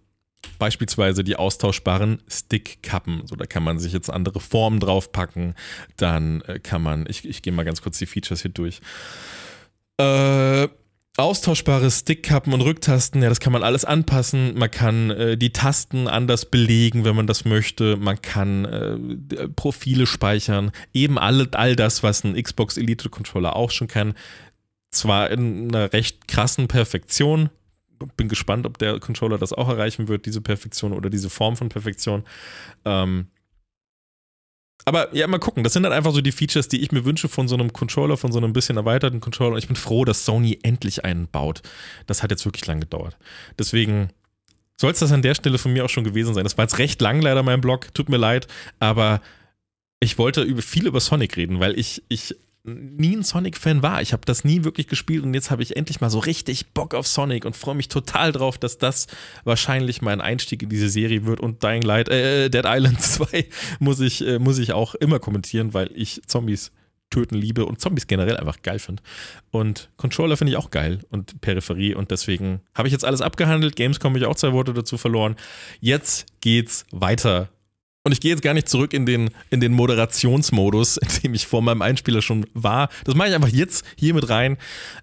Beispielsweise 0.58 1.24
die 1.24 1.36
austauschbaren 1.36 2.22
Stickkappen. 2.28 3.26
So, 3.26 3.36
da 3.36 3.46
kann 3.46 3.62
man 3.62 3.78
sich 3.78 3.92
jetzt 3.92 4.10
andere 4.10 4.40
Formen 4.40 4.80
draufpacken. 4.80 5.54
Dann 5.96 6.42
äh, 6.42 6.58
kann 6.58 6.82
man, 6.82 7.06
ich, 7.08 7.26
ich 7.26 7.42
gehe 7.42 7.52
mal 7.52 7.64
ganz 7.64 7.80
kurz 7.80 7.98
die 7.98 8.06
Features 8.06 8.42
hier 8.42 8.50
durch. 8.50 8.80
Äh, 9.98 10.68
austauschbare 11.18 11.90
Stickkappen 11.90 12.52
und 12.52 12.60
Rücktasten, 12.60 13.22
ja, 13.22 13.28
das 13.28 13.40
kann 13.40 13.52
man 13.52 13.62
alles 13.62 13.84
anpassen. 13.84 14.56
Man 14.56 14.70
kann 14.70 15.10
äh, 15.10 15.36
die 15.36 15.52
Tasten 15.52 16.06
anders 16.06 16.46
belegen, 16.46 17.04
wenn 17.04 17.16
man 17.16 17.26
das 17.26 17.44
möchte. 17.44 17.96
Man 17.96 18.22
kann 18.22 18.64
äh, 18.64 19.48
Profile 19.48 20.06
speichern. 20.06 20.70
Eben 20.94 21.18
all, 21.18 21.48
all 21.52 21.76
das, 21.76 22.02
was 22.02 22.24
ein 22.24 22.40
Xbox 22.40 22.76
Elite 22.76 23.08
Controller 23.08 23.56
auch 23.56 23.70
schon 23.70 23.88
kann. 23.88 24.14
Zwar 24.90 25.30
in 25.30 25.68
einer 25.68 25.92
recht 25.92 26.28
krassen 26.28 26.68
Perfektion. 26.68 27.50
Bin 28.16 28.28
gespannt, 28.28 28.64
ob 28.64 28.78
der 28.78 29.00
Controller 29.00 29.38
das 29.38 29.52
auch 29.52 29.68
erreichen 29.68 30.06
wird, 30.06 30.24
diese 30.24 30.40
Perfektion 30.40 30.92
oder 30.92 31.10
diese 31.10 31.30
Form 31.30 31.56
von 31.56 31.68
Perfektion. 31.68 32.22
Ähm, 32.84 33.26
aber 34.84 35.14
ja, 35.14 35.26
mal 35.26 35.38
gucken. 35.38 35.64
Das 35.64 35.74
sind 35.74 35.82
dann 35.82 35.92
einfach 35.92 36.12
so 36.12 36.20
die 36.20 36.32
Features, 36.32 36.68
die 36.68 36.80
ich 36.80 36.92
mir 36.92 37.04
wünsche 37.04 37.28
von 37.28 37.46
so 37.46 37.54
einem 37.54 37.72
Controller, 37.72 38.16
von 38.16 38.32
so 38.32 38.38
einem 38.38 38.52
bisschen 38.52 38.76
erweiterten 38.76 39.20
Controller. 39.20 39.52
Und 39.52 39.58
ich 39.58 39.66
bin 39.66 39.76
froh, 39.76 40.04
dass 40.04 40.24
Sony 40.24 40.58
endlich 40.62 41.04
einen 41.04 41.28
baut. 41.28 41.62
Das 42.06 42.22
hat 42.22 42.30
jetzt 42.30 42.44
wirklich 42.46 42.66
lang 42.66 42.80
gedauert. 42.80 43.16
Deswegen 43.58 44.10
soll 44.80 44.92
es 44.92 45.00
das 45.00 45.12
an 45.12 45.22
der 45.22 45.34
Stelle 45.34 45.58
von 45.58 45.72
mir 45.72 45.84
auch 45.84 45.90
schon 45.90 46.04
gewesen 46.04 46.34
sein. 46.34 46.44
Das 46.44 46.56
war 46.56 46.64
jetzt 46.64 46.78
recht 46.78 47.00
lang 47.02 47.20
leider 47.20 47.42
mein 47.42 47.60
Blog. 47.60 47.92
Tut 47.94 48.08
mir 48.08 48.16
leid. 48.16 48.46
Aber 48.78 49.20
ich 50.00 50.18
wollte 50.18 50.42
über, 50.42 50.62
viel 50.62 50.86
über 50.86 51.00
Sonic 51.00 51.36
reden, 51.36 51.60
weil 51.60 51.78
ich, 51.78 52.02
ich 52.08 52.34
nie 52.64 53.16
ein 53.16 53.22
Sonic-Fan 53.22 53.82
war. 53.82 54.02
Ich 54.02 54.12
habe 54.12 54.22
das 54.26 54.44
nie 54.44 54.64
wirklich 54.64 54.88
gespielt 54.88 55.24
und 55.24 55.34
jetzt 55.34 55.50
habe 55.50 55.62
ich 55.62 55.76
endlich 55.76 56.00
mal 56.00 56.10
so 56.10 56.18
richtig 56.18 56.68
Bock 56.72 56.94
auf 56.94 57.06
Sonic 57.06 57.44
und 57.44 57.56
freue 57.56 57.74
mich 57.74 57.88
total 57.88 58.32
drauf, 58.32 58.58
dass 58.58 58.78
das 58.78 59.06
wahrscheinlich 59.44 60.02
mein 60.02 60.20
Einstieg 60.20 60.62
in 60.62 60.68
diese 60.68 60.88
Serie 60.88 61.24
wird 61.24 61.40
und 61.40 61.62
Dying 61.62 61.82
Light, 61.82 62.08
äh, 62.08 62.46
äh 62.46 62.48
Dead 62.50 62.64
Island 62.66 63.00
2 63.00 63.46
muss 63.78 64.00
ich, 64.00 64.26
äh, 64.26 64.38
muss 64.38 64.58
ich 64.58 64.72
auch 64.72 64.94
immer 64.94 65.18
kommentieren, 65.18 65.74
weil 65.74 65.90
ich 65.94 66.22
Zombies 66.26 66.72
töten 67.10 67.36
liebe 67.36 67.64
und 67.64 67.80
Zombies 67.80 68.06
generell 68.06 68.36
einfach 68.36 68.60
geil 68.62 68.78
finde. 68.78 69.02
Und 69.50 69.90
Controller 69.96 70.36
finde 70.36 70.52
ich 70.52 70.56
auch 70.58 70.70
geil 70.70 71.00
und 71.10 71.40
Peripherie 71.40 71.94
und 71.94 72.10
deswegen 72.10 72.60
habe 72.74 72.88
ich 72.88 72.92
jetzt 72.92 73.04
alles 73.04 73.22
abgehandelt. 73.22 73.76
Gamescom 73.76 74.10
habe 74.10 74.18
ich 74.18 74.26
auch 74.26 74.36
zwei 74.36 74.52
Worte 74.52 74.74
dazu 74.74 74.98
verloren. 74.98 75.36
Jetzt 75.80 76.26
geht's 76.40 76.84
weiter 76.90 77.48
und 78.08 78.12
ich 78.12 78.20
gehe 78.22 78.30
jetzt 78.30 78.40
gar 78.40 78.54
nicht 78.54 78.70
zurück 78.70 78.94
in 78.94 79.04
den, 79.04 79.28
in 79.50 79.60
den 79.60 79.74
Moderationsmodus, 79.74 80.96
in 80.96 81.08
dem 81.22 81.34
ich 81.34 81.46
vor 81.46 81.60
meinem 81.60 81.82
Einspieler 81.82 82.22
schon 82.22 82.46
war. 82.54 82.88
Das 83.04 83.14
mache 83.14 83.28
ich 83.28 83.34
einfach 83.34 83.50
jetzt 83.50 83.84
hier 83.96 84.14
mit 84.14 84.30
rein. 84.30 84.56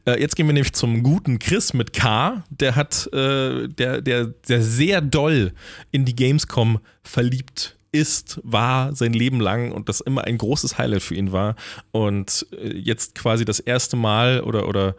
Äh, 0.05 0.19
jetzt 0.19 0.35
gehen 0.35 0.47
wir 0.47 0.53
nämlich 0.53 0.73
zum 0.73 1.03
guten 1.03 1.37
Chris 1.37 1.75
mit 1.75 1.93
K. 1.93 2.43
Der 2.49 2.75
hat, 2.75 3.07
äh, 3.13 3.67
der, 3.67 4.01
der, 4.01 4.25
der 4.25 4.61
sehr 4.63 5.01
doll 5.01 5.53
in 5.91 6.05
die 6.05 6.15
Gamescom 6.15 6.79
verliebt 7.03 7.77
ist, 7.91 8.41
war 8.43 8.95
sein 8.95 9.13
Leben 9.13 9.39
lang 9.39 9.71
und 9.71 9.87
das 9.87 10.01
immer 10.01 10.23
ein 10.23 10.39
großes 10.39 10.79
Highlight 10.79 11.03
für 11.03 11.13
ihn 11.13 11.31
war. 11.31 11.55
Und 11.91 12.47
äh, 12.59 12.75
jetzt 12.75 13.13
quasi 13.13 13.45
das 13.45 13.59
erste 13.59 13.97
Mal 13.97 14.41
oder, 14.41 14.67
oder 14.67 14.95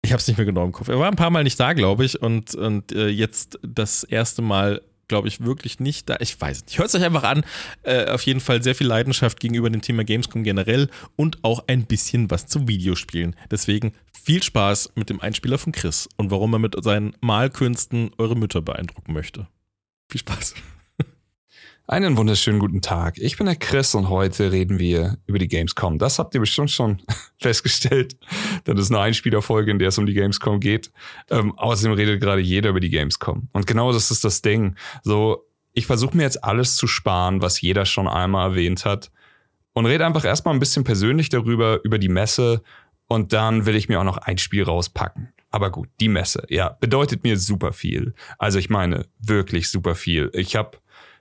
ich 0.00 0.10
habe 0.10 0.20
es 0.20 0.26
nicht 0.26 0.38
mehr 0.38 0.46
genau 0.46 0.64
im 0.64 0.72
Kopf. 0.72 0.88
Er 0.88 0.98
war 0.98 1.08
ein 1.08 1.16
paar 1.16 1.28
Mal 1.28 1.44
nicht 1.44 1.60
da, 1.60 1.74
glaube 1.74 2.06
ich, 2.06 2.22
und, 2.22 2.54
und 2.54 2.92
äh, 2.92 3.08
jetzt 3.08 3.58
das 3.62 4.04
erste 4.04 4.40
Mal 4.40 4.80
glaube 5.08 5.28
ich, 5.28 5.40
wirklich 5.40 5.80
nicht 5.80 6.08
da. 6.08 6.16
Ich 6.20 6.40
weiß 6.40 6.66
nicht. 6.66 6.78
Hört 6.78 6.88
es 6.88 6.94
euch 6.94 7.04
einfach 7.04 7.24
an. 7.24 7.44
Äh, 7.82 8.10
auf 8.10 8.22
jeden 8.22 8.40
Fall 8.40 8.62
sehr 8.62 8.74
viel 8.74 8.86
Leidenschaft 8.86 9.40
gegenüber 9.40 9.70
dem 9.70 9.82
Thema 9.82 10.04
Gamescom 10.04 10.42
generell 10.42 10.88
und 11.16 11.42
auch 11.44 11.64
ein 11.66 11.86
bisschen 11.86 12.30
was 12.30 12.46
zu 12.46 12.68
Videospielen. 12.68 13.36
Deswegen 13.50 13.92
viel 14.12 14.42
Spaß 14.42 14.92
mit 14.94 15.10
dem 15.10 15.20
Einspieler 15.20 15.58
von 15.58 15.72
Chris 15.72 16.08
und 16.16 16.30
warum 16.30 16.52
er 16.54 16.58
mit 16.58 16.74
seinen 16.82 17.14
Malkünsten 17.20 18.10
eure 18.18 18.36
Mütter 18.36 18.62
beeindrucken 18.62 19.12
möchte. 19.12 19.48
Viel 20.08 20.20
Spaß. 20.20 20.54
Einen 21.88 22.16
wunderschönen 22.16 22.58
guten 22.58 22.82
Tag. 22.82 23.16
Ich 23.16 23.36
bin 23.36 23.46
der 23.46 23.54
Chris 23.54 23.94
und 23.94 24.08
heute 24.08 24.50
reden 24.50 24.80
wir 24.80 25.18
über 25.28 25.38
die 25.38 25.46
Gamescom. 25.46 25.98
Das 26.00 26.18
habt 26.18 26.34
ihr 26.34 26.40
bestimmt 26.40 26.72
schon 26.72 27.00
festgestellt. 27.38 28.16
Das 28.64 28.80
ist 28.80 28.90
eine 28.90 28.98
Einspielerfolge, 28.98 29.70
in 29.70 29.78
der 29.78 29.88
es 29.88 29.98
um 29.98 30.04
die 30.04 30.14
Gamescom 30.14 30.58
geht. 30.58 30.90
Ähm, 31.30 31.56
außerdem 31.56 31.92
redet 31.92 32.20
gerade 32.20 32.40
jeder 32.40 32.70
über 32.70 32.80
die 32.80 32.90
Gamescom. 32.90 33.48
Und 33.52 33.68
genau 33.68 33.92
das 33.92 34.10
ist 34.10 34.24
das 34.24 34.42
Ding. 34.42 34.74
So, 35.04 35.46
ich 35.74 35.86
versuche 35.86 36.16
mir 36.16 36.24
jetzt 36.24 36.42
alles 36.42 36.74
zu 36.74 36.88
sparen, 36.88 37.40
was 37.40 37.60
jeder 37.60 37.86
schon 37.86 38.08
einmal 38.08 38.50
erwähnt 38.50 38.84
hat. 38.84 39.12
Und 39.72 39.86
rede 39.86 40.04
einfach 40.04 40.24
erstmal 40.24 40.54
ein 40.54 40.60
bisschen 40.60 40.82
persönlich 40.82 41.28
darüber, 41.28 41.78
über 41.84 42.00
die 42.00 42.08
Messe. 42.08 42.62
Und 43.06 43.32
dann 43.32 43.64
will 43.64 43.76
ich 43.76 43.88
mir 43.88 44.00
auch 44.00 44.04
noch 44.04 44.18
ein 44.18 44.38
Spiel 44.38 44.64
rauspacken. 44.64 45.32
Aber 45.50 45.70
gut, 45.70 45.88
die 46.00 46.08
Messe, 46.08 46.44
ja, 46.48 46.70
bedeutet 46.80 47.22
mir 47.22 47.38
super 47.38 47.72
viel. 47.72 48.14
Also 48.38 48.58
ich 48.58 48.70
meine, 48.70 49.06
wirklich 49.20 49.70
super 49.70 49.94
viel. 49.94 50.30
Ich 50.34 50.56
habe 50.56 50.78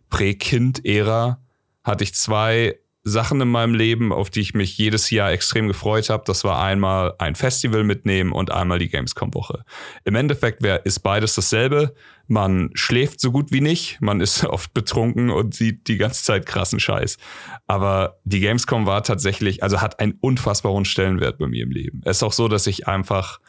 Prä-Kind-Ära 0.09 1.39
hatte 1.83 2.03
ich 2.03 2.13
zwei 2.13 2.79
Sachen 3.07 3.39
in 3.39 3.49
meinem 3.49 3.75
Leben, 3.75 4.11
auf 4.11 4.31
die 4.31 4.41
ich 4.41 4.55
mich 4.55 4.79
jedes 4.79 5.11
Jahr 5.11 5.31
extrem 5.31 5.67
gefreut 5.67 6.09
habe. 6.09 6.23
Das 6.25 6.43
war 6.43 6.59
einmal 6.59 7.13
ein 7.19 7.35
Festival 7.35 7.83
mitnehmen 7.83 8.31
und 8.31 8.51
einmal 8.51 8.79
die 8.79 8.89
Gamescom-Woche. 8.89 9.63
Im 10.05 10.15
Endeffekt 10.15 10.63
wär, 10.63 10.87
ist 10.87 10.99
beides 10.99 11.35
dasselbe. 11.35 11.93
Man 12.27 12.71
schläft 12.73 13.21
so 13.21 13.31
gut 13.31 13.51
wie 13.51 13.61
nicht, 13.61 14.01
man 14.01 14.21
ist 14.21 14.43
oft 14.45 14.73
betrunken 14.73 15.29
und 15.29 15.53
sieht 15.53 15.87
die 15.87 15.97
ganze 15.97 16.23
Zeit 16.23 16.47
krassen 16.47 16.79
Scheiß. 16.79 17.17
Aber 17.67 18.17
die 18.23 18.39
Gamescom 18.39 18.87
war 18.87 19.03
tatsächlich, 19.03 19.61
also 19.61 19.81
hat 19.81 19.99
einen 19.99 20.17
unfassbar 20.19 20.71
hohen 20.71 20.85
Stellenwert 20.85 21.37
bei 21.37 21.45
mir 21.45 21.61
im 21.61 21.71
Leben. 21.71 22.01
Es 22.05 22.17
ist 22.17 22.23
auch 22.23 22.33
so, 22.33 22.47
dass 22.47 22.65
ich 22.65 22.87
einfach, 22.87 23.39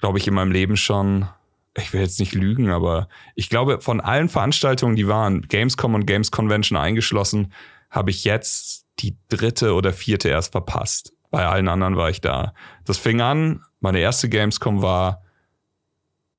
glaube 0.00 0.18
ich, 0.18 0.28
in 0.28 0.34
meinem 0.34 0.52
Leben 0.52 0.76
schon 0.76 1.28
ich 1.76 1.92
will 1.92 2.00
jetzt 2.00 2.20
nicht 2.20 2.34
lügen, 2.34 2.70
aber 2.70 3.08
ich 3.34 3.48
glaube, 3.48 3.80
von 3.80 4.00
allen 4.00 4.28
Veranstaltungen, 4.28 4.96
die 4.96 5.08
waren, 5.08 5.42
Gamescom 5.42 5.94
und 5.94 6.06
Games 6.06 6.30
Convention 6.30 6.78
eingeschlossen, 6.78 7.52
habe 7.90 8.10
ich 8.10 8.24
jetzt 8.24 8.86
die 8.98 9.16
dritte 9.28 9.74
oder 9.74 9.92
vierte 9.92 10.28
erst 10.28 10.52
verpasst. 10.52 11.12
Bei 11.30 11.46
allen 11.46 11.68
anderen 11.68 11.96
war 11.96 12.10
ich 12.10 12.20
da. 12.20 12.52
Das 12.84 12.98
fing 12.98 13.20
an, 13.20 13.62
meine 13.80 14.00
erste 14.00 14.28
Gamescom 14.28 14.82
war 14.82 15.22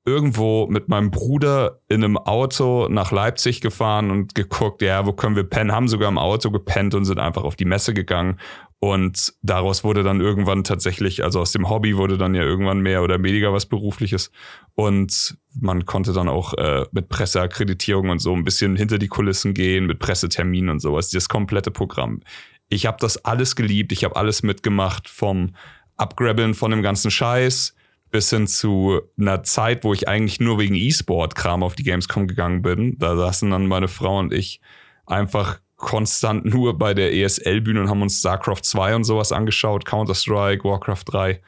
irgendwo 0.05 0.67
mit 0.67 0.89
meinem 0.89 1.11
Bruder 1.11 1.79
in 1.87 2.03
einem 2.03 2.17
Auto 2.17 2.87
nach 2.89 3.11
Leipzig 3.11 3.61
gefahren 3.61 4.11
und 4.11 4.35
geguckt, 4.35 4.81
ja, 4.81 5.05
wo 5.05 5.13
können 5.13 5.35
wir 5.35 5.45
pennen, 5.45 5.71
haben 5.71 5.87
sogar 5.87 6.09
im 6.09 6.17
Auto 6.17 6.51
gepennt 6.51 6.93
und 6.93 7.05
sind 7.05 7.19
einfach 7.19 7.43
auf 7.43 7.55
die 7.55 7.65
Messe 7.65 7.93
gegangen. 7.93 8.39
Und 8.83 9.33
daraus 9.41 9.85
wurde 9.85 10.03
dann 10.03 10.19
irgendwann 10.19 10.65
tatsächlich, 10.65 11.23
also 11.23 11.39
aus 11.39 11.53
dem 11.53 11.69
Hobby 11.69 11.95
wurde 11.95 12.17
dann 12.17 12.35
ja 12.35 12.43
irgendwann 12.43 12.81
mehr 12.81 13.01
oder 13.01 13.23
weniger 13.23 13.53
was 13.53 13.65
Berufliches. 13.65 14.29
Und 14.75 15.37
man 15.57 15.85
konnte 15.85 16.11
dann 16.11 16.27
auch 16.27 16.53
äh, 16.55 16.83
mit 16.91 17.07
Presseakkreditierung 17.07 18.09
und 18.09 18.19
so 18.19 18.35
ein 18.35 18.43
bisschen 18.43 18.75
hinter 18.75 18.99
die 18.99 19.07
Kulissen 19.07 19.53
gehen, 19.53 19.85
mit 19.85 19.99
Presseterminen 19.99 20.69
und 20.69 20.79
sowas, 20.81 21.09
das 21.11 21.29
komplette 21.29 21.71
Programm. 21.71 22.23
Ich 22.67 22.85
habe 22.85 22.97
das 22.99 23.23
alles 23.23 23.55
geliebt, 23.55 23.93
ich 23.93 24.03
habe 24.03 24.17
alles 24.17 24.43
mitgemacht, 24.43 25.07
vom 25.07 25.55
Abgrabbeln 25.95 26.53
von 26.53 26.71
dem 26.71 26.81
ganzen 26.81 27.09
Scheiß 27.09 27.75
bis 28.11 28.31
hin 28.31 28.47
zu 28.47 28.99
einer 29.17 29.43
Zeit, 29.43 29.85
wo 29.85 29.93
ich 29.93 30.09
eigentlich 30.09 30.41
nur 30.41 30.59
wegen 30.59 30.75
E-Sport-Kram 30.75 31.63
auf 31.63 31.75
die 31.75 31.83
Gamescom 31.83 32.27
gegangen 32.27 32.61
bin. 32.61 32.97
Da 32.99 33.15
saßen 33.15 33.49
dann 33.49 33.65
meine 33.65 33.87
Frau 33.87 34.19
und 34.19 34.33
ich 34.33 34.59
einfach 35.05 35.61
konstant 35.83 36.45
nur 36.45 36.77
bei 36.77 36.93
der 36.93 37.13
ESL-Bühne 37.13 37.81
und 37.81 37.89
haben 37.89 38.01
uns 38.01 38.19
StarCraft 38.19 38.61
2 38.63 38.95
und 38.95 39.03
sowas 39.03 39.31
angeschaut, 39.31 39.85
Counter-Strike, 39.85 40.63
Warcraft 40.63 41.03
3. 41.05 41.41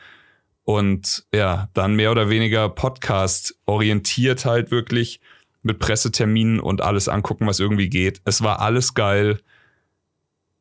Und 0.63 1.25
ja, 1.33 1.69
dann 1.73 1.95
mehr 1.95 2.11
oder 2.11 2.29
weniger 2.29 2.69
Podcast 2.69 3.57
orientiert 3.65 4.45
halt 4.45 4.71
wirklich 4.71 5.21
mit 5.63 5.79
Presseterminen 5.79 6.59
und 6.59 6.81
alles 6.81 7.07
angucken, 7.07 7.47
was 7.47 7.59
irgendwie 7.59 7.89
geht. 7.89 8.21
Es 8.25 8.43
war 8.43 8.59
alles 8.59 8.93
geil. 8.93 9.39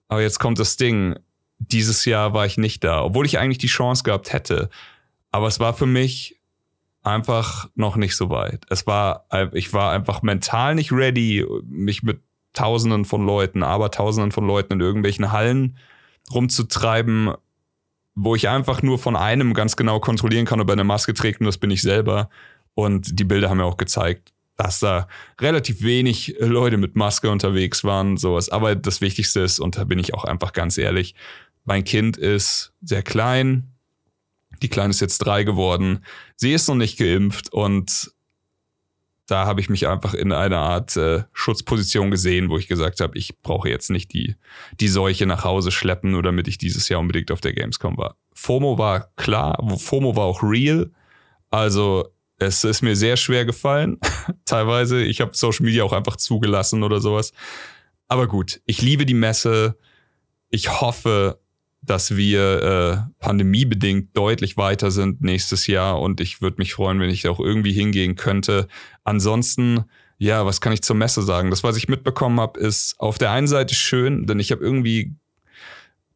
Aber 0.08 0.22
jetzt 0.22 0.38
kommt 0.38 0.58
das 0.58 0.76
Ding. 0.76 1.16
Dieses 1.58 2.04
Jahr 2.04 2.32
war 2.32 2.46
ich 2.46 2.56
nicht 2.56 2.84
da, 2.84 3.02
obwohl 3.02 3.26
ich 3.26 3.38
eigentlich 3.38 3.58
die 3.58 3.66
Chance 3.66 4.04
gehabt 4.04 4.32
hätte. 4.32 4.70
Aber 5.32 5.48
es 5.48 5.58
war 5.58 5.74
für 5.74 5.86
mich 5.86 6.40
einfach 7.02 7.68
noch 7.74 7.96
nicht 7.96 8.14
so 8.14 8.30
weit. 8.30 8.64
Es 8.70 8.86
war, 8.86 9.26
ich 9.52 9.72
war 9.72 9.90
einfach 9.90 10.22
mental 10.22 10.74
nicht 10.74 10.92
ready, 10.92 11.44
mich 11.64 12.02
mit 12.02 12.20
Tausenden 12.54 13.04
von 13.04 13.26
Leuten, 13.26 13.62
aber 13.62 13.90
Tausenden 13.90 14.32
von 14.32 14.46
Leuten 14.46 14.74
in 14.74 14.80
irgendwelchen 14.80 15.30
Hallen 15.32 15.76
rumzutreiben, 16.32 17.34
wo 18.14 18.34
ich 18.34 18.48
einfach 18.48 18.82
nur 18.82 18.98
von 18.98 19.16
einem 19.16 19.54
ganz 19.54 19.76
genau 19.76 20.00
kontrollieren 20.00 20.46
kann, 20.46 20.60
ob 20.60 20.68
er 20.68 20.74
eine 20.74 20.84
Maske 20.84 21.12
trägt 21.14 21.40
und 21.40 21.46
das 21.46 21.58
bin 21.58 21.70
ich 21.70 21.82
selber. 21.82 22.30
Und 22.74 23.18
die 23.18 23.24
Bilder 23.24 23.50
haben 23.50 23.58
mir 23.58 23.64
auch 23.64 23.76
gezeigt, 23.76 24.32
dass 24.56 24.80
da 24.80 25.08
relativ 25.40 25.82
wenig 25.82 26.36
Leute 26.38 26.76
mit 26.76 26.96
Maske 26.96 27.30
unterwegs 27.30 27.84
waren, 27.84 28.16
sowas. 28.16 28.48
Aber 28.48 28.74
das 28.76 29.00
Wichtigste 29.00 29.40
ist, 29.40 29.58
und 29.58 29.76
da 29.76 29.84
bin 29.84 29.98
ich 29.98 30.14
auch 30.14 30.24
einfach 30.24 30.52
ganz 30.52 30.78
ehrlich, 30.78 31.14
mein 31.64 31.84
Kind 31.84 32.16
ist 32.16 32.72
sehr 32.82 33.02
klein. 33.02 33.72
Die 34.62 34.68
Kleine 34.68 34.90
ist 34.90 35.00
jetzt 35.00 35.18
drei 35.18 35.42
geworden. 35.44 36.04
Sie 36.36 36.52
ist 36.52 36.68
noch 36.68 36.74
nicht 36.76 36.98
geimpft 36.98 37.52
und 37.52 38.12
da 39.26 39.46
habe 39.46 39.60
ich 39.60 39.70
mich 39.70 39.86
einfach 39.88 40.14
in 40.14 40.32
einer 40.32 40.58
Art 40.58 40.96
äh, 40.96 41.24
Schutzposition 41.32 42.10
gesehen, 42.10 42.50
wo 42.50 42.58
ich 42.58 42.68
gesagt 42.68 43.00
habe, 43.00 43.16
ich 43.16 43.40
brauche 43.40 43.68
jetzt 43.68 43.90
nicht 43.90 44.12
die, 44.12 44.36
die 44.80 44.88
Seuche 44.88 45.26
nach 45.26 45.44
Hause 45.44 45.70
schleppen, 45.70 46.10
nur 46.10 46.22
damit 46.22 46.46
ich 46.48 46.58
dieses 46.58 46.88
Jahr 46.88 47.00
unbedingt 47.00 47.30
auf 47.30 47.40
der 47.40 47.54
Gamescom 47.54 47.96
war. 47.96 48.16
FOMO 48.34 48.78
war 48.78 49.08
klar, 49.16 49.58
FOMO 49.78 50.16
war 50.16 50.24
auch 50.24 50.42
real. 50.42 50.90
Also 51.50 52.08
es 52.38 52.64
ist 52.64 52.82
mir 52.82 52.96
sehr 52.96 53.16
schwer 53.16 53.44
gefallen, 53.44 53.98
teilweise. 54.44 55.02
Ich 55.02 55.20
habe 55.20 55.34
Social 55.34 55.64
Media 55.64 55.84
auch 55.84 55.92
einfach 55.92 56.16
zugelassen 56.16 56.82
oder 56.82 57.00
sowas. 57.00 57.32
Aber 58.08 58.26
gut, 58.26 58.60
ich 58.66 58.82
liebe 58.82 59.06
die 59.06 59.14
Messe. 59.14 59.78
Ich 60.50 60.80
hoffe, 60.80 61.40
dass 61.86 62.16
wir 62.16 62.62
äh, 62.62 63.22
pandemiebedingt 63.24 64.16
deutlich 64.16 64.56
weiter 64.56 64.90
sind 64.90 65.22
nächstes 65.22 65.66
Jahr 65.66 66.00
und 66.00 66.20
ich 66.20 66.40
würde 66.40 66.56
mich 66.58 66.74
freuen, 66.74 67.00
wenn 67.00 67.10
ich 67.10 67.28
auch 67.28 67.40
irgendwie 67.40 67.72
hingehen 67.72 68.16
könnte. 68.16 68.68
Ansonsten, 69.04 69.84
ja, 70.18 70.46
was 70.46 70.60
kann 70.60 70.72
ich 70.72 70.82
zur 70.82 70.96
Messe 70.96 71.22
sagen? 71.22 71.50
Das, 71.50 71.64
was 71.64 71.76
ich 71.76 71.88
mitbekommen 71.88 72.40
habe, 72.40 72.58
ist 72.60 72.98
auf 72.98 73.18
der 73.18 73.30
einen 73.30 73.46
Seite 73.46 73.74
schön, 73.74 74.26
denn 74.26 74.40
ich 74.40 74.52
habe 74.52 74.64
irgendwie 74.64 75.14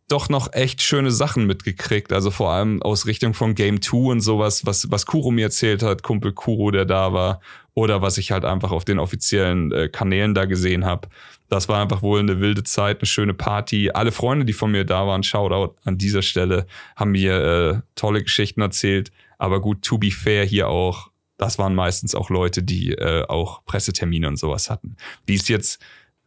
doch 0.08 0.30
noch 0.30 0.52
echt 0.54 0.80
schöne 0.80 1.10
Sachen 1.10 1.46
mitgekriegt. 1.46 2.12
Also 2.12 2.30
vor 2.30 2.50
allem 2.50 2.82
aus 2.82 3.06
Richtung 3.06 3.34
von 3.34 3.54
Game 3.54 3.82
2 3.82 3.96
und 4.10 4.20
sowas, 4.20 4.64
was, 4.64 4.90
was 4.90 5.04
Kuro 5.04 5.30
mir 5.30 5.46
erzählt 5.46 5.82
hat, 5.82 6.02
Kumpel 6.02 6.32
Kuro, 6.32 6.70
der 6.70 6.86
da 6.86 7.12
war. 7.12 7.40
Oder 7.74 8.02
was 8.02 8.18
ich 8.18 8.32
halt 8.32 8.44
einfach 8.44 8.72
auf 8.72 8.84
den 8.84 8.98
offiziellen 8.98 9.70
äh, 9.70 9.88
Kanälen 9.88 10.34
da 10.34 10.46
gesehen 10.46 10.84
habe. 10.84 11.08
Das 11.48 11.68
war 11.68 11.80
einfach 11.80 12.02
wohl 12.02 12.20
eine 12.20 12.40
wilde 12.40 12.62
Zeit, 12.62 13.00
eine 13.00 13.06
schöne 13.06 13.34
Party. 13.34 13.90
Alle 13.90 14.12
Freunde, 14.12 14.44
die 14.44 14.52
von 14.52 14.70
mir 14.70 14.84
da 14.84 15.06
waren, 15.06 15.22
Shoutout 15.22 15.76
an 15.84 15.96
dieser 15.96 16.22
Stelle, 16.22 16.66
haben 16.94 17.12
mir 17.12 17.32
äh, 17.32 17.80
tolle 17.94 18.22
Geschichten 18.22 18.60
erzählt. 18.60 19.10
Aber 19.38 19.60
gut, 19.60 19.82
to 19.82 19.98
be 19.98 20.10
fair 20.10 20.44
hier 20.44 20.68
auch, 20.68 21.10
das 21.38 21.58
waren 21.58 21.74
meistens 21.74 22.14
auch 22.14 22.28
Leute, 22.30 22.62
die 22.62 22.92
äh, 22.92 23.24
auch 23.28 23.64
Pressetermine 23.64 24.28
und 24.28 24.36
sowas 24.36 24.68
hatten. 24.68 24.96
Wie 25.24 25.36
es 25.36 25.48
jetzt 25.48 25.80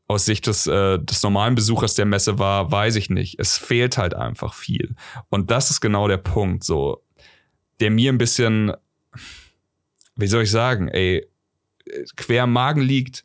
aus 0.07 0.25
Sicht 0.25 0.47
des, 0.47 0.67
äh, 0.67 0.99
des 0.99 1.21
normalen 1.23 1.55
Besuchers 1.55 1.93
der 1.93 2.05
Messe 2.05 2.39
war, 2.39 2.71
weiß 2.71 2.95
ich 2.95 3.09
nicht. 3.09 3.39
Es 3.39 3.57
fehlt 3.57 3.97
halt 3.97 4.13
einfach 4.13 4.53
viel. 4.53 4.95
Und 5.29 5.51
das 5.51 5.69
ist 5.69 5.81
genau 5.81 6.07
der 6.07 6.17
Punkt, 6.17 6.63
so, 6.63 7.03
der 7.79 7.91
mir 7.91 8.11
ein 8.11 8.17
bisschen, 8.17 8.73
wie 10.15 10.27
soll 10.27 10.43
ich 10.43 10.51
sagen, 10.51 10.87
ey, 10.87 11.27
quer 12.15 12.45
im 12.45 12.53
Magen 12.53 12.81
liegt. 12.81 13.23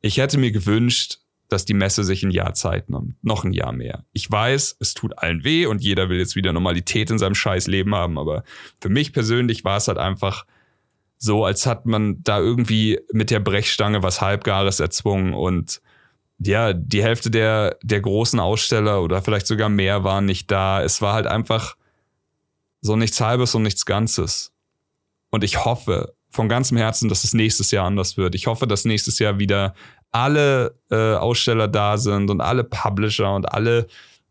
Ich 0.00 0.18
hätte 0.18 0.38
mir 0.38 0.52
gewünscht, 0.52 1.20
dass 1.48 1.64
die 1.64 1.74
Messe 1.74 2.04
sich 2.04 2.22
ein 2.22 2.30
Jahr 2.30 2.54
Zeit 2.54 2.90
nimmt. 2.90 3.14
Noch 3.22 3.44
ein 3.44 3.52
Jahr 3.52 3.72
mehr. 3.72 4.04
Ich 4.12 4.30
weiß, 4.30 4.76
es 4.80 4.94
tut 4.94 5.18
allen 5.18 5.44
weh 5.44 5.66
und 5.66 5.82
jeder 5.82 6.08
will 6.08 6.18
jetzt 6.18 6.36
wieder 6.36 6.52
Normalität 6.52 7.10
in 7.10 7.18
seinem 7.18 7.34
scheiß 7.34 7.66
Leben 7.66 7.94
haben, 7.94 8.18
aber 8.18 8.44
für 8.80 8.88
mich 8.88 9.12
persönlich 9.12 9.64
war 9.64 9.76
es 9.76 9.88
halt 9.88 9.98
einfach 9.98 10.46
so, 11.18 11.44
als 11.44 11.66
hat 11.66 11.86
man 11.86 12.22
da 12.22 12.38
irgendwie 12.38 13.00
mit 13.12 13.30
der 13.30 13.40
Brechstange 13.40 14.02
was 14.02 14.20
Halbgares 14.20 14.80
erzwungen 14.80 15.32
und 15.32 15.80
ja, 16.38 16.72
die 16.72 17.02
Hälfte 17.02 17.30
der, 17.30 17.78
der 17.82 18.00
großen 18.00 18.40
Aussteller 18.40 19.02
oder 19.02 19.22
vielleicht 19.22 19.46
sogar 19.46 19.68
mehr 19.68 20.04
waren 20.04 20.26
nicht 20.26 20.50
da. 20.50 20.82
Es 20.82 21.00
war 21.00 21.14
halt 21.14 21.26
einfach 21.26 21.76
so 22.80 22.96
nichts 22.96 23.20
Halbes 23.20 23.54
und 23.54 23.62
nichts 23.62 23.86
Ganzes. 23.86 24.52
Und 25.30 25.44
ich 25.44 25.64
hoffe 25.64 26.14
von 26.30 26.48
ganzem 26.48 26.76
Herzen, 26.76 27.08
dass 27.08 27.24
es 27.24 27.32
nächstes 27.32 27.70
Jahr 27.70 27.86
anders 27.86 28.16
wird. 28.16 28.34
Ich 28.34 28.46
hoffe, 28.46 28.66
dass 28.66 28.84
nächstes 28.84 29.18
Jahr 29.20 29.38
wieder 29.38 29.74
alle 30.14 30.78
äh, 30.90 31.14
Aussteller 31.14 31.66
da 31.66 31.98
sind 31.98 32.30
und 32.30 32.40
alle 32.40 32.62
Publisher 32.62 33.34
und 33.34 33.50
alle 33.50 33.88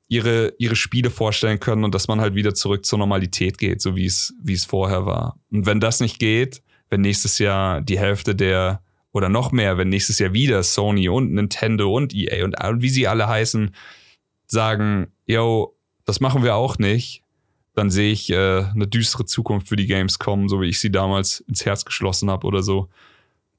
ihre, 0.08 0.54
ihre 0.58 0.78
Spiele 0.78 1.10
vorstellen 1.10 1.60
können 1.60 1.84
und 1.84 1.94
dass 1.94 2.08
man 2.08 2.22
halt 2.22 2.36
wieder 2.36 2.54
zurück 2.54 2.86
zur 2.86 3.00
Normalität 3.00 3.58
geht, 3.58 3.82
so 3.82 3.96
wie 3.96 4.06
es, 4.06 4.34
wie 4.42 4.54
es 4.54 4.64
vorher 4.64 5.06
war. 5.06 5.38
Und 5.52 5.66
wenn 5.66 5.82
das 5.82 6.00
nicht 6.00 6.20
geht, 6.20 6.64
wenn 6.90 7.02
nächstes 7.02 7.38
Jahr 7.38 7.82
die 7.82 8.00
Hälfte 8.00 8.34
der 8.34 8.82
oder 9.12 9.28
noch 9.28 9.52
mehr, 9.52 9.78
wenn 9.78 9.90
nächstes 9.90 10.20
Jahr 10.20 10.34
wieder 10.34 10.64
Sony 10.64 11.10
und 11.10 11.34
Nintendo 11.34 11.94
und 11.94 12.16
EA 12.16 12.46
und, 12.46 12.64
und 12.64 12.82
wie 12.82 12.90
sie 12.90 13.08
alle 13.08 13.28
heißen, 13.28 13.76
sagen, 14.48 15.12
yo, 15.26 15.76
das 16.06 16.22
machen 16.22 16.44
wir 16.44 16.56
auch 16.56 16.78
nicht, 16.78 17.24
dann 17.76 17.90
sehe 17.90 18.12
ich 18.12 18.30
äh, 18.30 18.64
eine 18.74 18.88
düstere 18.88 19.26
Zukunft 19.26 19.68
für 19.68 19.76
die 19.76 19.88
Games 19.88 20.18
kommen, 20.18 20.48
so 20.48 20.62
wie 20.62 20.70
ich 20.70 20.80
sie 20.80 20.92
damals 20.92 21.42
ins 21.42 21.66
Herz 21.66 21.84
geschlossen 21.84 22.30
habe 22.30 22.48
oder 22.48 22.64
so. 22.64 22.90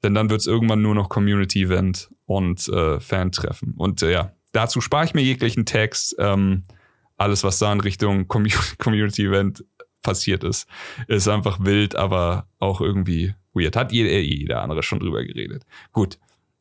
Denn 0.03 0.15
dann 0.15 0.31
wird 0.31 0.41
es 0.41 0.47
irgendwann 0.47 0.83
nur 0.83 0.95
noch 0.95 1.09
Community-Event 1.09 2.11
und 2.27 2.69
äh, 2.69 3.01
Fan-Treffen. 3.01 3.75
Und 3.77 4.03
äh, 4.03 4.13
ja, 4.13 4.33
dazu 4.53 4.81
spare 4.81 5.05
ich 5.05 5.15
mir 5.15 5.23
jeglichen 5.23 5.67
Text. 5.67 6.17
Ähm, 6.19 6.65
alles, 7.17 7.45
was 7.45 7.59
da 7.59 7.73
in 7.73 7.81
Richtung 7.81 8.29
Community-Event 8.79 9.65
passiert 10.03 10.45
ist, 10.45 10.69
ist 11.09 11.29
einfach 11.29 11.59
wild, 11.61 11.97
aber 11.97 12.49
auch 12.59 12.81
irgendwie 12.81 13.35
weird. 13.53 13.77
Hat 13.77 13.93
jeder, 13.93 14.19
jeder 14.19 14.63
andere 14.63 14.83
schon 14.83 15.01
drüber 15.01 15.25
geredet. 15.25 15.65
Gut. 15.93 16.19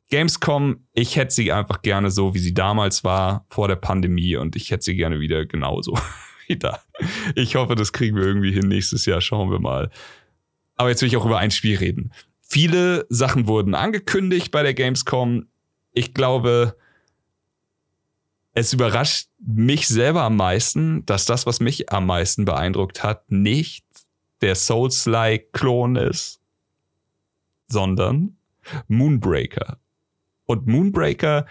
Gamescom, 0.09 0.86
ich 0.93 1.16
hätte 1.16 1.34
sie 1.34 1.51
einfach 1.51 1.82
gerne 1.82 2.11
so, 2.11 2.36
wie 2.36 2.39
sie 2.39 2.53
damals 2.53 3.03
war, 3.03 3.45
vor 3.49 3.68
der 3.68 3.78
Pandemie 3.78 4.36
und 4.36 4.55
ich 4.55 4.70
hätte 4.70 4.84
sie 4.84 4.95
gerne 4.95 5.20
wieder 5.20 5.45
genauso 5.45 5.97
wieder. 6.47 6.82
Ich 7.36 7.55
hoffe, 7.55 7.74
das 7.74 7.93
kriegen 7.93 8.16
wir 8.16 8.24
irgendwie 8.24 8.51
hin 8.51 8.68
nächstes 8.68 9.05
Jahr. 9.05 9.22
Schauen 9.22 9.49
wir 9.49 9.59
mal. 9.59 9.89
Aber 10.76 10.89
jetzt 10.89 11.01
will 11.01 11.07
ich 11.07 11.18
auch 11.18 11.26
über 11.26 11.39
ein 11.39 11.51
Spiel 11.51 11.78
reden. 11.78 12.11
Viele 12.41 13.07
Sachen 13.09 13.47
wurden 13.47 13.74
angekündigt 13.74 14.51
bei 14.51 14.61
der 14.61 14.74
Gamescom. 14.76 15.47
Ich 15.94 16.14
glaube, 16.14 16.76
es 18.54 18.74
überrascht 18.74 19.30
mich 19.39 19.88
selber 19.88 20.24
am 20.24 20.36
meisten, 20.36 21.06
dass 21.06 21.26
das, 21.26 21.46
was 21.46 21.60
mich 21.60 21.91
am 21.91 22.06
meisten 22.06 22.46
beeindruckt 22.46 23.04
hat, 23.04 23.32
nicht 23.32 23.86
der 24.41 24.56
Souls-like-Klon 24.56 25.96
ist, 25.96 26.39
sondern 27.68 28.38
Moonbreaker. 28.88 29.80
Und 30.46 30.68
Moonbreaker 30.68 31.46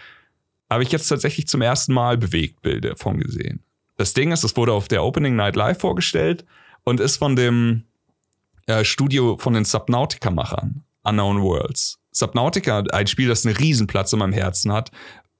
habe 0.69 0.83
ich 0.83 0.91
jetzt 0.91 1.07
tatsächlich 1.07 1.47
zum 1.47 1.61
ersten 1.61 1.93
Mal 1.93 2.17
Bewegtbilder 2.17 2.95
von 2.95 3.19
gesehen. 3.19 3.63
Das 3.97 4.13
Ding 4.13 4.31
ist, 4.31 4.43
es 4.43 4.55
wurde 4.57 4.73
auf 4.73 4.87
der 4.87 5.03
Opening 5.03 5.35
Night 5.35 5.55
Live 5.55 5.79
vorgestellt 5.79 6.45
und 6.83 6.99
ist 6.99 7.17
von 7.17 7.35
dem 7.35 7.83
äh, 8.65 8.83
Studio 8.83 9.37
von 9.37 9.53
den 9.53 9.65
Subnautica-Machern. 9.65 10.83
Unknown 11.03 11.41
Worlds. 11.41 11.99
Subnautica, 12.13 12.83
ein 12.91 13.07
Spiel, 13.07 13.27
das 13.27 13.45
einen 13.45 13.55
Riesenplatz 13.55 14.13
in 14.13 14.19
meinem 14.19 14.33
Herzen 14.33 14.71
hat. 14.71 14.91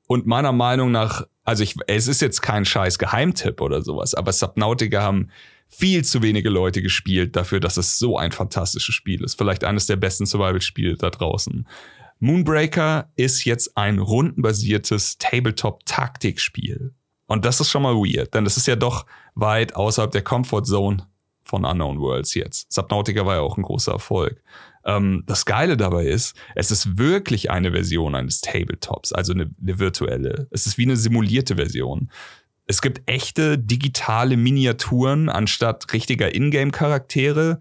Und 0.08 0.28
meiner 0.28 0.52
Meinung 0.52 0.92
nach, 0.92 1.26
also 1.44 1.64
ich, 1.64 1.76
es 1.88 2.08
ist 2.08 2.22
jetzt 2.22 2.42
kein 2.42 2.66
scheiß 2.66 3.00
Geheimtipp 3.00 3.62
oder 3.62 3.82
sowas, 3.82 4.14
aber 4.14 4.34
Subnautica 4.34 5.02
haben 5.02 5.30
viel 5.70 6.04
zu 6.04 6.22
wenige 6.22 6.50
Leute 6.50 6.82
gespielt 6.82 7.36
dafür, 7.36 7.60
dass 7.60 7.78
es 7.78 7.98
so 7.98 8.18
ein 8.18 8.32
fantastisches 8.32 8.94
Spiel 8.94 9.24
ist. 9.24 9.38
Vielleicht 9.38 9.64
eines 9.64 9.88
der 9.88 9.96
besten 9.96 10.26
Survival-Spiele 10.26 10.98
da 10.98 11.10
draußen. 11.10 11.68
Moonbreaker 12.20 13.10
ist 13.16 13.44
jetzt 13.46 13.76
ein 13.76 14.00
rundenbasiertes 14.00 15.18
Tabletop-Taktikspiel. 15.18 16.94
Und 17.26 17.46
das 17.46 17.60
ist 17.60 17.70
schon 17.70 17.84
mal 17.84 17.96
weird, 17.96 18.34
denn 18.34 18.44
das 18.44 18.58
ist 18.58 18.68
ja 18.68 18.76
doch 18.76 19.06
weit 19.36 19.76
außerhalb 19.76 20.12
der 20.12 20.22
Comfort 20.22 20.64
Zone 20.66 21.08
von 21.44 21.66
Unknown 21.66 22.00
Worlds 22.00 22.36
jetzt. 22.36 22.72
Subnautica 22.72 23.26
war 23.26 23.36
ja 23.36 23.42
auch 23.42 23.58
ein 23.58 23.64
großer 23.64 23.94
Erfolg. 23.94 24.42
Ähm, 24.86 25.24
das 25.26 25.46
Geile 25.46 25.78
dabei 25.78 26.06
ist, 26.06 26.36
es 26.56 26.72
ist 26.72 26.98
wirklich 26.98 27.52
eine 27.52 27.72
Version 27.72 28.16
eines 28.16 28.42
Tabletops, 28.42 29.14
also 29.14 29.34
eine, 29.34 29.50
eine 29.62 29.80
virtuelle. 29.80 30.48
Es 30.52 30.66
ist 30.66 30.78
wie 30.78 30.84
eine 30.84 30.98
simulierte 30.98 31.56
Version. 31.56 32.10
Es 32.66 32.82
gibt 32.82 33.02
echte 33.10 33.58
digitale 33.58 34.38
Miniaturen 34.38 35.30
anstatt 35.30 35.92
richtiger 35.94 36.34
Ingame-Charaktere. 36.34 37.60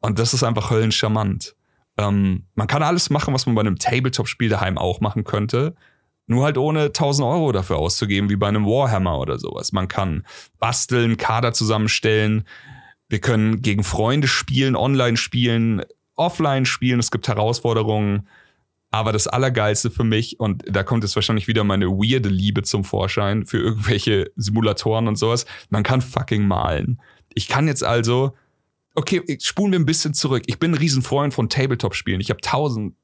Und 0.00 0.18
das 0.18 0.34
ist 0.34 0.42
einfach 0.42 0.70
höllenscharmant. 0.70 1.56
Ähm, 1.96 2.44
man 2.54 2.66
kann 2.66 2.82
alles 2.82 3.10
machen, 3.10 3.34
was 3.34 3.46
man 3.46 3.54
bei 3.54 3.60
einem 3.60 3.78
Tabletop-Spiel 3.78 4.48
daheim 4.48 4.78
auch 4.78 5.00
machen 5.00 5.24
könnte. 5.24 5.74
Nur 6.26 6.44
halt 6.44 6.58
ohne 6.58 6.84
1000 6.86 7.26
Euro 7.26 7.52
dafür 7.52 7.78
auszugeben, 7.78 8.28
wie 8.28 8.36
bei 8.36 8.48
einem 8.48 8.66
Warhammer 8.66 9.18
oder 9.18 9.38
sowas. 9.38 9.72
Man 9.72 9.88
kann 9.88 10.26
basteln, 10.58 11.16
Kader 11.16 11.54
zusammenstellen. 11.54 12.44
Wir 13.08 13.20
können 13.20 13.62
gegen 13.62 13.82
Freunde 13.82 14.28
spielen, 14.28 14.76
online 14.76 15.16
spielen, 15.16 15.82
offline 16.18 16.66
spielen. 16.66 17.00
Es 17.00 17.10
gibt 17.10 17.28
Herausforderungen. 17.28 18.28
Aber 18.90 19.12
das 19.12 19.26
Allergeilste 19.26 19.90
für 19.90 20.04
mich, 20.04 20.40
und 20.40 20.64
da 20.66 20.82
kommt 20.82 21.04
jetzt 21.04 21.14
wahrscheinlich 21.14 21.46
wieder 21.46 21.62
meine 21.62 21.88
weirde 21.88 22.30
Liebe 22.30 22.62
zum 22.62 22.84
Vorschein 22.84 23.44
für 23.44 23.58
irgendwelche 23.58 24.30
Simulatoren 24.36 25.08
und 25.08 25.16
sowas, 25.16 25.44
man 25.68 25.82
kann 25.82 26.00
fucking 26.00 26.46
malen. 26.46 26.98
Ich 27.34 27.48
kann 27.48 27.66
jetzt 27.66 27.84
also, 27.84 28.34
okay, 28.94 29.22
spulen 29.42 29.72
wir 29.72 29.78
ein 29.78 29.84
bisschen 29.84 30.14
zurück. 30.14 30.44
Ich 30.46 30.58
bin 30.58 30.70
ein 30.70 30.78
Riesenfreund 30.78 31.34
von 31.34 31.50
Tabletop-Spielen. 31.50 32.22
Ich 32.22 32.30
habe 32.30 32.40
tausend, 32.40 32.94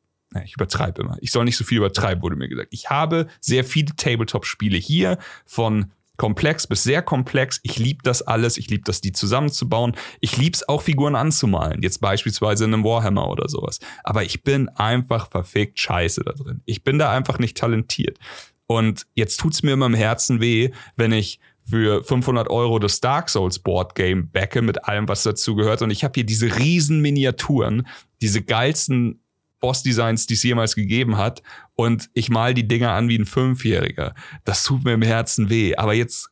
ich 0.43 0.55
übertreibe 0.55 1.03
immer. 1.03 1.19
Ich 1.21 1.31
soll 1.31 1.45
nicht 1.45 1.59
so 1.59 1.65
viel 1.65 1.79
übertreiben, 1.79 2.23
wurde 2.23 2.37
mir 2.37 2.49
gesagt. 2.49 2.69
Ich 2.71 2.89
habe 2.89 3.27
sehr 3.41 3.63
viele 3.63 3.95
Tabletop-Spiele 3.95 4.79
hier 4.79 5.19
von 5.45 5.93
komplex 6.17 6.67
bis 6.67 6.83
sehr 6.83 7.03
komplex. 7.03 7.61
Ich 7.63 7.79
liebe 7.79 8.01
das 8.03 8.23
alles. 8.23 8.57
Ich 8.57 8.69
liebe 8.69 8.85
das, 8.85 9.01
die 9.01 9.13
zusammenzubauen. 9.13 9.97
Ich 10.21 10.37
liebe 10.37 10.55
es 10.55 10.69
auch, 10.69 10.83
Figuren 10.83 11.17
anzumalen. 11.17 11.83
Jetzt 11.83 12.01
beispielsweise 12.01 12.65
in 12.65 12.75
einem 12.75 12.85
Warhammer 12.85 13.29
oder 13.29 13.49
sowas. 13.49 13.81
Aber 14.05 14.23
ich 14.23 14.43
bin 14.43 14.69
einfach 14.69 15.31
verfickt 15.31 15.81
scheiße 15.81 16.23
da 16.25 16.33
drin. 16.33 16.63
Ich 16.65 16.85
bin 16.85 16.99
da 16.99 17.11
einfach 17.11 17.39
nicht 17.39 17.57
talentiert. 17.57 18.19
Und 18.67 19.07
jetzt 19.15 19.39
tut's 19.41 19.63
mir 19.63 19.73
immer 19.73 19.87
im 19.87 19.95
Herzen 19.95 20.41
weh, 20.41 20.71
wenn 20.97 21.13
ich 21.13 21.41
für 21.69 22.05
500 22.05 22.49
Euro 22.51 22.79
das 22.79 23.01
Dark 23.01 23.31
Souls 23.31 23.59
Board 23.59 23.95
Game 23.95 24.31
backe 24.31 24.63
mit 24.63 24.85
allem, 24.85 25.09
was 25.09 25.23
dazu 25.23 25.55
gehört. 25.55 25.83
Und 25.83 25.91
ich 25.91 26.05
habe 26.05 26.13
hier 26.15 26.25
diese 26.25 26.59
riesen 26.59 27.01
Miniaturen, 27.01 27.87
diese 28.21 28.43
geilsten 28.43 29.21
Boss-Designs, 29.65 30.27
die 30.27 30.35
es 30.35 30.43
jemals 30.43 30.75
gegeben 30.75 31.17
hat. 31.17 31.43
Und 31.75 32.11
ich 32.13 32.29
mal 32.29 32.53
die 32.53 32.69
Dinger 32.69 32.91
an 32.91 33.09
wie 33.09 33.19
ein 33.19 33.25
Fünfjähriger. 33.25 34.15
Das 34.45 34.63
tut 34.63 34.85
mir 34.85 34.93
im 34.93 35.01
Herzen 35.01 35.49
weh. 35.49 35.75
Aber 35.77 35.95
jetzt, 35.95 36.29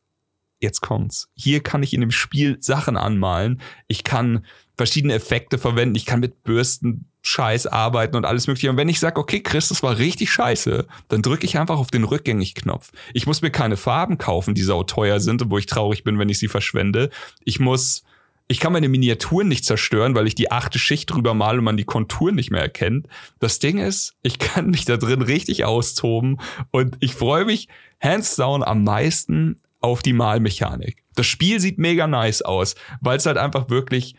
jetzt 0.59 0.81
kommt's. 0.81 1.29
Hier 1.33 1.63
kann 1.63 1.81
ich 1.81 1.95
in 1.95 2.01
dem 2.01 2.11
Spiel 2.11 2.57
Sachen 2.59 2.95
anmalen. 2.95 3.59
Ich 3.87 4.03
kann 4.03 4.45
verschiedene 4.77 5.15
Effekte 5.15 5.57
verwenden. 5.57 5.95
Ich 5.95 6.05
kann 6.05 6.19
mit 6.19 6.43
Bürsten 6.43 7.05
Scheiß 7.23 7.65
arbeiten 7.65 8.15
und 8.17 8.25
alles 8.25 8.45
mögliche. 8.45 8.69
Und 8.69 8.77
wenn 8.77 8.87
ich 8.87 8.99
sage, 8.99 9.19
okay, 9.19 9.41
Chris, 9.41 9.69
das 9.69 9.81
war 9.81 9.97
richtig 9.97 10.31
scheiße, 10.31 10.85
dann 11.07 11.23
drücke 11.23 11.47
ich 11.47 11.57
einfach 11.57 11.79
auf 11.79 11.89
den 11.89 12.03
Rückgängig-Knopf. 12.03 12.91
Ich 13.15 13.25
muss 13.25 13.41
mir 13.41 13.49
keine 13.49 13.77
Farben 13.77 14.19
kaufen, 14.19 14.53
die 14.53 14.61
sau 14.61 14.83
teuer 14.83 15.19
sind 15.19 15.41
und 15.41 15.49
wo 15.49 15.57
ich 15.57 15.65
traurig 15.65 16.03
bin, 16.03 16.19
wenn 16.19 16.29
ich 16.29 16.37
sie 16.37 16.49
verschwende. 16.49 17.09
Ich 17.43 17.59
muss 17.59 18.03
ich 18.53 18.59
kann 18.59 18.71
meine 18.71 18.87
Miniaturen 18.87 19.47
nicht 19.47 19.65
zerstören, 19.65 20.13
weil 20.13 20.27
ich 20.27 20.35
die 20.35 20.51
achte 20.51 20.77
Schicht 20.77 21.11
drüber 21.11 21.33
male 21.33 21.57
und 21.57 21.63
man 21.63 21.75
die 21.75 21.85
Konturen 21.85 22.35
nicht 22.35 22.51
mehr 22.51 22.61
erkennt. 22.61 23.07
Das 23.39 23.57
Ding 23.57 23.79
ist, 23.79 24.13
ich 24.21 24.37
kann 24.37 24.69
mich 24.69 24.85
da 24.85 24.95
drin 24.95 25.23
richtig 25.23 25.65
austoben 25.65 26.39
und 26.69 26.95
ich 26.99 27.15
freue 27.15 27.45
mich 27.45 27.67
hands 27.99 28.35
down 28.35 28.61
am 28.61 28.83
meisten 28.83 29.59
auf 29.81 30.03
die 30.03 30.13
Malmechanik. 30.13 31.03
Das 31.15 31.25
Spiel 31.25 31.59
sieht 31.59 31.79
mega 31.79 32.05
nice 32.05 32.43
aus, 32.43 32.75
weil 33.01 33.17
es 33.17 33.25
halt 33.25 33.37
einfach 33.37 33.71
wirklich 33.71 34.13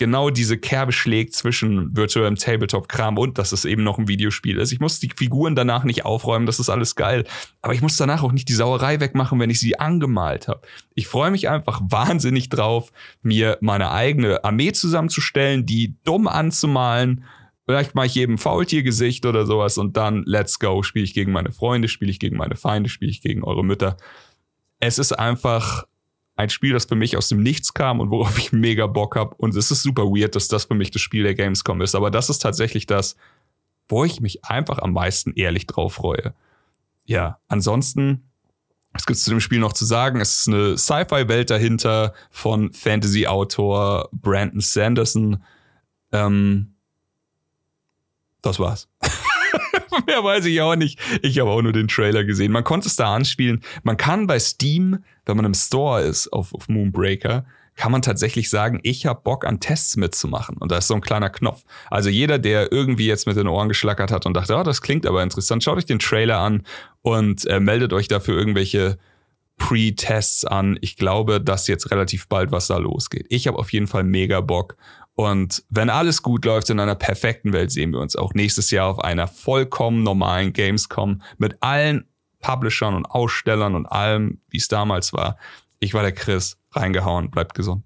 genau 0.00 0.30
diese 0.30 0.56
Kerbe 0.56 0.92
schlägt 0.92 1.34
zwischen 1.34 1.94
virtuellem 1.94 2.36
Tabletop-Kram 2.36 3.18
und 3.18 3.36
dass 3.36 3.52
es 3.52 3.66
eben 3.66 3.84
noch 3.84 3.98
ein 3.98 4.08
Videospiel 4.08 4.56
ist. 4.56 4.72
Ich 4.72 4.80
muss 4.80 4.98
die 4.98 5.10
Figuren 5.14 5.54
danach 5.54 5.84
nicht 5.84 6.06
aufräumen, 6.06 6.46
das 6.46 6.58
ist 6.58 6.70
alles 6.70 6.96
geil. 6.96 7.24
Aber 7.60 7.74
ich 7.74 7.82
muss 7.82 7.98
danach 7.98 8.22
auch 8.22 8.32
nicht 8.32 8.48
die 8.48 8.54
Sauerei 8.54 8.98
wegmachen, 8.98 9.38
wenn 9.38 9.50
ich 9.50 9.60
sie 9.60 9.78
angemalt 9.78 10.48
habe. 10.48 10.62
Ich 10.94 11.06
freue 11.06 11.30
mich 11.30 11.50
einfach 11.50 11.82
wahnsinnig 11.84 12.48
drauf, 12.48 12.92
mir 13.20 13.58
meine 13.60 13.90
eigene 13.90 14.42
Armee 14.42 14.72
zusammenzustellen, 14.72 15.66
die 15.66 15.94
dumm 16.02 16.26
anzumalen. 16.26 17.24
Vielleicht 17.66 17.94
mache 17.94 18.06
ich 18.06 18.14
jedem 18.14 18.38
Faultiergesicht 18.38 19.26
oder 19.26 19.44
sowas 19.44 19.76
und 19.76 19.98
dann 19.98 20.22
let's 20.24 20.58
go, 20.58 20.82
spiele 20.82 21.04
ich 21.04 21.12
gegen 21.12 21.30
meine 21.30 21.52
Freunde, 21.52 21.88
spiele 21.88 22.10
ich 22.10 22.18
gegen 22.18 22.38
meine 22.38 22.56
Feinde, 22.56 22.88
spiele 22.88 23.10
ich 23.10 23.20
gegen 23.20 23.44
eure 23.44 23.62
Mütter. 23.62 23.98
Es 24.78 24.98
ist 24.98 25.12
einfach 25.12 25.84
ein 26.40 26.48
Spiel, 26.48 26.72
das 26.72 26.86
für 26.86 26.94
mich 26.94 27.16
aus 27.16 27.28
dem 27.28 27.42
Nichts 27.42 27.74
kam 27.74 28.00
und 28.00 28.10
worauf 28.10 28.38
ich 28.38 28.50
mega 28.52 28.86
Bock 28.86 29.14
habe. 29.14 29.34
Und 29.36 29.54
es 29.54 29.70
ist 29.70 29.82
super 29.82 30.04
weird, 30.04 30.34
dass 30.34 30.48
das 30.48 30.64
für 30.64 30.74
mich 30.74 30.90
das 30.90 31.02
Spiel 31.02 31.22
der 31.22 31.34
Gamescom 31.34 31.82
ist. 31.82 31.94
Aber 31.94 32.10
das 32.10 32.30
ist 32.30 32.38
tatsächlich 32.38 32.86
das, 32.86 33.16
wo 33.88 34.04
ich 34.04 34.20
mich 34.20 34.44
einfach 34.44 34.78
am 34.78 34.92
meisten 34.92 35.32
ehrlich 35.34 35.66
drauf 35.66 35.94
freue. 35.94 36.34
Ja, 37.04 37.38
ansonsten, 37.48 38.30
was 38.92 39.04
gibt 39.04 39.18
es 39.18 39.24
zu 39.24 39.30
dem 39.30 39.40
Spiel 39.40 39.58
noch 39.58 39.74
zu 39.74 39.84
sagen? 39.84 40.20
Es 40.20 40.40
ist 40.40 40.48
eine 40.48 40.78
Sci-Fi-Welt 40.78 41.50
dahinter 41.50 42.14
von 42.30 42.72
Fantasy-Autor 42.72 44.08
Brandon 44.12 44.60
Sanderson. 44.60 45.44
Ähm, 46.10 46.74
das 48.40 48.58
war's. 48.58 48.88
Mehr 50.10 50.24
weiß 50.24 50.44
ich 50.46 50.60
auch 50.60 50.74
nicht. 50.74 50.98
Ich 51.22 51.38
habe 51.38 51.50
auch 51.50 51.62
nur 51.62 51.72
den 51.72 51.86
Trailer 51.86 52.24
gesehen. 52.24 52.50
Man 52.50 52.64
konnte 52.64 52.88
es 52.88 52.96
da 52.96 53.14
anspielen. 53.14 53.62
Man 53.84 53.96
kann 53.96 54.26
bei 54.26 54.40
Steam, 54.40 55.04
wenn 55.24 55.36
man 55.36 55.44
im 55.44 55.54
Store 55.54 56.02
ist 56.02 56.32
auf, 56.32 56.52
auf 56.52 56.68
Moonbreaker, 56.68 57.44
kann 57.76 57.92
man 57.92 58.02
tatsächlich 58.02 58.50
sagen, 58.50 58.80
ich 58.82 59.06
habe 59.06 59.20
Bock 59.22 59.46
an 59.46 59.60
Tests 59.60 59.96
mitzumachen. 59.96 60.56
Und 60.58 60.72
da 60.72 60.78
ist 60.78 60.88
so 60.88 60.94
ein 60.94 61.00
kleiner 61.00 61.30
Knopf. 61.30 61.62
Also 61.90 62.10
jeder, 62.10 62.40
der 62.40 62.72
irgendwie 62.72 63.06
jetzt 63.06 63.28
mit 63.28 63.36
den 63.36 63.46
Ohren 63.46 63.68
geschlackert 63.68 64.10
hat 64.10 64.26
und 64.26 64.34
dachte, 64.34 64.56
oh, 64.56 64.64
das 64.64 64.82
klingt 64.82 65.06
aber 65.06 65.22
interessant, 65.22 65.62
schaut 65.62 65.78
euch 65.78 65.86
den 65.86 66.00
Trailer 66.00 66.38
an 66.38 66.64
und 67.02 67.46
äh, 67.46 67.60
meldet 67.60 67.92
euch 67.92 68.08
dafür 68.08 68.36
irgendwelche 68.36 68.98
Pre-Tests 69.58 70.44
an. 70.44 70.76
Ich 70.80 70.96
glaube, 70.96 71.40
dass 71.40 71.68
jetzt 71.68 71.92
relativ 71.92 72.26
bald 72.26 72.50
was 72.50 72.66
da 72.66 72.78
losgeht. 72.78 73.26
Ich 73.28 73.46
habe 73.46 73.58
auf 73.58 73.72
jeden 73.72 73.86
Fall 73.86 74.02
mega 74.02 74.40
Bock. 74.40 74.76
Und 75.20 75.64
wenn 75.68 75.90
alles 75.90 76.22
gut 76.22 76.46
läuft 76.46 76.70
in 76.70 76.80
einer 76.80 76.94
perfekten 76.94 77.52
Welt, 77.52 77.70
sehen 77.70 77.92
wir 77.92 78.00
uns 78.00 78.16
auch 78.16 78.32
nächstes 78.32 78.70
Jahr 78.70 78.86
auf 78.86 79.00
einer 79.00 79.28
vollkommen 79.28 80.02
normalen 80.02 80.54
Gamescom 80.54 81.20
mit 81.36 81.62
allen 81.62 82.06
Publishern 82.40 82.94
und 82.94 83.04
Ausstellern 83.04 83.74
und 83.74 83.84
allem, 83.84 84.40
wie 84.48 84.56
es 84.56 84.68
damals 84.68 85.12
war. 85.12 85.36
Ich 85.78 85.92
war 85.92 86.00
der 86.00 86.12
Chris. 86.12 86.56
Reingehauen. 86.72 87.30
Bleibt 87.30 87.54
gesund. 87.54 87.84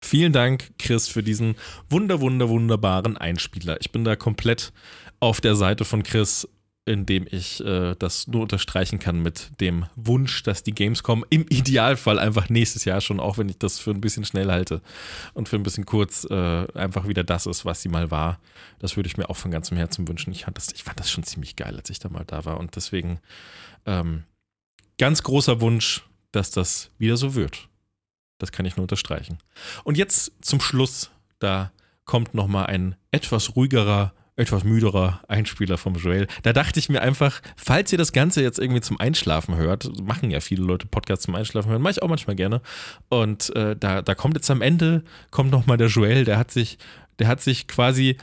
Vielen 0.00 0.32
Dank, 0.32 0.78
Chris, 0.78 1.08
für 1.08 1.24
diesen 1.24 1.56
wunder, 1.90 2.20
wunder, 2.20 2.48
wunderbaren 2.48 3.16
Einspieler. 3.16 3.80
Ich 3.80 3.90
bin 3.90 4.04
da 4.04 4.14
komplett 4.14 4.72
auf 5.18 5.40
der 5.40 5.56
Seite 5.56 5.84
von 5.84 6.04
Chris 6.04 6.48
indem 6.84 7.26
ich 7.30 7.64
äh, 7.64 7.94
das 7.96 8.26
nur 8.26 8.42
unterstreichen 8.42 8.98
kann 8.98 9.22
mit 9.22 9.60
dem 9.60 9.86
Wunsch, 9.94 10.42
dass 10.42 10.64
die 10.64 10.72
Gamescom 10.72 11.24
im 11.30 11.46
Idealfall 11.48 12.18
einfach 12.18 12.48
nächstes 12.48 12.84
Jahr 12.84 13.00
schon, 13.00 13.20
auch 13.20 13.38
wenn 13.38 13.48
ich 13.48 13.58
das 13.58 13.78
für 13.78 13.90
ein 13.92 14.00
bisschen 14.00 14.24
schnell 14.24 14.50
halte 14.50 14.82
und 15.32 15.48
für 15.48 15.56
ein 15.56 15.62
bisschen 15.62 15.86
kurz, 15.86 16.24
äh, 16.28 16.66
einfach 16.74 17.06
wieder 17.06 17.22
das 17.22 17.46
ist, 17.46 17.64
was 17.64 17.82
sie 17.82 17.88
mal 17.88 18.10
war. 18.10 18.40
Das 18.80 18.96
würde 18.96 19.06
ich 19.06 19.16
mir 19.16 19.30
auch 19.30 19.36
von 19.36 19.52
ganzem 19.52 19.76
Herzen 19.76 20.08
wünschen. 20.08 20.32
Ich 20.32 20.44
fand 20.44 20.56
das, 20.56 20.72
ich 20.72 20.82
fand 20.82 20.98
das 20.98 21.10
schon 21.10 21.22
ziemlich 21.22 21.54
geil, 21.54 21.76
als 21.76 21.88
ich 21.88 22.00
da 22.00 22.08
mal 22.08 22.24
da 22.24 22.44
war 22.44 22.58
und 22.58 22.74
deswegen 22.74 23.20
ähm, 23.86 24.24
ganz 24.98 25.22
großer 25.22 25.60
Wunsch, 25.60 26.02
dass 26.32 26.50
das 26.50 26.90
wieder 26.98 27.16
so 27.16 27.36
wird. 27.36 27.68
Das 28.38 28.50
kann 28.50 28.66
ich 28.66 28.76
nur 28.76 28.84
unterstreichen. 28.84 29.38
Und 29.84 29.96
jetzt 29.98 30.32
zum 30.40 30.60
Schluss, 30.60 31.12
da 31.38 31.70
kommt 32.04 32.34
nochmal 32.34 32.66
ein 32.66 32.96
etwas 33.12 33.54
ruhigerer 33.54 34.12
etwas 34.36 34.64
müderer 34.64 35.20
Einspieler 35.28 35.76
vom 35.76 35.94
Joel. 35.94 36.26
Da 36.42 36.52
dachte 36.52 36.78
ich 36.78 36.88
mir 36.88 37.02
einfach, 37.02 37.42
falls 37.56 37.92
ihr 37.92 37.98
das 37.98 38.12
Ganze 38.12 38.42
jetzt 38.42 38.58
irgendwie 38.58 38.80
zum 38.80 38.98
Einschlafen 38.98 39.56
hört, 39.56 40.00
machen 40.02 40.30
ja 40.30 40.40
viele 40.40 40.62
Leute 40.64 40.86
Podcasts 40.86 41.26
zum 41.26 41.34
Einschlafen 41.34 41.70
hören, 41.70 41.82
mache 41.82 41.92
ich 41.92 42.02
auch 42.02 42.08
manchmal 42.08 42.36
gerne. 42.36 42.62
Und 43.10 43.54
äh, 43.54 43.76
da, 43.76 44.00
da 44.00 44.14
kommt 44.14 44.36
jetzt 44.36 44.50
am 44.50 44.62
Ende, 44.62 45.04
kommt 45.30 45.50
nochmal 45.50 45.76
der 45.76 45.88
Joel, 45.88 46.24
der 46.24 46.38
hat 46.38 46.50
sich, 46.50 46.78
der 47.18 47.28
hat 47.28 47.42
sich 47.42 47.68
quasi 47.68 48.16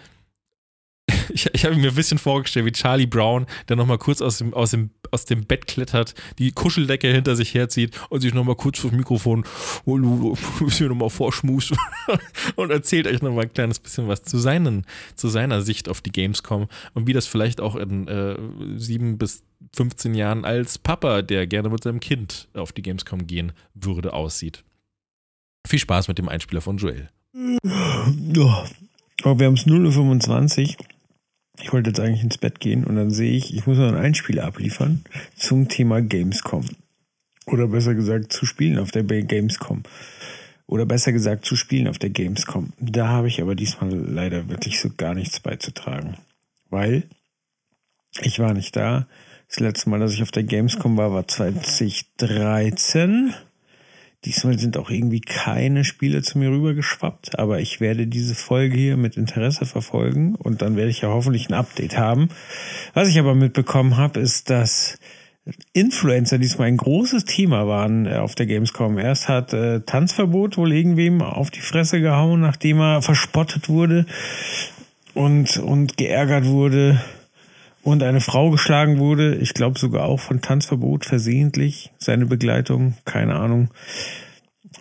ich, 1.30 1.50
ich 1.54 1.66
habe 1.66 1.76
mir 1.76 1.90
ein 1.90 1.96
bisschen 1.96 2.18
vorgestellt, 2.18 2.66
wie 2.66 2.72
Charlie 2.72 3.06
Brown, 3.06 3.46
der 3.68 3.76
nochmal 3.76 3.98
kurz 3.98 4.22
aus 4.22 4.38
dem, 4.38 4.54
aus, 4.54 4.72
dem, 4.72 4.92
aus 5.12 5.26
dem 5.26 5.46
Bett 5.46 5.68
klettert, 5.68 6.14
die 6.38 6.52
Kuscheldecke 6.52 7.12
hinter 7.12 7.36
sich 7.36 7.54
herzieht 7.54 8.00
und 8.10 8.22
sich 8.22 8.34
nochmal 8.34 8.56
kurz 8.56 8.80
vor 8.80 8.90
das 8.92 8.98
Mikrofon 8.98 9.44
oh, 9.86 9.98
nochmal 10.80 11.10
vorschmust 11.10 11.74
und 12.56 12.72
erzählt 12.72 13.08
euch 13.08 13.22
nochmal 13.22 13.46
ein 13.46 13.54
kleines 13.54 13.80
bisschen 13.80 14.08
was 14.08 14.24
zu, 14.24 14.38
seinen, 14.38 14.86
zu 15.16 15.28
seiner 15.28 15.62
Sicht 15.62 15.90
auf 15.90 16.02
die 16.02 16.12
Gamescom 16.12 16.68
und 16.94 17.08
wie 17.08 17.14
das 17.14 17.28
vielleicht 17.28 17.62
auch 17.62 17.76
in 17.76 18.08
äh, 18.08 18.38
sieben 18.78 19.18
bis 19.18 19.44
15 19.76 20.14
Jahren 20.14 20.46
als 20.46 20.78
Papa, 20.78 21.22
der 21.22 21.48
gerne 21.48 21.70
mit 21.70 21.84
seinem 21.84 22.00
Kind 22.00 22.48
auf 22.54 22.72
die 22.72 22.82
Gamescom 22.82 23.28
gehen 23.28 23.52
würde, 23.74 24.14
aussieht. 24.14 24.64
Viel 25.68 25.80
Spaß 25.80 26.08
mit 26.08 26.18
dem 26.18 26.30
Einspieler 26.30 26.62
von 26.62 26.78
Joel. 26.78 27.10
Ja. 27.34 28.64
Wir 29.24 29.46
haben 29.46 29.54
es 29.56 29.66
0.25 29.68 30.78
Uhr 30.78 30.86
ich 31.62 31.74
wollte 31.74 31.90
jetzt 31.90 32.00
eigentlich 32.00 32.24
ins 32.24 32.38
Bett 32.38 32.60
gehen 32.60 32.84
und 32.84 32.96
dann 32.96 33.12
sehe 33.12 33.34
ich, 33.34 33.54
ich 33.54 33.68
muss 33.68 33.78
noch 33.78 33.88
ein 33.88 33.96
Einspiel 33.96 34.40
abliefern 34.40 35.04
zum 35.36 35.68
Thema 35.68 36.02
Gamescom. 36.02 36.66
Oder 37.46 37.68
besser 37.68 37.96
gesagt, 37.96 38.32
zu 38.32 38.46
spielen 38.46 38.80
auf 38.80 38.92
der 38.92 39.04
Gamescom. 39.04 39.84
Oder 40.68 40.86
besser 40.86 41.12
gesagt, 41.12 41.46
zu 41.46 41.56
spielen 41.56 41.88
auf 41.88 41.98
der 41.98 42.12
Gamescom. 42.12 42.74
Da 42.80 43.08
habe 43.08 43.28
ich 43.28 43.42
aber 43.42 43.56
diesmal 43.56 43.92
leider 43.92 44.50
wirklich 44.50 44.80
so 44.80 44.90
gar 44.96 45.16
nichts 45.16 45.40
beizutragen. 45.40 46.18
Weil 46.70 47.04
ich 48.22 48.40
war 48.40 48.54
nicht 48.54 48.76
da. 48.76 49.08
Das 49.48 49.60
letzte 49.60 49.90
Mal, 49.90 50.00
dass 50.00 50.14
ich 50.14 50.22
auf 50.22 50.30
der 50.30 50.44
Gamescom 50.44 50.96
war, 50.96 51.12
war 51.12 51.28
2013. 51.28 53.34
Diesmal 54.26 54.60
sind 54.60 54.78
auch 54.78 54.90
irgendwie 54.90 55.22
keine 55.22 55.86
Spiele 55.86 56.22
zu 56.22 56.38
mir 56.40 56.50
rübergeschwappt, 56.50 57.40
aber 57.40 57.62
ich 57.62 57.80
werde 57.80 58.06
diese 58.06 58.36
Folge 58.36 58.76
hier 58.76 58.98
mit 58.98 59.16
Interesse 59.16 59.66
verfolgen 59.66 60.36
und 60.36 60.62
dann 60.62 60.76
werde 60.76 60.90
ich 60.90 61.02
ja 61.02 61.10
hoffentlich 61.10 61.48
ein 61.48 61.54
Update 61.54 61.98
haben. 61.98 62.28
Was 62.94 63.08
ich 63.08 63.18
aber 63.18 63.34
mitbekommen 63.34 63.96
habe, 63.96 64.20
ist, 64.20 64.50
dass 64.50 65.00
Influencer 65.72 66.38
diesmal 66.38 66.68
ein 66.68 66.78
großes 66.78 67.24
Thema 67.26 67.66
waren 67.68 68.06
äh, 68.06 68.16
auf 68.16 68.36
der 68.36 68.46
Gamescom. 68.46 68.98
Erst 68.98 69.30
hat 69.30 69.54
äh, 69.54 69.82
Tanzverbot 69.82 70.58
wohl 70.58 70.74
irgendwem 70.74 71.22
auf 71.22 71.50
die 71.50 71.62
Fresse 71.62 72.02
gehauen, 72.02 72.42
nachdem 72.42 72.82
er 72.82 73.02
verspottet 73.02 73.70
wurde 73.70 74.06
und, 75.14 75.58
und 75.58 75.98
geärgert 75.98 76.46
wurde 76.46 77.00
und 77.90 78.04
eine 78.04 78.22
Frau 78.22 78.52
geschlagen 78.52 79.00
wurde. 79.00 79.36
Ich 79.36 79.54
glaube 79.54 79.80
sogar 79.80 80.06
auch 80.06 80.20
von 80.20 80.42
Tanzverbot 80.42 81.06
versehentlich. 81.06 81.92
Seine 81.98 82.26
Begleitung, 82.26 82.96
keine 83.06 83.36
Ahnung. 83.36 83.70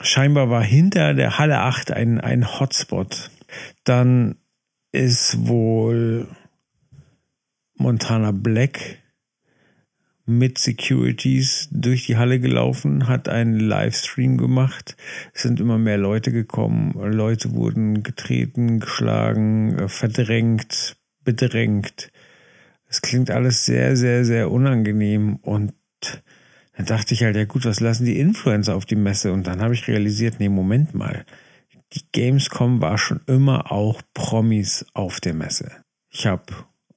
Scheinbar 0.00 0.50
war 0.50 0.62
hinter 0.62 1.14
der 1.14 1.38
Halle 1.38 1.60
8 1.60 1.90
ein, 1.92 2.20
ein 2.20 2.60
Hotspot. 2.60 3.30
Dann 3.84 4.36
ist 4.92 5.48
wohl 5.48 6.28
Montana 7.76 8.32
Black 8.32 8.98
mit 10.28 10.58
Securities 10.58 11.68
durch 11.72 12.04
die 12.04 12.18
Halle 12.18 12.38
gelaufen, 12.38 13.08
hat 13.08 13.30
einen 13.30 13.58
Livestream 13.58 14.36
gemacht. 14.36 14.96
Es 15.32 15.42
sind 15.42 15.58
immer 15.58 15.78
mehr 15.78 15.96
Leute 15.96 16.32
gekommen. 16.32 16.92
Leute 16.92 17.54
wurden 17.54 18.02
getreten, 18.02 18.78
geschlagen, 18.78 19.78
äh, 19.78 19.88
verdrängt, 19.88 20.96
bedrängt. 21.24 22.12
Es 22.88 23.02
klingt 23.02 23.30
alles 23.30 23.66
sehr, 23.66 23.96
sehr, 23.96 24.24
sehr 24.24 24.50
unangenehm. 24.50 25.36
Und 25.36 25.74
dann 26.76 26.86
dachte 26.86 27.14
ich 27.14 27.22
halt, 27.22 27.36
ja 27.36 27.44
gut, 27.44 27.64
was 27.64 27.80
lassen 27.80 28.06
die 28.06 28.18
Influencer 28.18 28.74
auf 28.74 28.86
die 28.86 28.96
Messe? 28.96 29.32
Und 29.32 29.46
dann 29.46 29.60
habe 29.60 29.74
ich 29.74 29.88
realisiert, 29.88 30.36
nee, 30.38 30.48
Moment 30.48 30.94
mal. 30.94 31.24
Die 31.92 32.02
Gamescom 32.12 32.80
war 32.80 32.98
schon 32.98 33.20
immer 33.26 33.72
auch 33.72 34.02
Promis 34.14 34.86
auf 34.94 35.20
der 35.20 35.34
Messe. 35.34 35.70
Ich 36.10 36.26
habe 36.26 36.44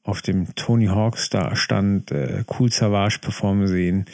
auf 0.04 0.22
dem 0.22 0.54
Tony 0.56 0.88
Hawk 0.88 1.18
Star 1.18 1.56
stand 1.56 2.12
äh, 2.12 2.44
Cool 2.48 2.72
Savage 2.72 3.20
performen 3.20 3.68
sehen. 3.68 4.06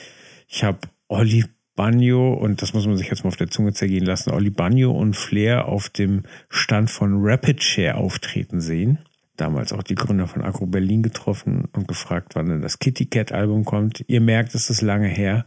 Ich 0.47 0.63
habe 0.63 0.79
Olli 1.07 1.45
Bagno 1.75 2.33
und 2.33 2.61
das 2.61 2.73
muss 2.73 2.87
man 2.87 2.97
sich 2.97 3.07
jetzt 3.07 3.23
mal 3.23 3.29
auf 3.29 3.37
der 3.37 3.49
Zunge 3.49 3.71
zergehen 3.73 4.05
lassen, 4.05 4.31
Olli 4.31 4.49
Bagno 4.49 4.91
und 4.91 5.15
Flair 5.15 5.67
auf 5.67 5.89
dem 5.89 6.23
Stand 6.49 6.89
von 6.89 7.19
Rapid 7.21 7.63
Share 7.63 7.95
auftreten 7.95 8.59
sehen. 8.59 8.99
Damals 9.37 9.71
auch 9.71 9.83
die 9.83 9.95
Gründer 9.95 10.27
von 10.27 10.43
Agro 10.43 10.65
Berlin 10.65 11.03
getroffen 11.03 11.69
und 11.73 11.87
gefragt, 11.87 12.35
wann 12.35 12.49
denn 12.49 12.61
das 12.61 12.79
Kitty 12.79 13.05
Cat 13.05 13.31
Album 13.31 13.65
kommt. 13.65 14.03
Ihr 14.07 14.21
merkt, 14.21 14.55
es 14.55 14.69
ist 14.69 14.81
lange 14.81 15.07
her. 15.07 15.45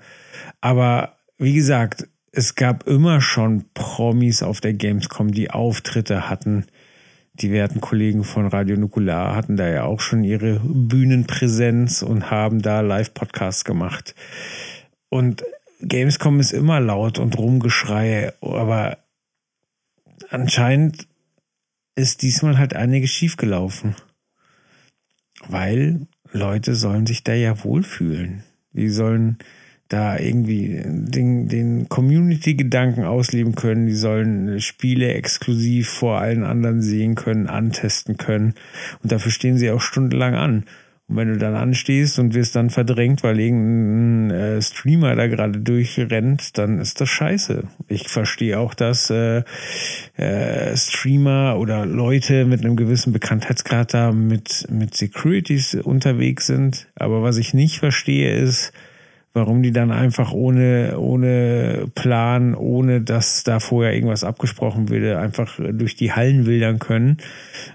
Aber 0.60 1.16
wie 1.38 1.54
gesagt, 1.54 2.08
es 2.32 2.54
gab 2.54 2.86
immer 2.86 3.20
schon 3.20 3.64
Promis 3.74 4.42
auf 4.42 4.60
der 4.60 4.74
Gamescom, 4.74 5.32
die 5.32 5.50
Auftritte 5.50 6.30
hatten 6.30 6.66
die 7.34 7.52
werten 7.52 7.80
Kollegen 7.80 8.24
von 8.24 8.46
Radio 8.48 8.76
Nukular 8.76 9.34
hatten 9.34 9.56
da 9.56 9.68
ja 9.68 9.84
auch 9.84 10.00
schon 10.00 10.24
ihre 10.24 10.60
Bühnenpräsenz 10.62 12.02
und 12.02 12.30
haben 12.30 12.60
da 12.60 12.80
Live-Podcasts 12.80 13.64
gemacht. 13.64 14.14
Und 15.08 15.44
Gamescom 15.80 16.40
ist 16.40 16.52
immer 16.52 16.80
laut 16.80 17.18
und 17.18 17.38
Rumgeschrei, 17.38 18.32
aber 18.42 18.98
anscheinend 20.28 21.08
ist 22.00 22.22
diesmal 22.22 22.58
halt 22.58 22.74
einiges 22.74 23.10
schiefgelaufen. 23.10 23.94
Weil 25.46 26.06
Leute 26.32 26.74
sollen 26.74 27.06
sich 27.06 27.24
da 27.24 27.34
ja 27.34 27.62
wohlfühlen. 27.64 28.44
Die 28.72 28.88
sollen 28.88 29.38
da 29.88 30.18
irgendwie 30.18 30.80
den, 30.84 31.48
den 31.48 31.88
Community-Gedanken 31.88 33.04
ausleben 33.04 33.56
können. 33.56 33.86
Die 33.86 33.94
sollen 33.94 34.60
Spiele 34.60 35.12
exklusiv 35.14 35.88
vor 35.88 36.18
allen 36.18 36.44
anderen 36.44 36.80
sehen 36.80 37.16
können, 37.16 37.48
antesten 37.48 38.16
können. 38.16 38.54
Und 39.02 39.10
dafür 39.10 39.32
stehen 39.32 39.58
sie 39.58 39.70
auch 39.70 39.80
stundenlang 39.80 40.34
an. 40.34 40.64
Und 41.10 41.16
wenn 41.16 41.28
du 41.28 41.38
dann 41.38 41.56
anstehst 41.56 42.20
und 42.20 42.34
wirst 42.34 42.54
dann 42.54 42.70
verdrängt, 42.70 43.24
weil 43.24 43.40
irgendein 43.40 44.30
äh, 44.30 44.62
Streamer 44.62 45.16
da 45.16 45.26
gerade 45.26 45.58
durchrennt, 45.58 46.56
dann 46.56 46.78
ist 46.78 47.00
das 47.00 47.08
scheiße. 47.08 47.64
Ich 47.88 48.08
verstehe 48.08 48.60
auch, 48.60 48.74
dass 48.74 49.10
äh, 49.10 49.42
äh, 50.16 50.76
Streamer 50.76 51.56
oder 51.58 51.84
Leute 51.84 52.44
mit 52.44 52.64
einem 52.64 52.76
gewissen 52.76 53.12
Bekanntheitsgrad 53.12 53.92
da 53.92 54.12
mit, 54.12 54.68
mit 54.70 54.94
Securities 54.94 55.74
unterwegs 55.74 56.46
sind. 56.46 56.86
Aber 56.94 57.24
was 57.24 57.38
ich 57.38 57.54
nicht 57.54 57.80
verstehe, 57.80 58.32
ist, 58.32 58.72
warum 59.32 59.64
die 59.64 59.72
dann 59.72 59.90
einfach 59.90 60.32
ohne, 60.32 60.96
ohne 60.96 61.88
Plan, 61.96 62.54
ohne 62.54 63.00
dass 63.00 63.42
da 63.42 63.58
vorher 63.58 63.94
irgendwas 63.94 64.22
abgesprochen 64.22 64.90
würde, 64.90 65.18
einfach 65.18 65.58
durch 65.72 65.96
die 65.96 66.12
Hallen 66.12 66.46
wildern 66.46 66.78
können 66.78 67.16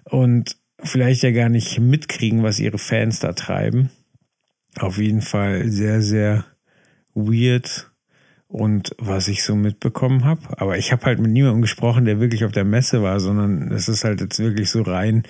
und 0.05 0.55
vielleicht 0.85 1.23
ja 1.23 1.31
gar 1.31 1.49
nicht 1.49 1.79
mitkriegen, 1.79 2.43
was 2.43 2.59
ihre 2.59 2.77
Fans 2.77 3.19
da 3.19 3.33
treiben. 3.33 3.89
Auf 4.77 4.97
jeden 4.97 5.21
Fall 5.21 5.69
sehr, 5.69 6.01
sehr 6.01 6.45
weird 7.13 7.91
und 8.47 8.95
was 8.97 9.27
ich 9.27 9.43
so 9.43 9.55
mitbekommen 9.55 10.25
habe. 10.25 10.41
Aber 10.59 10.77
ich 10.77 10.91
habe 10.91 11.05
halt 11.05 11.19
mit 11.19 11.31
niemandem 11.31 11.61
gesprochen, 11.61 12.05
der 12.05 12.19
wirklich 12.19 12.45
auf 12.45 12.51
der 12.51 12.65
Messe 12.65 13.01
war, 13.01 13.19
sondern 13.19 13.71
es 13.71 13.87
ist 13.87 14.03
halt 14.03 14.21
jetzt 14.21 14.39
wirklich 14.39 14.69
so 14.69 14.81
rein 14.81 15.23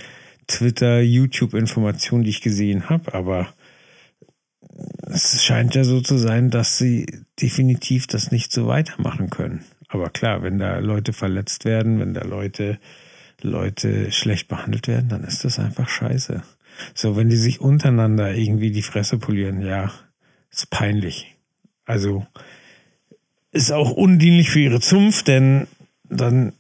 Twitter, 0.48 1.02
YouTube-Information, 1.02 2.24
die 2.24 2.30
ich 2.30 2.42
gesehen 2.42 2.90
habe. 2.90 3.14
Aber 3.14 3.48
es 5.08 5.44
scheint 5.44 5.76
ja 5.76 5.84
so 5.84 6.02
zu 6.02 6.18
sein, 6.18 6.50
dass 6.50 6.78
sie 6.78 7.06
definitiv 7.42 8.08
das 8.08 8.32
nicht 8.32 8.52
so 8.52 8.68
weitermachen 8.68 9.30
können. 9.30 9.64
Aber 9.88 10.10
klar, 10.10 10.44
wenn 10.44 10.58
da 10.58 10.80
Leute 10.80 11.14
verletzt 11.14 11.66
werden, 11.66 12.00
wenn 12.00 12.14
da 12.14 12.24
Leute, 12.24 12.80
Leute 13.46 14.12
schlecht 14.12 14.48
behandelt 14.48 14.88
werden, 14.88 15.10
dann 15.10 15.24
ist 15.24 15.46
das 15.46 15.60
einfach 15.60 15.88
scheiße. 15.90 16.44
So, 16.94 17.16
wenn 17.16 17.30
die 17.30 17.38
sich 17.38 17.62
untereinander 17.62 18.36
irgendwie 18.36 18.72
die 18.72 18.82
Fresse 18.82 19.18
polieren, 19.18 19.62
ja, 19.62 19.92
ist 20.52 20.70
peinlich. 20.70 21.36
Also, 21.86 22.26
ist 23.52 23.72
auch 23.72 23.92
undienlich 23.92 24.50
für 24.50 24.60
ihre 24.60 24.82
Zunft, 24.82 25.28
denn 25.28 25.68
dann 26.04 26.54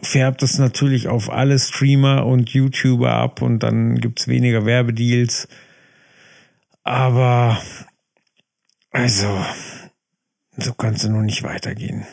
färbt 0.00 0.42
es 0.42 0.58
natürlich 0.58 1.08
auf 1.08 1.30
alle 1.30 1.58
Streamer 1.58 2.26
und 2.26 2.50
YouTuber 2.50 3.12
ab 3.12 3.42
und 3.42 3.62
dann 3.62 4.00
gibt 4.00 4.20
es 4.20 4.28
weniger 4.28 4.66
Werbedeals 4.66 5.48
aber, 6.88 7.60
also, 8.90 9.44
so 10.56 10.72
kannst 10.72 11.04
du 11.04 11.10
nur 11.10 11.22
nicht 11.22 11.42
weitergehen. 11.42 12.06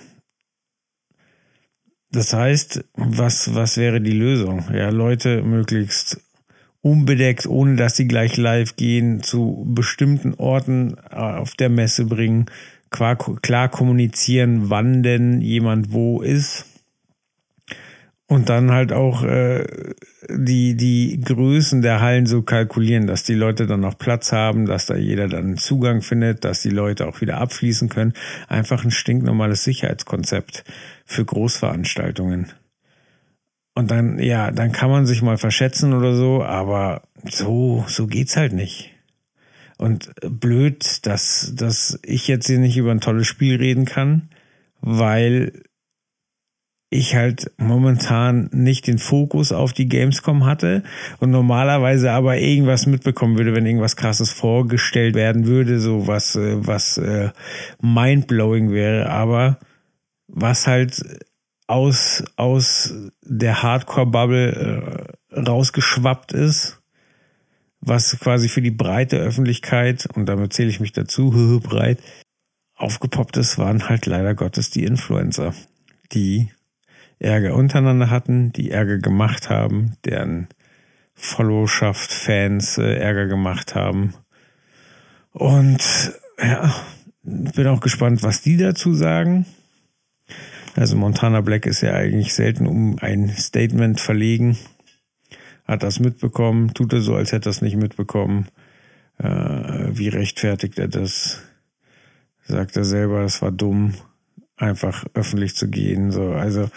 Das 2.12 2.34
heißt, 2.34 2.86
was, 2.96 3.54
was 3.56 3.78
wäre 3.78 4.02
die 4.02 4.14
Lösung? 4.14 4.66
Ja, 4.74 4.90
Leute 4.90 5.44
möglichst 5.44 6.22
unbedeckt, 6.82 7.48
ohne 7.48 7.76
dass 7.76 7.98
sie 7.98 8.08
gleich 8.08 8.38
live 8.38 8.76
gehen, 8.76 9.24
zu 9.24 9.66
bestimmten 9.68 10.36
Orten 10.36 10.96
äh, 11.10 11.16
auf 11.16 11.56
der 11.56 11.70
Messe 11.70 12.06
bringen, 12.06 12.46
klar, 12.92 13.18
klar 13.18 13.70
kommunizieren, 13.70 14.70
wann 14.70 15.02
denn 15.02 15.42
jemand 15.42 15.92
wo 15.92 16.22
ist 16.22 16.66
und 18.28 18.50
dann 18.50 18.72
halt 18.72 18.92
auch 18.92 19.24
äh, 19.24 19.66
die, 20.30 20.76
die 20.76 21.20
Größen 21.22 21.82
der 21.82 22.02
Hallen 22.02 22.26
so 22.26 22.42
kalkulieren, 22.42 23.06
dass 23.06 23.24
die 23.24 23.36
Leute 23.36 23.68
dann 23.68 23.82
noch 23.82 23.98
Platz 23.98 24.32
haben, 24.32 24.66
dass 24.66 24.88
da 24.88 24.96
jeder 24.96 25.28
dann 25.28 25.58
Zugang 25.58 26.02
findet, 26.02 26.44
dass 26.44 26.62
die 26.62 26.72
Leute 26.72 27.08
auch 27.08 27.22
wieder 27.22 27.38
abfließen 27.38 27.90
können. 27.90 28.14
Einfach 28.48 28.84
ein 28.84 28.92
stinknormales 28.92 29.64
Sicherheitskonzept 29.64 30.64
für 31.06 31.24
Großveranstaltungen. 31.24 32.52
Und 33.76 33.92
dann, 33.92 34.18
ja, 34.20 34.52
dann 34.52 34.72
kann 34.72 34.90
man 34.90 35.06
sich 35.06 35.22
mal 35.22 35.38
verschätzen 35.38 35.94
oder 35.94 36.16
so, 36.16 36.44
aber 36.44 37.04
so, 37.30 37.84
so 37.88 38.08
geht's 38.08 38.38
halt 38.38 38.54
nicht. 38.54 38.92
Und 39.78 40.14
blöd, 40.22 41.06
dass, 41.06 41.54
dass 41.56 42.00
ich 42.04 42.28
jetzt 42.28 42.48
hier 42.48 42.60
nicht 42.60 42.78
über 42.78 42.92
ein 42.92 43.02
tolles 43.02 43.28
Spiel 43.28 43.58
reden 43.58 43.86
kann, 43.86 44.30
weil 44.80 45.52
ich 46.90 47.16
halt 47.16 47.52
momentan 47.58 48.50
nicht 48.52 48.88
den 48.88 49.00
Fokus 49.00 49.52
auf 49.52 49.74
die 49.74 49.88
Gamescom 49.88 50.46
hatte 50.46 50.84
und 51.20 51.32
normalerweise 51.32 52.12
aber 52.12 52.38
irgendwas 52.38 52.86
mitbekommen 52.86 53.38
würde, 53.38 53.56
wenn 53.56 53.66
irgendwas 53.66 53.96
krasses 53.96 54.32
vorgestellt 54.32 55.16
werden 55.16 55.46
würde, 55.46 55.80
so 55.80 56.08
was, 56.08 56.36
äh, 56.36 56.56
was 56.66 56.98
äh, 56.98 57.32
mindblowing 57.82 58.72
wäre, 58.72 59.10
aber 59.10 59.60
was 60.28 60.68
halt 60.68 61.04
aus, 61.68 62.24
aus 62.36 62.94
der 63.22 63.64
Hardcore-Bubble 63.64 65.16
äh, 65.32 65.40
rausgeschwappt 65.40 66.34
ist, 66.34 66.82
was 67.82 68.20
quasi 68.20 68.48
für 68.50 68.62
die 68.62 68.72
breite 68.72 69.18
Öffentlichkeit, 69.18 70.08
und 70.16 70.28
damit 70.28 70.54
zähle 70.54 70.70
ich 70.70 70.80
mich 70.80 70.94
dazu, 70.94 71.60
breit, 71.64 72.00
aufgepoppt 72.76 73.38
ist, 73.38 73.58
waren 73.58 73.88
halt 73.90 74.06
leider 74.06 74.36
Gottes 74.36 74.70
die 74.70 74.84
Influencer, 74.84 75.54
die 76.12 76.50
Ärger 77.26 77.56
untereinander 77.56 78.10
hatten, 78.10 78.52
die 78.52 78.72
Ärger 78.72 79.00
gemacht 79.00 79.50
haben, 79.50 79.98
deren 80.06 80.48
Followschaft, 81.16 82.12
Fans 82.12 82.78
äh, 82.78 82.96
Ärger 82.96 83.28
gemacht 83.28 83.76
haben. 83.76 84.14
Und 85.32 86.14
ja, 86.42 86.74
bin 87.24 87.68
auch 87.68 87.82
gespannt, 87.82 88.24
was 88.24 88.42
die 88.42 88.58
dazu 88.58 88.94
sagen. 88.94 89.46
Also 90.76 90.96
Montana 90.98 91.42
Black 91.42 91.66
ist 91.66 91.82
ja 91.82 91.94
eigentlich 91.94 92.34
selten 92.34 92.68
um 92.68 92.98
ein 93.00 93.30
Statement 93.30 94.00
verlegen. 94.00 94.58
Hat 95.66 95.84
das 95.84 96.00
mitbekommen, 96.00 96.74
tut 96.74 96.94
er 96.94 97.02
so, 97.02 97.16
als 97.16 97.32
hätte 97.32 97.50
er 97.50 97.52
es 97.52 97.62
nicht 97.62 97.78
mitbekommen. 97.78 98.50
Äh, 99.18 99.28
wie 99.28 100.10
rechtfertigt 100.10 100.78
er 100.78 100.88
das? 100.88 101.42
Sagt 102.44 102.78
er 102.78 102.84
selber, 102.84 103.22
es 103.22 103.42
war 103.42 103.52
dumm, 103.52 103.96
einfach 104.58 105.06
öffentlich 105.14 105.56
zu 105.56 105.70
gehen. 105.70 106.12
So, 106.12 106.32
also, 106.32 106.70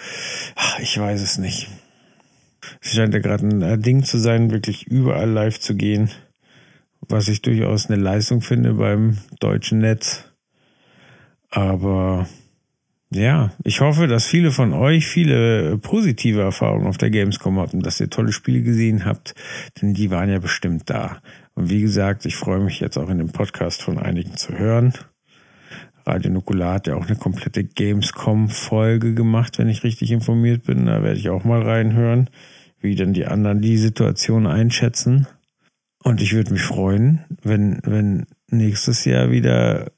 ach, 0.54 0.78
ich 0.80 0.98
weiß 0.98 1.20
es 1.20 1.38
nicht. 1.38 1.68
Es 2.82 2.94
scheint 2.94 3.14
ja 3.14 3.20
gerade 3.20 3.46
ein 3.46 3.62
äh, 3.62 3.78
Ding 3.78 4.04
zu 4.04 4.18
sein, 4.18 4.50
wirklich 4.50 4.86
überall 4.86 5.30
live 5.30 5.58
zu 5.58 5.74
gehen, 5.74 6.10
was 7.00 7.28
ich 7.28 7.42
durchaus 7.42 7.86
eine 7.86 8.00
Leistung 8.00 8.40
finde 8.40 8.74
beim 8.74 9.18
deutschen 9.40 9.78
Netz. 9.78 10.24
Aber 11.50 12.26
ja, 13.10 13.52
ich 13.64 13.80
hoffe, 13.80 14.06
dass 14.06 14.26
viele 14.26 14.50
von 14.50 14.74
euch 14.74 15.06
viele 15.06 15.72
äh, 15.72 15.78
positive 15.78 16.42
Erfahrungen 16.42 16.86
auf 16.86 16.98
der 16.98 17.10
Gamescom 17.10 17.58
hatten, 17.58 17.80
dass 17.80 18.00
ihr 18.00 18.10
tolle 18.10 18.32
Spiele 18.32 18.60
gesehen 18.60 19.06
habt, 19.06 19.34
denn 19.80 19.94
die 19.94 20.10
waren 20.10 20.28
ja 20.28 20.40
bestimmt 20.40 20.90
da. 20.90 21.22
Und 21.54 21.70
wie 21.70 21.80
gesagt, 21.80 22.26
ich 22.26 22.36
freue 22.36 22.60
mich 22.60 22.80
jetzt 22.80 22.98
auch 22.98 23.08
in 23.08 23.18
dem 23.18 23.30
Podcast 23.30 23.82
von 23.82 23.98
einigen 23.98 24.36
zu 24.36 24.58
hören. 24.58 24.92
Radio 26.08 26.30
Nukular 26.30 26.74
hat 26.74 26.86
ja 26.86 26.94
auch 26.94 27.06
eine 27.06 27.16
komplette 27.16 27.64
Gamescom-Folge 27.64 29.14
gemacht, 29.14 29.58
wenn 29.58 29.68
ich 29.68 29.84
richtig 29.84 30.10
informiert 30.10 30.64
bin. 30.64 30.86
Da 30.86 31.02
werde 31.02 31.18
ich 31.18 31.28
auch 31.28 31.44
mal 31.44 31.60
reinhören, 31.60 32.30
wie 32.80 32.94
dann 32.94 33.12
die 33.12 33.26
anderen 33.26 33.60
die 33.60 33.76
Situation 33.76 34.46
einschätzen. 34.46 35.26
Und 36.02 36.22
ich 36.22 36.32
würde 36.32 36.54
mich 36.54 36.62
freuen, 36.62 37.24
wenn, 37.42 37.80
wenn 37.84 38.26
nächstes 38.50 39.04
Jahr 39.04 39.30
wieder 39.30 39.92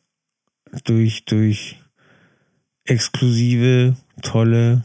durch, 0.85 1.25
durch 1.27 1.79
exklusive, 2.85 3.95
tolle 4.21 4.85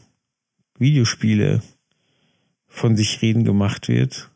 Videospiele 0.78 1.63
von 2.67 2.95
sich 2.95 3.21
reden 3.23 3.43
gemacht 3.45 3.88
wird 3.88 4.30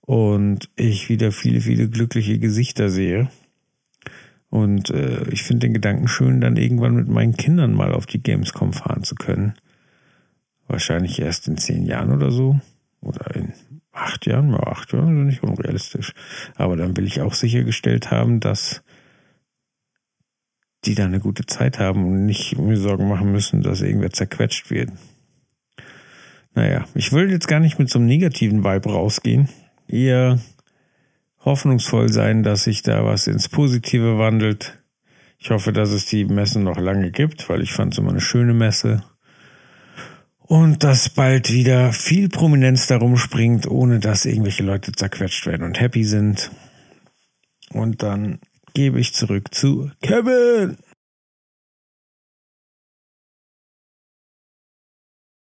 und 0.00 0.70
ich 0.76 1.10
wieder 1.10 1.30
viele, 1.30 1.60
viele 1.60 1.90
glückliche 1.90 2.38
Gesichter 2.38 2.88
sehe. 2.88 3.28
Und 4.56 4.88
äh, 4.88 5.28
ich 5.28 5.42
finde 5.42 5.66
den 5.66 5.74
Gedanken 5.74 6.08
schön, 6.08 6.40
dann 6.40 6.56
irgendwann 6.56 6.94
mit 6.94 7.08
meinen 7.08 7.36
Kindern 7.36 7.74
mal 7.74 7.92
auf 7.92 8.06
die 8.06 8.22
Gamescom 8.22 8.72
fahren 8.72 9.04
zu 9.04 9.14
können. 9.14 9.52
Wahrscheinlich 10.66 11.20
erst 11.20 11.46
in 11.46 11.58
zehn 11.58 11.84
Jahren 11.84 12.10
oder 12.10 12.30
so. 12.30 12.58
Oder 13.02 13.36
in 13.36 13.52
acht 13.92 14.24
Jahren. 14.24 14.52
Ja, 14.52 14.60
acht 14.60 14.94
Jahren 14.94 15.20
ist 15.20 15.26
nicht 15.26 15.42
unrealistisch. 15.42 16.14
Aber 16.54 16.74
dann 16.74 16.96
will 16.96 17.04
ich 17.04 17.20
auch 17.20 17.34
sichergestellt 17.34 18.10
haben, 18.10 18.40
dass 18.40 18.82
die 20.86 20.94
da 20.94 21.04
eine 21.04 21.20
gute 21.20 21.44
Zeit 21.44 21.78
haben 21.78 22.06
und 22.06 22.24
nicht 22.24 22.56
mir 22.56 22.78
Sorgen 22.78 23.10
machen 23.10 23.32
müssen, 23.32 23.60
dass 23.60 23.82
irgendwer 23.82 24.10
zerquetscht 24.10 24.70
wird. 24.70 24.90
Naja, 26.54 26.86
ich 26.94 27.12
will 27.12 27.30
jetzt 27.30 27.48
gar 27.48 27.60
nicht 27.60 27.78
mit 27.78 27.90
so 27.90 27.98
einem 27.98 28.08
negativen 28.08 28.64
Vibe 28.64 28.90
rausgehen. 28.90 29.50
Eher 29.86 30.38
hoffnungsvoll 31.46 32.12
sein, 32.12 32.42
sich 32.42 32.64
sich 32.64 32.82
da 32.82 33.04
was 33.04 33.28
ins 33.28 33.48
Positive 33.48 34.18
wandelt. 34.18 34.82
Ich 35.38 35.50
hoffe, 35.50 35.72
dass 35.72 35.90
es 35.90 36.04
die 36.04 36.24
Messen 36.24 36.64
noch 36.64 36.76
lange 36.76 37.12
gibt, 37.12 37.48
weil 37.48 37.62
ich 37.62 37.72
fand 37.72 37.92
es 37.92 37.98
immer 37.98 38.10
eine 38.10 38.20
schöne 38.20 38.52
Messe. 38.52 39.04
Und 40.38 40.82
dass 40.82 41.08
bald 41.08 41.52
wieder 41.52 41.92
viel 41.92 42.28
Prominenz 42.28 42.88
darum 42.88 43.16
springt, 43.16 43.66
ohne 43.66 44.00
dass 44.00 44.26
irgendwelche 44.26 44.64
Leute 44.64 44.92
zerquetscht 44.92 45.46
werden 45.46 45.64
und 45.64 45.80
happy 45.80 46.04
sind. 46.04 46.50
Und 47.70 48.02
dann 48.02 48.40
gebe 48.74 48.98
ich 48.98 49.14
zurück 49.14 49.54
zu 49.54 49.90
Kevin. 50.02 50.76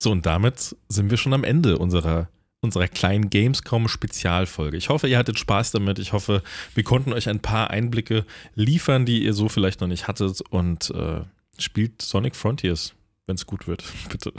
So, 0.03 0.11
und 0.11 0.27
damit 0.27 0.77
sind 0.89 1.11
wir 1.11 1.17
schon 1.17 1.33
am 1.33 1.45
Ende 1.45 1.79
unserer 1.79 2.29
unserer 2.61 2.89
kleinen 2.89 3.31
Gamescom-Spezialfolge. 3.31 4.77
Ich 4.77 4.89
hoffe, 4.89 5.09
ihr 5.09 5.19
hattet 5.19 5.39
Spaß 5.39 5.73
damit. 5.73 5.99
Ich 5.99 6.13
hoffe, 6.13 6.43
wir 6.75 6.85
konnten 6.85 7.13
euch 7.13 7.29
ein 7.29 7.41
paar 7.41 7.71
Einblicke 7.71 8.25
liefern, 8.55 9.07
die 9.07 9.25
ihr 9.25 9.35
so 9.35 9.49
vielleicht 9.49 9.81
noch 9.81 9.89
nicht 9.89 10.09
hattet. 10.09 10.41
Und 10.51 10.91
äh, 10.91 11.23
spielt 11.59 12.03
Sonic 12.03 12.35
Frontiers, 12.35 12.95
wenn 13.27 13.37
es 13.37 13.47
gut 13.47 13.67
wird. 13.67 13.85
Bitte. 14.09 14.33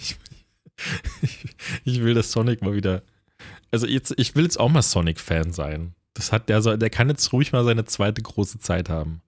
Ich, 0.00 0.16
ich, 1.22 1.54
ich, 1.84 2.02
will, 2.02 2.14
dass 2.14 2.32
Sonic 2.32 2.62
mal 2.62 2.74
wieder. 2.74 3.02
Also 3.70 3.86
jetzt, 3.86 4.14
ich 4.16 4.34
will 4.34 4.44
jetzt 4.44 4.60
auch 4.60 4.68
mal 4.68 4.82
Sonic-Fan 4.82 5.52
sein. 5.52 5.94
Das 6.14 6.30
hat 6.30 6.48
der, 6.48 6.60
der 6.76 6.90
kann 6.90 7.08
jetzt 7.08 7.32
ruhig 7.32 7.52
mal 7.52 7.64
seine 7.64 7.84
zweite 7.84 8.20
große 8.20 8.58
Zeit 8.58 8.90
haben. 8.90 9.22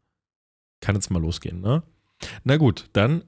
Kann 0.80 0.95
jetzt 0.95 1.11
mal 1.11 1.20
losgehen, 1.20 1.61
ne? 1.61 1.82
Na 2.45 2.59
gut, 2.59 2.88
dann 2.92 3.24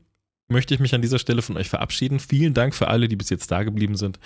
möchte 0.49 0.75
ich 0.75 0.81
mich 0.81 0.95
an 0.95 1.03
dieser 1.03 1.19
Stelle 1.19 1.43
von 1.43 1.57
euch 1.57 1.69
verabschieden. 1.69 2.21
Vielen 2.21 2.55
Dank 2.55 2.75
für 2.75 2.89
alle, 2.89 3.09
die 3.09 3.17
bis 3.17 3.31
jetzt 3.31 3.51
da 3.51 3.63
geblieben 3.63 3.97
sind. 3.97 4.19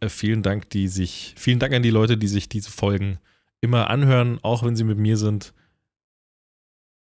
Äh, 0.00 0.08
vielen 0.08 0.42
Dank, 0.42 0.70
die 0.70 0.88
sich, 0.88 1.34
vielen 1.36 1.58
Dank 1.58 1.72
an 1.72 1.82
die 1.82 1.90
Leute, 1.90 2.16
die 2.16 2.28
sich 2.28 2.48
diese 2.48 2.70
Folgen 2.70 3.18
immer 3.60 3.90
anhören, 3.90 4.38
auch 4.42 4.62
wenn 4.62 4.76
sie 4.76 4.84
mit 4.84 4.98
mir 4.98 5.16
sind. 5.16 5.52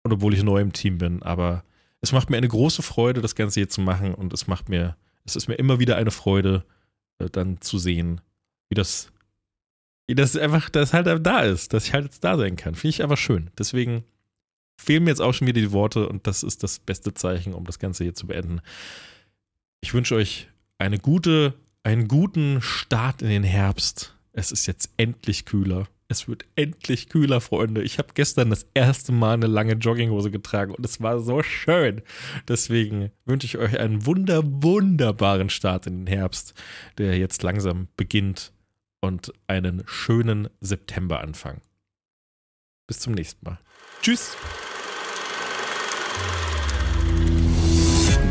Und 0.03 0.13
obwohl 0.13 0.33
ich 0.33 0.43
neu 0.43 0.61
im 0.61 0.73
Team 0.73 0.97
bin. 0.97 1.23
Aber 1.23 1.63
es 2.01 2.11
macht 2.11 2.29
mir 2.29 2.37
eine 2.37 2.47
große 2.47 2.81
Freude, 2.81 3.21
das 3.21 3.35
Ganze 3.35 3.59
hier 3.59 3.69
zu 3.69 3.81
machen. 3.81 4.13
Und 4.13 4.33
es 4.33 4.47
macht 4.47 4.69
mir, 4.69 4.97
es 5.25 5.35
ist 5.35 5.47
mir 5.47 5.55
immer 5.55 5.79
wieder 5.79 5.95
eine 5.97 6.11
Freude, 6.11 6.65
äh, 7.19 7.29
dann 7.29 7.61
zu 7.61 7.77
sehen, 7.77 8.21
wie 8.69 8.75
das, 8.75 9.11
wie 10.07 10.15
das 10.15 10.35
einfach, 10.35 10.69
das 10.69 10.93
halt 10.93 11.07
da 11.25 11.41
ist, 11.41 11.73
dass 11.73 11.85
ich 11.85 11.93
halt 11.93 12.05
jetzt 12.05 12.23
da 12.23 12.37
sein 12.37 12.55
kann. 12.55 12.75
Finde 12.75 12.89
ich 12.89 13.03
einfach 13.03 13.17
schön. 13.17 13.49
Deswegen 13.57 14.03
fehlen 14.77 15.03
mir 15.03 15.11
jetzt 15.11 15.21
auch 15.21 15.33
schon 15.33 15.47
wieder 15.47 15.61
die 15.61 15.71
Worte 15.71 16.07
und 16.07 16.27
das 16.27 16.43
ist 16.43 16.63
das 16.63 16.79
beste 16.79 17.13
Zeichen, 17.13 17.53
um 17.53 17.65
das 17.65 17.79
Ganze 17.79 18.03
hier 18.03 18.13
zu 18.13 18.27
beenden. 18.27 18.61
Ich 19.81 19.93
wünsche 19.93 20.15
euch 20.15 20.47
eine 20.77 20.99
gute, 20.99 21.53
einen 21.83 22.07
guten 22.07 22.61
Start 22.61 23.21
in 23.21 23.29
den 23.29 23.43
Herbst. 23.43 24.15
Es 24.31 24.51
ist 24.51 24.65
jetzt 24.65 24.91
endlich 24.97 25.45
kühler. 25.45 25.87
Es 26.07 26.27
wird 26.27 26.45
endlich 26.55 27.09
kühler, 27.09 27.41
Freunde. 27.41 27.81
Ich 27.81 27.97
habe 27.97 28.09
gestern 28.13 28.49
das 28.49 28.67
erste 28.73 29.11
Mal 29.11 29.33
eine 29.33 29.47
lange 29.47 29.73
Jogginghose 29.73 30.31
getragen 30.31 30.73
und 30.75 30.85
es 30.85 31.01
war 31.01 31.19
so 31.19 31.41
schön. 31.41 32.01
Deswegen 32.47 33.11
wünsche 33.25 33.47
ich 33.47 33.57
euch 33.57 33.79
einen 33.79 34.05
wunder, 34.05 34.43
wunderbaren 34.45 35.49
Start 35.49 35.87
in 35.87 36.05
den 36.05 36.07
Herbst, 36.07 36.53
der 36.97 37.17
jetzt 37.17 37.41
langsam 37.41 37.87
beginnt 37.97 38.53
und 39.01 39.33
einen 39.47 39.83
schönen 39.85 40.49
Septemberanfang. 40.61 41.61
Bis 42.87 42.99
zum 42.99 43.13
nächsten 43.13 43.45
Mal. 43.45 43.59
Tschüss. 44.03 44.35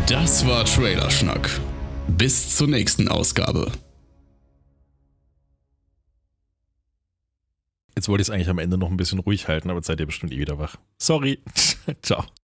Das 0.06 0.46
war 0.46 0.66
Trailerschnack. 0.66 1.48
Bis 2.08 2.54
zur 2.54 2.68
nächsten 2.68 3.08
Ausgabe. 3.08 3.72
Jetzt 7.96 8.08
wollte 8.08 8.20
ich 8.20 8.28
es 8.28 8.30
eigentlich 8.30 8.50
am 8.50 8.58
Ende 8.58 8.76
noch 8.76 8.90
ein 8.90 8.98
bisschen 8.98 9.18
ruhig 9.18 9.48
halten, 9.48 9.70
aber 9.70 9.82
seid 9.82 9.98
ihr 10.00 10.06
bestimmt 10.06 10.32
eh 10.32 10.38
wieder 10.38 10.58
wach. 10.58 10.76
Sorry. 10.98 11.40
Ciao. 12.02 12.26